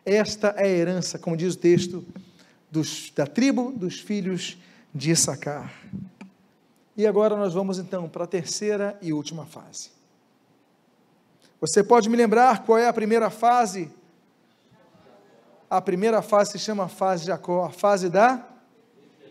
Esta 0.03 0.55
é 0.57 0.65
a 0.65 0.69
herança, 0.69 1.19
como 1.19 1.37
diz 1.37 1.53
o 1.53 1.59
texto, 1.59 2.03
dos, 2.71 3.13
da 3.15 3.27
tribo 3.27 3.71
dos 3.71 4.01
filhos 4.01 4.57
de 4.95 5.11
Issacar. 5.11 5.71
E 6.97 7.07
agora 7.07 7.37
nós 7.37 7.53
vamos 7.53 7.79
então 7.79 8.09
para 8.09 8.25
a 8.25 8.27
terceira 8.27 8.99
e 9.03 9.13
última 9.13 9.45
fase. 9.45 9.91
Você 11.61 11.85
pode 11.85 12.09
me 12.09 12.17
lembrar 12.17 12.65
qual 12.65 12.79
é 12.79 12.89
a 12.89 12.93
primeira 12.93 13.29
fase 13.29 13.91
a 15.71 15.81
primeira 15.81 16.23
fase 16.23 16.53
se 16.53 16.59
chama 16.59 16.89
fase 16.89 17.23
de 17.23 17.27
Jacó, 17.29 17.65
a 17.65 17.71
fase 17.71 18.09
da 18.09 18.45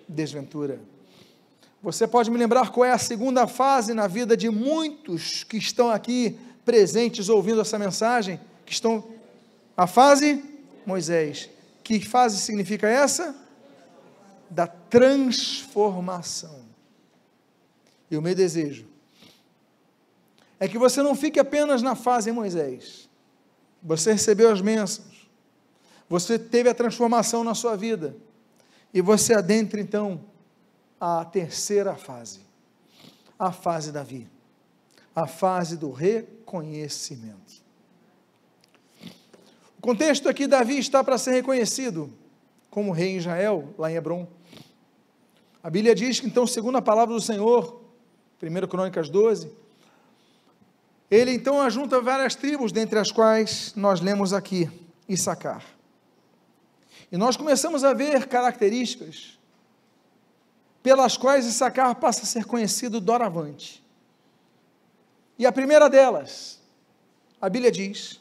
desventura. 0.08 0.80
Você 1.82 2.08
pode 2.08 2.30
me 2.30 2.38
lembrar 2.38 2.72
qual 2.72 2.86
é 2.86 2.92
a 2.92 2.98
segunda 2.98 3.48
fase 3.48 3.94
na 3.94 4.08
vida 4.08 4.36
de 4.36 4.50
muitos 4.50 5.44
que 5.44 5.58
estão 5.58 5.90
aqui 5.90 6.38
presentes 6.66 7.30
ouvindo 7.30 7.62
essa 7.62 7.80
mensagem, 7.80 8.40
que 8.66 8.74
estão 8.74 9.04
a 9.76 9.88
fase 9.88 10.44
Moisés. 10.86 11.50
Que 11.84 12.00
fase 12.02 12.38
significa 12.40 12.88
essa? 12.88 13.36
Da 14.50 14.68
transformação. 14.68 16.66
E 18.10 18.18
o 18.18 18.22
meu 18.22 18.36
desejo 18.36 18.86
é 20.60 20.68
que 20.68 20.78
você 20.78 21.02
não 21.02 21.16
fique 21.16 21.40
apenas 21.40 21.82
na 21.82 21.96
fase 21.96 22.32
Moisés. 22.32 23.08
Você 23.84 24.14
recebeu 24.14 24.52
as 24.52 24.62
bênçãos 24.62 25.17
você 26.10 26.40
teve 26.40 26.70
a 26.70 26.74
transformação 26.74 27.44
na 27.44 27.54
sua 27.54 27.76
vida. 27.76 28.16
E 28.94 29.02
você 29.02 29.34
adentra 29.34 29.80
então 29.80 30.22
a 31.00 31.24
terceira 31.26 31.96
fase, 31.96 32.40
a 33.38 33.52
fase 33.52 33.92
Davi, 33.92 34.28
a 35.16 35.28
fase 35.28 35.78
do 35.78 35.92
reconhecimento. 35.92 37.62
O 39.78 39.82
contexto 39.82 40.28
aqui, 40.28 40.48
Davi 40.48 40.78
está 40.80 41.04
para 41.04 41.18
ser 41.18 41.32
reconhecido 41.32 42.12
como 42.70 42.92
rei 42.92 43.10
em 43.10 43.18
Israel, 43.18 43.74
lá 43.78 43.92
em 43.92 43.96
Hebron. 43.96 44.28
A 45.62 45.70
Bíblia 45.70 45.94
diz 45.94 46.20
que 46.20 46.28
então, 46.28 46.48
segundo 46.48 46.78
a 46.78 46.82
palavra 46.82 47.14
do 47.14 47.22
Senhor, 47.22 47.82
1 48.42 48.68
Crônicas 48.68 49.10
12, 49.10 49.52
ele 51.10 51.32
então 51.32 51.62
ajunta 51.62 52.02
várias 52.02 52.36
tribos, 52.36 52.72
dentre 52.72 53.00
as 53.00 53.12
quais 53.12 53.74
nós 53.76 54.02
lemos 54.02 54.34
aqui, 54.34 54.70
Issacar. 55.08 55.77
E 57.12 57.18
nós 57.18 57.38
começamos 57.38 57.84
a 57.84 57.94
ver 57.94 58.28
características 58.28 59.38
pelas 60.84 61.18
quais 61.18 61.46
Issacar 61.46 61.96
passa 61.96 62.24
a 62.24 62.26
ser 62.26 62.46
conhecido 62.46 63.00
doravante. 63.00 63.84
E 65.38 65.46
a 65.46 65.52
primeira 65.52 65.90
delas, 65.90 66.60
a 67.40 67.50
Bíblia 67.50 67.72
diz, 67.72 68.20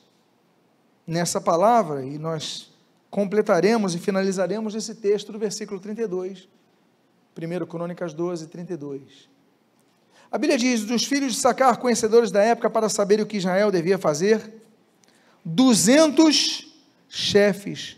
nessa 1.07 1.41
palavra, 1.41 2.05
e 2.05 2.19
nós 2.19 2.73
completaremos 3.11 3.95
e 3.95 3.99
finalizaremos 3.99 4.75
esse 4.75 4.95
texto 4.95 5.33
do 5.33 5.39
versículo 5.39 5.81
32. 5.81 6.49
1 7.37 7.67
Crônicas 7.67 8.13
12, 8.13 8.49
32. 8.49 9.29
A 10.31 10.39
Bíblia 10.39 10.59
diz: 10.59 10.85
dos 10.85 11.05
filhos 11.05 11.35
de 11.35 11.39
Sacar, 11.39 11.79
conhecedores 11.79 12.31
da 12.31 12.43
época, 12.43 12.69
para 12.69 12.89
saber 12.89 13.21
o 13.21 13.27
que 13.27 13.37
Israel 13.37 13.71
devia 13.71 13.99
fazer, 13.99 14.53
duzentos 15.45 16.77
chefes 17.09 17.97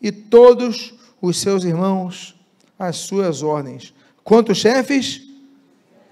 e 0.00 0.12
todos 0.12 0.94
os 1.20 1.38
seus 1.38 1.64
irmãos 1.64 2.34
as 2.78 2.96
suas 2.96 3.42
ordens. 3.42 3.94
Quantos 4.22 4.58
chefes? 4.58 5.22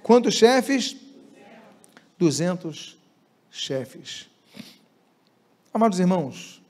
Quantos 0.02 0.34
chefes? 0.34 0.96
Duzentos 2.18 2.98
chefes. 3.50 4.28
Amados 5.72 5.98
irmãos, 5.98 6.62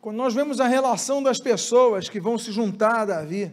quando 0.00 0.16
nós 0.16 0.32
vemos 0.32 0.60
a 0.60 0.68
relação 0.68 1.22
das 1.22 1.40
pessoas 1.40 2.08
que 2.08 2.20
vão 2.20 2.38
se 2.38 2.52
juntar 2.52 3.00
a 3.00 3.04
Davi, 3.04 3.52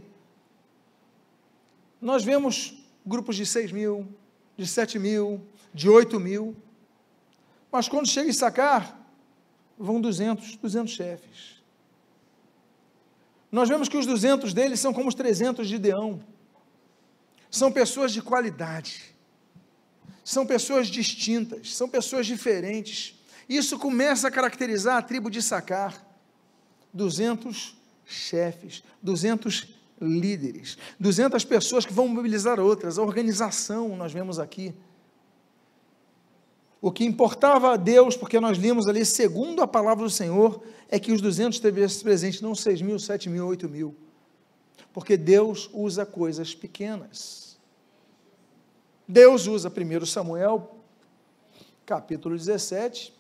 nós 2.00 2.24
vemos 2.24 2.76
grupos 3.06 3.36
de 3.36 3.46
seis 3.46 3.72
mil, 3.72 4.08
de 4.56 4.68
sete 4.68 5.00
mil, 5.00 5.42
de 5.74 5.90
oito 5.90 6.20
mil, 6.20 6.56
mas 7.72 7.90
quando 7.90 8.08
chega 8.08 8.30
em 8.30 8.34
sacar, 8.34 8.98
vão 9.78 10.00
duzentos, 10.00 10.56
duzentos 10.56 10.94
chefes. 10.94 11.55
Nós 13.52 13.70
vemos 13.70 13.88
que 13.88 13.98
os 13.98 14.06
duzentos 14.06 14.54
deles 14.54 14.80
são 14.80 14.94
como 14.94 15.10
os 15.10 15.16
trezentos 15.16 15.68
de 15.68 15.78
Deão, 15.78 16.22
são 17.50 17.72
pessoas 17.72 18.12
de 18.12 18.22
qualidade, 18.22 19.16
são 20.24 20.46
pessoas 20.46 20.88
distintas, 20.88 21.74
são 21.74 21.88
pessoas 21.88 22.26
diferentes, 22.26 23.20
isso 23.48 23.78
começa 23.78 24.28
a 24.28 24.32
caracterizar 24.32 24.98
a 24.98 25.02
tribo 25.02 25.30
de 25.30 25.42
Sacar. 25.42 26.04
200 26.94 27.76
chefes, 28.06 28.82
200 29.02 29.68
líderes, 30.02 30.78
200 31.00 31.44
pessoas 31.44 31.86
que 31.86 31.94
vão 31.94 32.08
mobilizar 32.08 32.60
outras, 32.60 32.98
a 32.98 33.02
organização 33.02 33.96
nós 33.96 34.14
vemos 34.14 34.40
aqui. 34.40 34.74
O 36.86 36.92
que 36.92 37.04
importava 37.04 37.74
a 37.74 37.78
Deus, 37.78 38.16
porque 38.16 38.40
nós 38.40 38.60
limos 38.60 38.88
ali, 38.88 39.04
segundo 39.04 39.64
a 39.64 39.66
palavra 39.68 40.04
do 40.04 40.10
Senhor, 40.12 40.62
é 40.88 41.00
que 41.00 41.12
os 41.12 41.20
200 41.20 41.56
estivessem 41.56 42.04
presentes, 42.04 42.42
não 42.42 42.54
6 42.54 42.80
mil, 42.84 43.00
7 43.00 43.28
mil, 43.28 43.48
8 43.48 43.68
mil. 43.68 43.96
Porque 44.94 45.18
Deus 45.18 45.68
usa 45.74 46.06
coisas 46.06 46.54
pequenas. 46.54 47.58
Deus 49.08 49.48
usa 49.48 49.68
1 49.68 50.06
Samuel, 50.06 50.76
capítulo 51.88 52.38
17. 52.38 53.12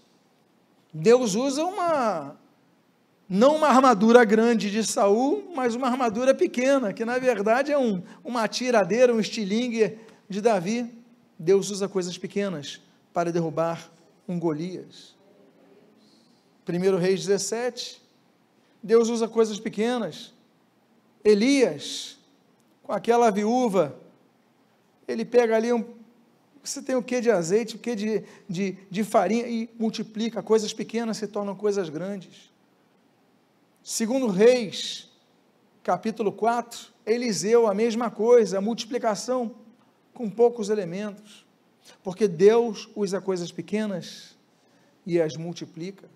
Deus 0.93 1.33
usa 1.33 1.65
uma 1.65 2.37
não 3.27 3.55
uma 3.55 3.69
armadura 3.69 4.23
grande 4.23 4.69
de 4.69 4.83
Saul, 4.83 5.51
mas 5.55 5.73
uma 5.73 5.87
armadura 5.87 6.35
pequena, 6.35 6.93
que 6.93 7.03
na 7.03 7.17
verdade 7.17 7.71
é 7.71 7.79
um, 7.79 8.03
uma 8.23 8.47
tiradeira, 8.47 9.11
um 9.11 9.19
estilingue 9.19 9.97
de 10.29 10.39
Davi. 10.39 10.87
Deus 11.39 11.71
usa 11.71 11.89
coisas 11.89 12.15
pequenas 12.15 12.85
para 13.15 13.31
derrubar 13.31 13.89
um 14.27 14.37
Golias. 14.37 15.15
1 16.67 16.97
Reis 16.97 17.25
17, 17.25 18.01
Deus 18.83 19.07
usa 19.07 19.25
coisas 19.25 19.57
pequenas. 19.57 20.33
Elias, 21.23 22.17
com 22.83 22.91
aquela 22.91 23.31
viúva, 23.31 23.97
ele 25.07 25.23
pega 25.23 25.55
ali 25.55 25.71
um. 25.71 25.95
Você 26.61 26.81
tem 26.81 26.97
o 26.97 27.01
que 27.01 27.21
de 27.21 27.31
azeite, 27.31 27.77
o 27.77 27.79
que 27.79 27.95
de, 27.95 28.23
de, 28.49 28.77
de 28.91 29.03
farinha 29.05 29.47
e 29.47 29.69
multiplica. 29.79 30.43
Coisas 30.43 30.73
pequenas 30.73 31.15
se 31.15 31.25
tornam 31.25 31.55
coisas 31.55 31.87
grandes. 31.87 32.51
Segundo 33.81 34.27
Reis, 34.27 35.09
capítulo 35.81 36.33
4, 36.33 36.87
Eliseu, 37.05 37.65
a 37.65 37.73
mesma 37.73 38.11
coisa, 38.11 38.59
multiplicação 38.59 39.55
com 40.13 40.29
poucos 40.29 40.69
elementos. 40.69 41.44
Porque 42.03 42.27
Deus 42.27 42.89
usa 42.95 43.21
coisas 43.21 43.51
pequenas 43.51 44.35
e 45.05 45.21
as 45.21 45.35
multiplica. 45.35 46.09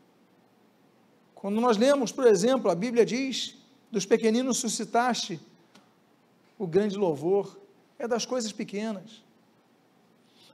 Quando 1.35 1.61
nós 1.61 1.77
lemos, 1.77 2.11
por 2.11 2.25
exemplo, 2.25 2.69
a 2.69 2.75
Bíblia 2.75 3.05
diz: 3.05 3.55
dos 3.91 4.05
pequeninos 4.05 4.57
suscitaste 4.57 5.39
o 6.57 6.67
grande 6.67 6.97
louvor, 6.97 7.57
é 7.97 8.07
das 8.07 8.25
coisas 8.25 8.51
pequenas. 8.51 9.23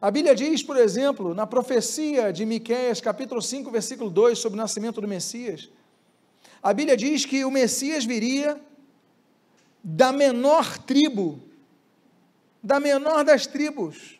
A 0.01 0.11
Bíblia 0.11 0.35
diz, 0.35 0.61
por 0.61 0.77
exemplo, 0.77 1.33
na 1.33 1.47
profecia 1.47 2.31
de 2.31 2.45
Miqueias, 2.45 3.01
capítulo 3.01 3.41
5, 3.41 3.71
versículo 3.71 4.09
2, 4.09 4.37
sobre 4.37 4.59
o 4.59 4.61
nascimento 4.61 5.01
do 5.01 5.07
Messias, 5.07 5.69
a 6.61 6.73
Bíblia 6.73 6.97
diz 6.97 7.25
que 7.25 7.45
o 7.45 7.51
Messias 7.51 8.05
viria 8.05 8.59
da 9.83 10.11
menor 10.11 10.77
tribo, 10.79 11.39
da 12.61 12.79
menor 12.79 13.23
das 13.23 13.47
tribos 13.47 14.14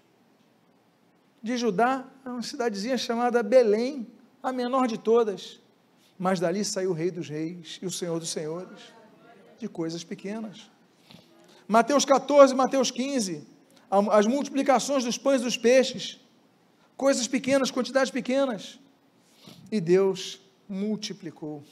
de 1.45 1.57
Judá, 1.57 2.03
uma 2.25 2.41
cidadezinha 2.41 2.97
chamada 2.97 3.43
Belém, 3.43 4.07
a 4.41 4.51
menor 4.51 4.87
de 4.87 4.97
todas. 4.97 5.59
Mas 6.17 6.39
dali 6.39 6.65
saiu 6.65 6.89
o 6.89 6.93
Rei 6.93 7.11
dos 7.11 7.29
Reis 7.29 7.77
e 7.83 7.85
o 7.85 7.91
Senhor 7.91 8.19
dos 8.19 8.29
Senhores, 8.29 8.79
de 9.59 9.69
coisas 9.69 10.03
pequenas. 10.03 10.71
Mateus 11.67 12.03
14, 12.03 12.55
Mateus 12.55 12.89
15, 12.89 13.45
as 14.11 14.25
multiplicações 14.25 15.03
dos 15.03 15.19
pães 15.19 15.41
e 15.41 15.43
dos 15.43 15.55
peixes, 15.55 16.19
coisas 16.97 17.27
pequenas, 17.27 17.69
quantidades 17.69 18.09
pequenas. 18.09 18.79
E 19.71 19.79
Deus 19.79 20.41
multiplicou. 20.67 21.63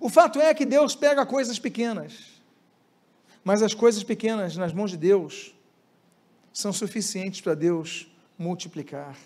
O 0.00 0.08
fato 0.08 0.40
é 0.40 0.54
que 0.54 0.64
Deus 0.64 0.96
pega 0.96 1.26
coisas 1.26 1.58
pequenas, 1.58 2.40
mas 3.44 3.60
as 3.60 3.74
coisas 3.74 4.02
pequenas 4.02 4.56
nas 4.56 4.72
mãos 4.72 4.90
de 4.90 4.96
Deus 4.96 5.54
são 6.54 6.72
suficientes 6.72 7.42
para 7.42 7.54
Deus 7.54 8.09
multiplicar. 8.40 9.16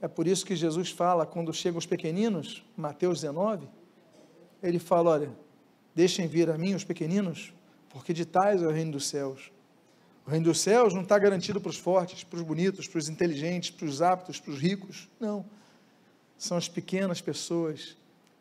É 0.00 0.08
por 0.08 0.26
isso 0.26 0.46
que 0.46 0.56
Jesus 0.56 0.90
fala, 0.90 1.26
quando 1.26 1.52
chegam 1.52 1.78
os 1.78 1.84
pequeninos, 1.84 2.64
Mateus 2.76 3.20
19, 3.20 3.68
ele 4.62 4.78
fala: 4.78 5.10
Olha, 5.10 5.30
deixem 5.94 6.26
vir 6.26 6.48
a 6.48 6.56
mim 6.56 6.74
os 6.74 6.84
pequeninos, 6.84 7.52
porque 7.90 8.14
de 8.14 8.24
tais 8.24 8.62
é 8.62 8.66
o 8.66 8.70
reino 8.70 8.92
dos 8.92 9.06
céus. 9.06 9.52
O 10.26 10.30
reino 10.30 10.46
dos 10.46 10.60
céus 10.60 10.94
não 10.94 11.02
está 11.02 11.18
garantido 11.18 11.60
para 11.60 11.70
os 11.70 11.76
fortes, 11.76 12.24
para 12.24 12.38
os 12.38 12.42
bonitos, 12.42 12.88
para 12.88 12.98
os 12.98 13.08
inteligentes, 13.08 13.70
para 13.70 13.86
os 13.86 14.00
aptos, 14.00 14.40
para 14.40 14.52
os 14.52 14.58
ricos. 14.58 15.08
Não. 15.20 15.44
São 16.38 16.56
as 16.56 16.68
pequenas 16.68 17.20
pessoas 17.20 17.96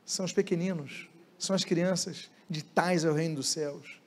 são 0.10 0.26
os 0.26 0.34
pequeninos, 0.34 1.08
são 1.38 1.56
as 1.56 1.64
crianças, 1.64 2.32
de 2.50 2.64
tais 2.64 3.04
é 3.04 3.12
o 3.12 3.14
reino 3.14 3.36
dos 3.36 3.48
céus. 3.50 4.00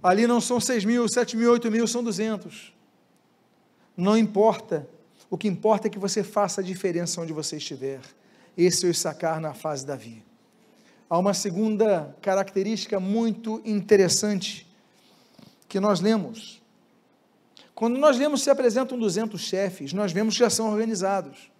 Ali 0.00 0.28
não 0.28 0.40
são 0.40 0.60
seis 0.60 0.84
mil, 0.84 1.08
sete 1.08 1.36
mil, 1.36 1.50
oito 1.50 1.68
mil, 1.72 1.88
são 1.88 2.04
duzentos. 2.04 2.72
Não 3.98 4.16
importa, 4.16 4.88
o 5.28 5.36
que 5.36 5.48
importa 5.48 5.88
é 5.88 5.90
que 5.90 5.98
você 5.98 6.22
faça 6.22 6.60
a 6.60 6.64
diferença 6.64 7.20
onde 7.20 7.32
você 7.32 7.56
estiver. 7.56 8.00
Esse 8.56 8.86
é 8.86 8.88
o 8.88 8.94
sacar 8.94 9.40
na 9.40 9.54
fase 9.54 9.84
Davi. 9.84 10.24
Há 11.10 11.18
uma 11.18 11.34
segunda 11.34 12.16
característica 12.22 13.00
muito 13.00 13.60
interessante 13.64 14.64
que 15.68 15.80
nós 15.80 15.98
lemos. 15.98 16.62
Quando 17.74 17.98
nós 17.98 18.16
lemos 18.16 18.42
se 18.42 18.50
apresentam 18.50 18.96
200 18.96 19.40
chefes, 19.40 19.92
nós 19.92 20.12
vemos 20.12 20.34
que 20.34 20.40
já 20.40 20.50
são 20.50 20.70
organizados. 20.70 21.50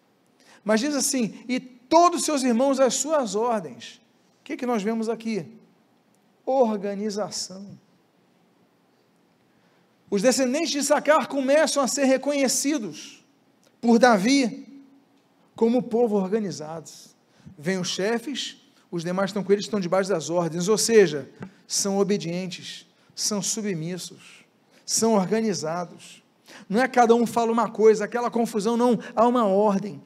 Mas 0.63 0.79
diz 0.79 0.95
assim: 0.95 1.45
e 1.49 1.59
todos 1.59 2.25
seus 2.25 2.45
irmãos 2.45 2.79
às 2.79 2.95
suas 2.95 3.35
ordens. 3.35 4.01
O 4.41 4.45
que, 4.45 4.57
que 4.57 4.67
nós 4.67 4.81
vemos 4.81 5.09
aqui? 5.09 5.45
Organização. 6.47 7.67
Os 10.11 10.23
descendentes 10.23 10.71
de 10.71 10.83
Sacar 10.83 11.29
começam 11.29 11.83
a 11.83 11.89
ser 11.89 12.05
reconhecidos 12.05 13.25
por 13.81 13.99
Davi 13.99 14.83
como 15.55 15.83
povo 15.83 16.17
organizado. 16.17 16.91
Vêm 17.59 17.79
os 17.79 17.89
chefes, 17.89 18.57
os 18.91 19.05
demais 19.05 19.31
estão 19.31 19.45
com 19.45 19.53
eles, 19.53 19.65
estão 19.65 19.81
debaixo 19.81 20.09
das 20.09 20.31
ordens, 20.31 20.69
ou 20.69 20.79
seja, 20.79 21.29
são 21.67 21.99
obedientes, 21.99 22.87
são 23.15 23.43
submissos, 23.43 24.45
são 24.87 25.15
organizados. 25.15 26.23
Não 26.69 26.81
é 26.81 26.89
cada 26.89 27.15
um 27.15 27.27
fala 27.27 27.53
uma 27.53 27.69
coisa, 27.69 28.05
aquela 28.05 28.31
confusão, 28.31 28.77
não, 28.77 28.99
há 29.15 29.27
uma 29.27 29.45
ordem. 29.45 30.03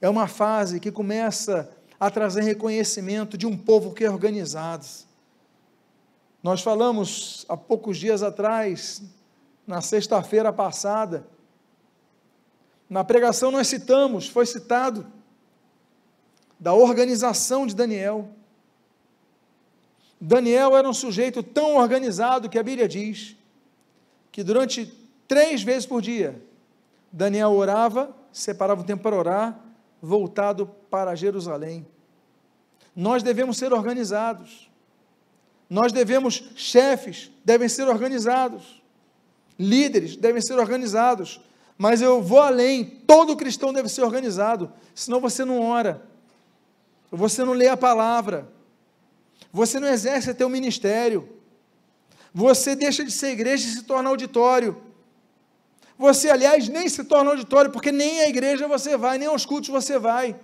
É 0.00 0.08
uma 0.08 0.28
fase 0.28 0.78
que 0.78 0.92
começa 0.92 1.68
a 1.98 2.10
trazer 2.10 2.42
reconhecimento 2.42 3.36
de 3.36 3.46
um 3.46 3.56
povo 3.56 3.92
que 3.92 4.04
é 4.04 4.10
organizado. 4.10 4.86
Nós 6.46 6.62
falamos 6.62 7.44
há 7.48 7.56
poucos 7.56 7.98
dias 7.98 8.22
atrás, 8.22 9.02
na 9.66 9.80
sexta-feira 9.80 10.52
passada, 10.52 11.26
na 12.88 13.02
pregação 13.02 13.50
nós 13.50 13.66
citamos, 13.66 14.28
foi 14.28 14.46
citado, 14.46 15.04
da 16.56 16.72
organização 16.72 17.66
de 17.66 17.74
Daniel. 17.74 18.28
Daniel 20.20 20.76
era 20.76 20.88
um 20.88 20.92
sujeito 20.92 21.42
tão 21.42 21.78
organizado 21.78 22.48
que 22.48 22.60
a 22.60 22.62
Bíblia 22.62 22.86
diz 22.86 23.34
que 24.30 24.44
durante 24.44 24.86
três 25.26 25.64
vezes 25.64 25.84
por 25.84 26.00
dia, 26.00 26.40
Daniel 27.10 27.54
orava, 27.54 28.14
separava 28.30 28.82
o 28.82 28.84
tempo 28.84 29.02
para 29.02 29.16
orar, 29.16 29.60
voltado 30.00 30.70
para 30.88 31.16
Jerusalém. 31.16 31.84
nós 32.94 33.24
devemos 33.24 33.58
ser 33.58 33.72
organizados. 33.72 34.75
Nós 35.68 35.92
devemos, 35.92 36.44
chefes 36.54 37.30
devem 37.44 37.68
ser 37.68 37.88
organizados. 37.88 38.82
Líderes 39.58 40.16
devem 40.16 40.40
ser 40.40 40.58
organizados. 40.58 41.40
Mas 41.78 42.00
eu 42.00 42.22
vou 42.22 42.40
além, 42.40 42.84
todo 43.06 43.36
cristão 43.36 43.72
deve 43.72 43.88
ser 43.88 44.02
organizado, 44.02 44.72
senão 44.94 45.20
você 45.20 45.44
não 45.44 45.60
ora, 45.60 46.02
você 47.10 47.44
não 47.44 47.52
lê 47.52 47.68
a 47.68 47.76
palavra, 47.76 48.48
você 49.52 49.78
não 49.78 49.88
exerce 49.88 50.32
teu 50.32 50.48
ministério, 50.48 51.28
você 52.32 52.74
deixa 52.74 53.04
de 53.04 53.10
ser 53.10 53.28
igreja 53.28 53.66
e 53.66 53.70
se 53.70 53.82
torna 53.82 54.08
auditório. 54.08 54.82
Você, 55.98 56.30
aliás, 56.30 56.68
nem 56.68 56.88
se 56.88 57.04
torna 57.04 57.30
auditório, 57.30 57.70
porque 57.70 57.90
nem 57.90 58.20
à 58.20 58.28
igreja 58.28 58.68
você 58.68 58.96
vai, 58.96 59.18
nem 59.18 59.28
aos 59.28 59.46
cultos 59.46 59.70
você 59.70 59.98
vai. 59.98 60.38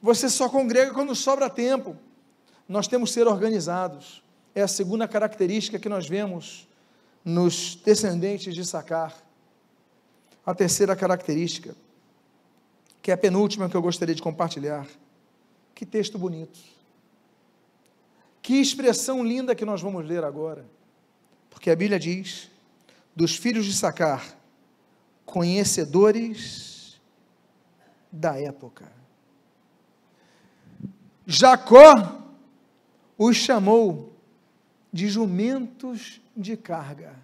Você 0.00 0.28
só 0.28 0.48
congrega 0.48 0.92
quando 0.92 1.14
sobra 1.14 1.50
tempo. 1.50 1.96
Nós 2.68 2.86
temos 2.86 3.10
que 3.10 3.14
ser 3.14 3.26
organizados. 3.26 4.22
É 4.54 4.62
a 4.62 4.68
segunda 4.68 5.08
característica 5.08 5.78
que 5.78 5.88
nós 5.88 6.08
vemos 6.08 6.68
nos 7.24 7.76
descendentes 7.76 8.54
de 8.54 8.64
Sacar. 8.64 9.14
A 10.44 10.54
terceira 10.54 10.96
característica, 10.96 11.74
que 13.00 13.10
é 13.10 13.14
a 13.14 13.18
penúltima 13.18 13.68
que 13.68 13.76
eu 13.76 13.82
gostaria 13.82 14.14
de 14.14 14.22
compartilhar. 14.22 14.86
Que 15.74 15.86
texto 15.86 16.18
bonito. 16.18 16.58
Que 18.42 18.60
expressão 18.60 19.24
linda 19.24 19.54
que 19.54 19.64
nós 19.64 19.80
vamos 19.80 20.04
ler 20.04 20.24
agora. 20.24 20.64
Porque 21.48 21.70
a 21.70 21.76
Bíblia 21.76 21.98
diz: 21.98 22.50
dos 23.14 23.36
filhos 23.36 23.66
de 23.66 23.74
Sacar, 23.74 24.36
conhecedores 25.24 27.00
da 28.10 28.38
época. 28.38 28.90
Jacó 31.26 32.21
os 33.22 33.36
chamou 33.36 34.12
de 34.92 35.08
jumentos 35.08 36.20
de 36.36 36.56
carga. 36.56 37.14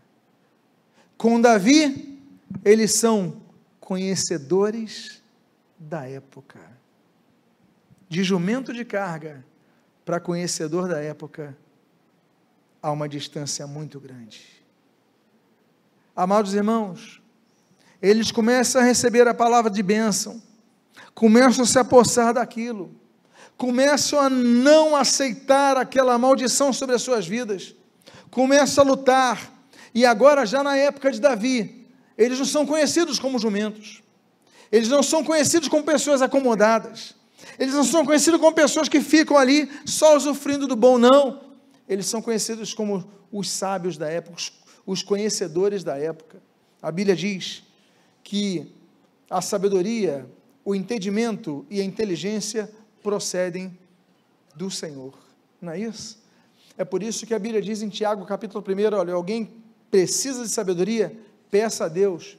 Com 1.16 1.40
Davi, 1.40 2.22
eles 2.64 2.94
são 2.94 3.42
conhecedores 3.80 5.20
da 5.76 6.09
época. 6.09 6.61
De 8.09 8.22
jumento 8.22 8.72
de 8.72 8.84
carga 8.84 9.44
para 10.05 10.20
conhecedor 10.20 10.88
da 10.88 11.01
época, 11.01 11.57
há 12.80 12.92
uma 12.92 13.09
distância 13.09 13.66
muito 13.66 13.99
grande. 13.99 14.46
Amados 16.14 16.55
irmãos, 16.55 17.20
eles 18.01 18.30
começam 18.30 18.80
a 18.80 18.84
receber 18.84 19.26
a 19.26 19.34
palavra 19.34 19.68
de 19.70 19.82
bênção, 19.82 20.40
começam 21.12 21.64
a 21.64 21.66
se 21.66 21.78
apossar 21.78 22.32
daquilo, 22.32 22.94
começam 23.59 24.20
a 24.20 24.30
não 24.30 24.94
aceitar 24.94 25.76
aquela 25.76 26.16
maldição 26.16 26.72
sobre 26.72 26.94
as 26.94 27.02
suas 27.02 27.26
vidas, 27.26 27.74
começam 28.30 28.84
a 28.84 28.86
lutar, 28.86 29.52
e 29.92 30.06
agora, 30.06 30.46
já 30.46 30.62
na 30.62 30.76
época 30.76 31.11
de 31.11 31.20
Davi, 31.20 31.86
eles 32.16 32.38
não 32.38 32.46
são 32.46 32.64
conhecidos 32.64 33.18
como 33.18 33.38
jumentos, 33.38 34.00
eles 34.70 34.88
não 34.88 35.02
são 35.02 35.24
conhecidos 35.24 35.68
como 35.68 35.82
pessoas 35.82 36.22
acomodadas, 36.22 37.16
eles 37.59 37.74
não 37.74 37.82
são 37.82 38.06
conhecidos 38.06 38.38
como 38.38 38.54
pessoas 38.54 38.88
que 38.88 39.00
ficam 39.00 39.36
ali 39.36 39.68
só 39.84 40.16
usufruindo 40.16 40.66
do 40.68 40.76
bom, 40.76 40.96
não. 40.96 41.40
Eles 41.88 42.06
são 42.06 42.22
conhecidos 42.22 42.74
como 42.74 43.11
os 43.32 43.50
sábios 43.50 43.96
da 43.96 44.09
época, 44.09 44.40
os 44.86 45.02
conhecedores 45.02 45.82
da 45.82 45.96
época. 45.96 46.40
A 46.80 46.92
Bíblia 46.92 47.16
diz 47.16 47.62
que 48.22 48.70
a 49.28 49.40
sabedoria, 49.40 50.26
o 50.64 50.74
entendimento 50.74 51.66
e 51.70 51.80
a 51.80 51.84
inteligência 51.84 52.70
procedem 53.09 53.74
do 54.54 54.70
Senhor. 54.70 55.14
Não 55.62 55.72
é 55.72 55.78
isso? 55.78 56.22
É 56.76 56.84
por 56.84 57.02
isso 57.02 57.26
que 57.26 57.32
a 57.32 57.38
Bíblia 57.38 57.62
diz 57.62 57.80
em 57.80 57.88
Tiago, 57.88 58.26
capítulo 58.26 58.62
1, 58.62 58.94
olha, 58.94 59.14
alguém 59.14 59.50
precisa 59.90 60.42
de 60.42 60.50
sabedoria, 60.50 61.18
peça 61.50 61.86
a 61.86 61.88
Deus, 61.88 62.36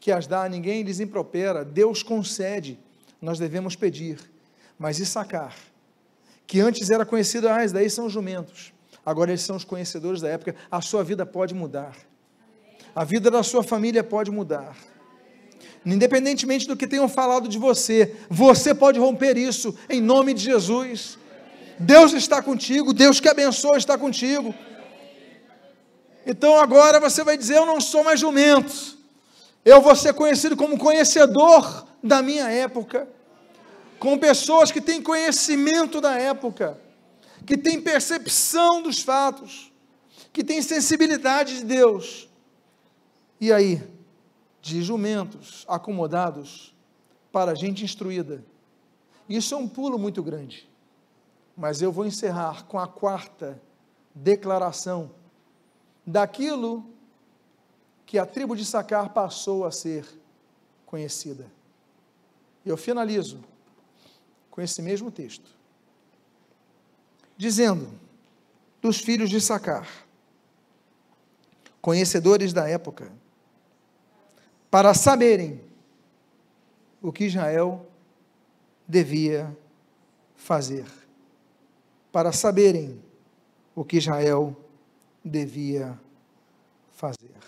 que 0.00 0.10
as 0.10 0.26
dá 0.26 0.48
ninguém 0.48 0.82
lhes 0.82 1.00
impropera, 1.00 1.66
Deus 1.66 2.02
concede, 2.02 2.78
nós 3.20 3.38
devemos 3.38 3.76
pedir. 3.76 4.18
Mas 4.78 4.98
Issacar, 4.98 5.54
que 6.46 6.60
antes 6.60 6.88
era 6.88 7.04
conhecido, 7.04 7.46
ah, 7.46 7.66
daí 7.66 7.90
são 7.90 8.06
os 8.06 8.12
jumentos, 8.14 8.72
agora 9.04 9.32
eles 9.32 9.42
são 9.42 9.56
os 9.56 9.64
conhecedores 9.64 10.22
da 10.22 10.30
época, 10.30 10.56
a 10.70 10.80
sua 10.80 11.04
vida 11.04 11.26
pode 11.26 11.54
mudar, 11.54 11.94
a 12.94 13.04
vida 13.04 13.30
da 13.30 13.42
sua 13.42 13.62
família 13.62 14.02
pode 14.02 14.30
mudar, 14.30 14.74
independentemente 15.94 16.66
do 16.66 16.76
que 16.76 16.86
tenham 16.86 17.08
falado 17.08 17.48
de 17.48 17.58
você, 17.58 18.16
você 18.28 18.74
pode 18.74 18.98
romper 18.98 19.38
isso, 19.38 19.74
em 19.88 20.00
nome 20.00 20.34
de 20.34 20.42
Jesus, 20.42 21.16
Deus 21.78 22.12
está 22.12 22.42
contigo, 22.42 22.92
Deus 22.92 23.20
que 23.20 23.28
abençoa 23.28 23.78
está 23.78 23.96
contigo, 23.96 24.54
então 26.26 26.58
agora 26.58 26.98
você 26.98 27.22
vai 27.22 27.38
dizer: 27.38 27.56
Eu 27.56 27.66
não 27.66 27.80
sou 27.80 28.02
mais 28.02 28.18
jumento, 28.18 28.98
eu 29.64 29.80
vou 29.80 29.94
ser 29.94 30.12
conhecido 30.12 30.56
como 30.56 30.76
conhecedor 30.76 31.86
da 32.02 32.20
minha 32.20 32.50
época, 32.50 33.08
com 34.00 34.18
pessoas 34.18 34.72
que 34.72 34.80
têm 34.80 35.00
conhecimento 35.00 36.00
da 36.00 36.18
época, 36.18 36.80
que 37.46 37.56
têm 37.56 37.80
percepção 37.80 38.82
dos 38.82 39.00
fatos, 39.00 39.72
que 40.32 40.42
têm 40.42 40.60
sensibilidade 40.60 41.58
de 41.58 41.64
Deus. 41.64 42.28
E 43.40 43.52
aí, 43.52 43.82
de 44.66 44.82
jumentos 44.82 45.64
acomodados 45.68 46.74
para 47.30 47.54
gente 47.54 47.84
instruída. 47.84 48.44
Isso 49.28 49.54
é 49.54 49.56
um 49.56 49.68
pulo 49.68 49.96
muito 49.96 50.22
grande. 50.24 50.68
Mas 51.56 51.80
eu 51.80 51.92
vou 51.92 52.04
encerrar 52.04 52.64
com 52.64 52.76
a 52.76 52.88
quarta 52.88 53.62
declaração 54.12 55.12
daquilo 56.04 56.84
que 58.04 58.18
a 58.18 58.26
tribo 58.26 58.56
de 58.56 58.64
Sacar 58.64 59.10
passou 59.10 59.64
a 59.64 59.70
ser 59.70 60.04
conhecida. 60.84 61.46
Eu 62.64 62.76
finalizo 62.76 63.44
com 64.50 64.60
esse 64.60 64.82
mesmo 64.82 65.12
texto, 65.12 65.48
dizendo: 67.36 67.88
dos 68.82 68.98
filhos 68.98 69.30
de 69.30 69.40
Sacar, 69.40 69.88
conhecedores 71.80 72.52
da 72.52 72.68
época, 72.68 73.12
para 74.76 74.92
saberem 74.92 75.58
o 77.00 77.10
que 77.10 77.24
Israel 77.24 77.88
devia 78.86 79.56
fazer, 80.36 80.84
para 82.12 82.30
saberem 82.30 83.02
o 83.74 83.82
que 83.86 83.96
Israel 83.96 84.54
devia 85.24 85.98
fazer. 86.92 87.38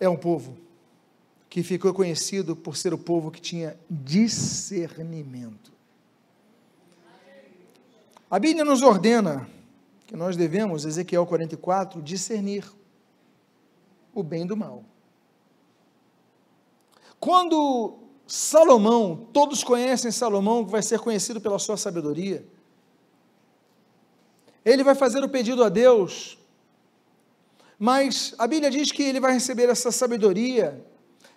É 0.00 0.08
um 0.08 0.16
povo 0.16 0.56
que 1.48 1.62
ficou 1.62 1.94
conhecido 1.94 2.56
por 2.56 2.76
ser 2.76 2.92
o 2.92 2.98
povo 2.98 3.30
que 3.30 3.40
tinha 3.40 3.78
discernimento. 3.88 5.72
A 8.28 8.40
Bíblia 8.40 8.64
nos 8.64 8.82
ordena 8.82 9.48
que 10.04 10.16
nós 10.16 10.36
devemos, 10.36 10.84
Ezequiel 10.84 11.24
44, 11.26 12.02
discernir 12.02 12.64
o 14.16 14.22
bem 14.22 14.46
do 14.46 14.56
mal. 14.56 14.82
Quando 17.20 17.98
Salomão, 18.26 19.28
todos 19.30 19.62
conhecem 19.62 20.10
Salomão, 20.10 20.64
que 20.64 20.70
vai 20.72 20.82
ser 20.82 20.98
conhecido 20.98 21.38
pela 21.38 21.58
sua 21.58 21.76
sabedoria, 21.76 22.44
ele 24.64 24.82
vai 24.82 24.94
fazer 24.94 25.22
o 25.22 25.28
pedido 25.28 25.62
a 25.62 25.68
Deus, 25.68 26.38
mas 27.78 28.34
a 28.38 28.46
Bíblia 28.46 28.70
diz 28.70 28.90
que 28.90 29.02
ele 29.02 29.20
vai 29.20 29.34
receber 29.34 29.68
essa 29.68 29.92
sabedoria 29.92 30.82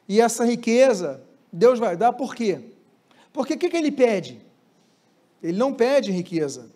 e 0.07 0.21
essa 0.21 0.45
riqueza 0.45 1.21
Deus 1.51 1.80
vai 1.80 1.97
dar, 1.97 2.13
por 2.13 2.34
quê? 2.34 2.61
Porque 3.34 3.55
o 3.55 3.57
que, 3.57 3.69
que 3.69 3.77
ele 3.77 3.91
pede? 3.91 4.41
Ele 5.43 5.57
não 5.57 5.73
pede 5.73 6.11
riqueza, 6.11 6.71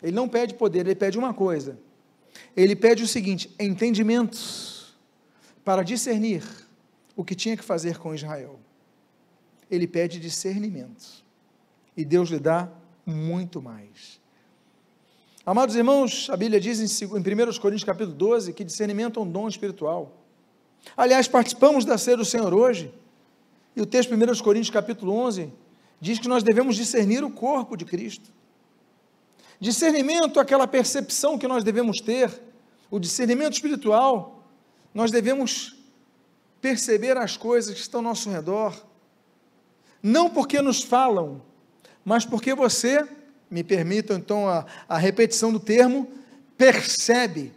ele 0.00 0.12
não 0.12 0.28
pede 0.28 0.54
poder, 0.54 0.80
ele 0.80 0.94
pede 0.94 1.18
uma 1.18 1.34
coisa. 1.34 1.78
Ele 2.56 2.76
pede 2.76 3.02
o 3.02 3.08
seguinte: 3.08 3.52
entendimento 3.58 4.77
para 5.68 5.82
discernir 5.82 6.42
o 7.14 7.22
que 7.22 7.34
tinha 7.34 7.54
que 7.54 7.62
fazer 7.62 7.98
com 7.98 8.14
Israel. 8.14 8.58
Ele 9.70 9.86
pede 9.86 10.18
discernimento. 10.18 11.22
E 11.94 12.06
Deus 12.06 12.30
lhe 12.30 12.38
dá 12.38 12.70
muito 13.04 13.60
mais. 13.60 14.18
Amados 15.44 15.76
irmãos, 15.76 16.30
a 16.30 16.38
Bíblia 16.38 16.58
diz 16.58 16.80
em 16.80 17.04
1 17.04 17.58
Coríntios 17.60 17.84
capítulo 17.84 18.16
12 18.16 18.54
que 18.54 18.64
discernimento 18.64 19.20
é 19.20 19.22
um 19.22 19.30
dom 19.30 19.46
espiritual. 19.46 20.16
Aliás, 20.96 21.28
participamos 21.28 21.84
da 21.84 21.98
ceia 21.98 22.16
do 22.16 22.24
Senhor 22.24 22.54
hoje, 22.54 22.90
e 23.76 23.82
o 23.82 23.84
texto 23.84 24.14
1 24.14 24.42
Coríntios 24.42 24.70
capítulo 24.70 25.12
11 25.12 25.52
diz 26.00 26.18
que 26.18 26.28
nós 26.28 26.42
devemos 26.42 26.76
discernir 26.76 27.22
o 27.22 27.30
corpo 27.30 27.76
de 27.76 27.84
Cristo. 27.84 28.30
Discernimento, 29.60 30.40
aquela 30.40 30.66
percepção 30.66 31.36
que 31.36 31.46
nós 31.46 31.62
devemos 31.62 32.00
ter, 32.00 32.32
o 32.90 32.98
discernimento 32.98 33.52
espiritual, 33.52 34.37
nós 34.92 35.10
devemos 35.10 35.76
perceber 36.60 37.16
as 37.16 37.36
coisas 37.36 37.74
que 37.74 37.80
estão 37.80 38.00
ao 38.00 38.04
nosso 38.04 38.30
redor, 38.30 38.74
não 40.02 40.30
porque 40.30 40.60
nos 40.60 40.82
falam, 40.82 41.42
mas 42.04 42.24
porque 42.24 42.54
você, 42.54 43.06
me 43.50 43.64
permitam 43.64 44.16
então 44.16 44.48
a, 44.48 44.66
a 44.88 44.98
repetição 44.98 45.52
do 45.52 45.60
termo, 45.60 46.08
percebe. 46.56 47.52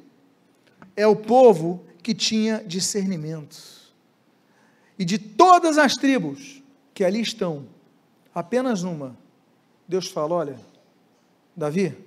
É 0.96 1.08
o 1.08 1.16
povo 1.16 1.86
que 2.04 2.14
tinha 2.14 2.64
discernimento. 2.66 3.58
E 4.98 5.06
de 5.06 5.18
todas 5.18 5.78
as 5.78 5.96
tribos 5.96 6.62
que 6.94 7.04
ali 7.04 7.22
estão, 7.22 7.66
apenas 8.34 8.84
uma, 8.84 9.18
Deus 9.88 10.08
fala: 10.08 10.36
olha, 10.36 10.60
Davi, 11.56 11.98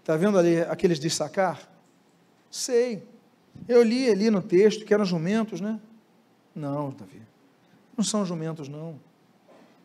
está 0.00 0.16
vendo 0.16 0.38
ali 0.38 0.60
aqueles 0.62 0.98
de 0.98 1.10
sacar? 1.10 1.68
Sei, 2.50 3.02
eu 3.68 3.82
li 3.82 4.10
ali 4.10 4.30
no 4.30 4.42
texto 4.42 4.84
que 4.84 4.92
eram 4.92 5.04
jumentos, 5.04 5.60
né? 5.60 5.80
Não, 6.54 6.90
Davi, 6.90 7.22
não 7.96 8.04
são 8.04 8.24
jumentos, 8.24 8.68
não. 8.68 8.98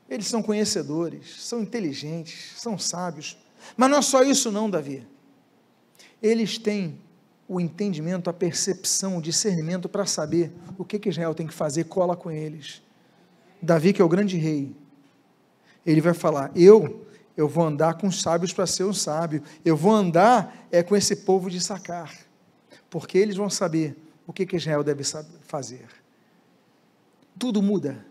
Eles 0.09 0.27
são 0.27 0.41
conhecedores, 0.41 1.43
são 1.43 1.61
inteligentes, 1.61 2.53
são 2.57 2.77
sábios. 2.77 3.37
Mas 3.75 3.89
não 3.89 3.97
é 3.97 4.01
só 4.01 4.23
isso, 4.23 4.51
não, 4.51 4.69
Davi. 4.69 5.05
Eles 6.21 6.57
têm 6.57 6.99
o 7.47 7.59
entendimento, 7.59 8.29
a 8.29 8.33
percepção, 8.33 9.17
o 9.17 9.21
discernimento 9.21 9.87
para 9.87 10.05
saber 10.05 10.51
o 10.77 10.85
que, 10.85 10.97
que 10.99 11.09
Israel 11.09 11.35
tem 11.35 11.45
que 11.45 11.53
fazer, 11.53 11.85
cola 11.85 12.15
com 12.15 12.31
eles. 12.31 12.81
Davi, 13.61 13.93
que 13.93 14.01
é 14.01 14.05
o 14.05 14.09
grande 14.09 14.37
rei, 14.37 14.75
ele 15.85 16.01
vai 16.01 16.13
falar: 16.13 16.51
Eu, 16.55 17.05
eu 17.37 17.47
vou 17.47 17.65
andar 17.65 17.95
com 17.95 18.07
os 18.07 18.21
sábios 18.21 18.51
para 18.53 18.65
ser 18.65 18.83
um 18.83 18.93
sábio, 18.93 19.43
eu 19.63 19.77
vou 19.77 19.91
andar 19.91 20.67
é 20.71 20.81
com 20.81 20.95
esse 20.95 21.15
povo 21.17 21.49
de 21.49 21.61
sacar, 21.61 22.11
porque 22.95 23.17
eles 23.17 23.35
vão 23.35 23.49
saber 23.49 23.93
o 24.25 24.31
que, 24.31 24.45
que 24.45 24.55
Israel 24.55 24.81
deve 24.81 25.03
fazer. 25.41 25.85
Tudo 27.37 27.61
muda 27.61 28.05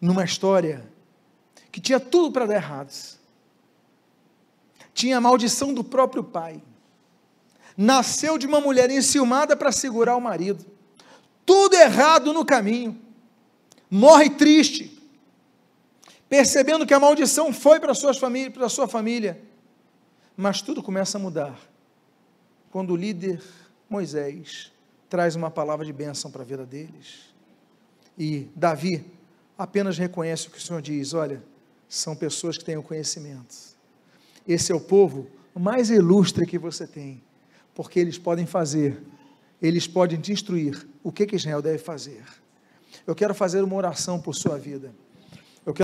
numa 0.00 0.22
história 0.22 0.88
que 1.72 1.80
tinha 1.80 1.98
tudo 1.98 2.30
para 2.30 2.46
dar 2.46 2.54
errado. 2.54 2.94
Tinha 4.94 5.16
a 5.16 5.20
maldição 5.20 5.74
do 5.74 5.82
próprio 5.82 6.22
pai. 6.22 6.62
Nasceu 7.76 8.38
de 8.38 8.46
uma 8.46 8.60
mulher 8.60 8.88
enciumada 8.88 9.56
para 9.56 9.72
segurar 9.72 10.14
o 10.14 10.20
marido. 10.20 10.64
Tudo 11.44 11.74
errado 11.74 12.32
no 12.32 12.44
caminho. 12.44 12.96
Morre 13.90 14.30
triste. 14.30 15.02
Percebendo 16.28 16.86
que 16.86 16.94
a 16.94 17.00
maldição 17.00 17.52
foi 17.52 17.80
para, 17.80 17.92
suas 17.92 18.18
família, 18.18 18.52
para 18.52 18.68
sua 18.68 18.86
família. 18.86 19.42
Mas 20.36 20.62
tudo 20.62 20.80
começa 20.80 21.18
a 21.18 21.20
mudar. 21.20 21.69
Quando 22.70 22.92
o 22.92 22.96
líder 22.96 23.42
Moisés 23.88 24.72
traz 25.08 25.34
uma 25.34 25.50
palavra 25.50 25.84
de 25.84 25.92
bênção 25.92 26.30
para 26.30 26.42
a 26.42 26.44
vida 26.44 26.64
deles. 26.64 27.34
E 28.16 28.48
Davi 28.54 29.04
apenas 29.58 29.98
reconhece 29.98 30.46
o 30.46 30.50
que 30.52 30.58
o 30.58 30.60
Senhor 30.60 30.80
diz: 30.80 31.12
olha, 31.12 31.42
são 31.88 32.14
pessoas 32.14 32.56
que 32.56 32.64
têm 32.64 32.76
o 32.76 32.82
conhecimento. 32.82 33.54
Esse 34.46 34.70
é 34.70 34.74
o 34.74 34.80
povo 34.80 35.26
mais 35.54 35.90
ilustre 35.90 36.46
que 36.46 36.56
você 36.56 36.86
tem, 36.86 37.20
porque 37.74 37.98
eles 37.98 38.16
podem 38.16 38.46
fazer, 38.46 39.02
eles 39.60 39.88
podem 39.88 40.20
te 40.20 40.32
instruir 40.32 40.86
o 41.02 41.10
que, 41.10 41.26
que 41.26 41.34
Israel 41.34 41.60
deve 41.60 41.78
fazer. 41.78 42.22
Eu 43.04 43.14
quero 43.14 43.34
fazer 43.34 43.62
uma 43.64 43.74
oração 43.74 44.20
por 44.20 44.34
sua 44.34 44.56
vida. 44.56 44.94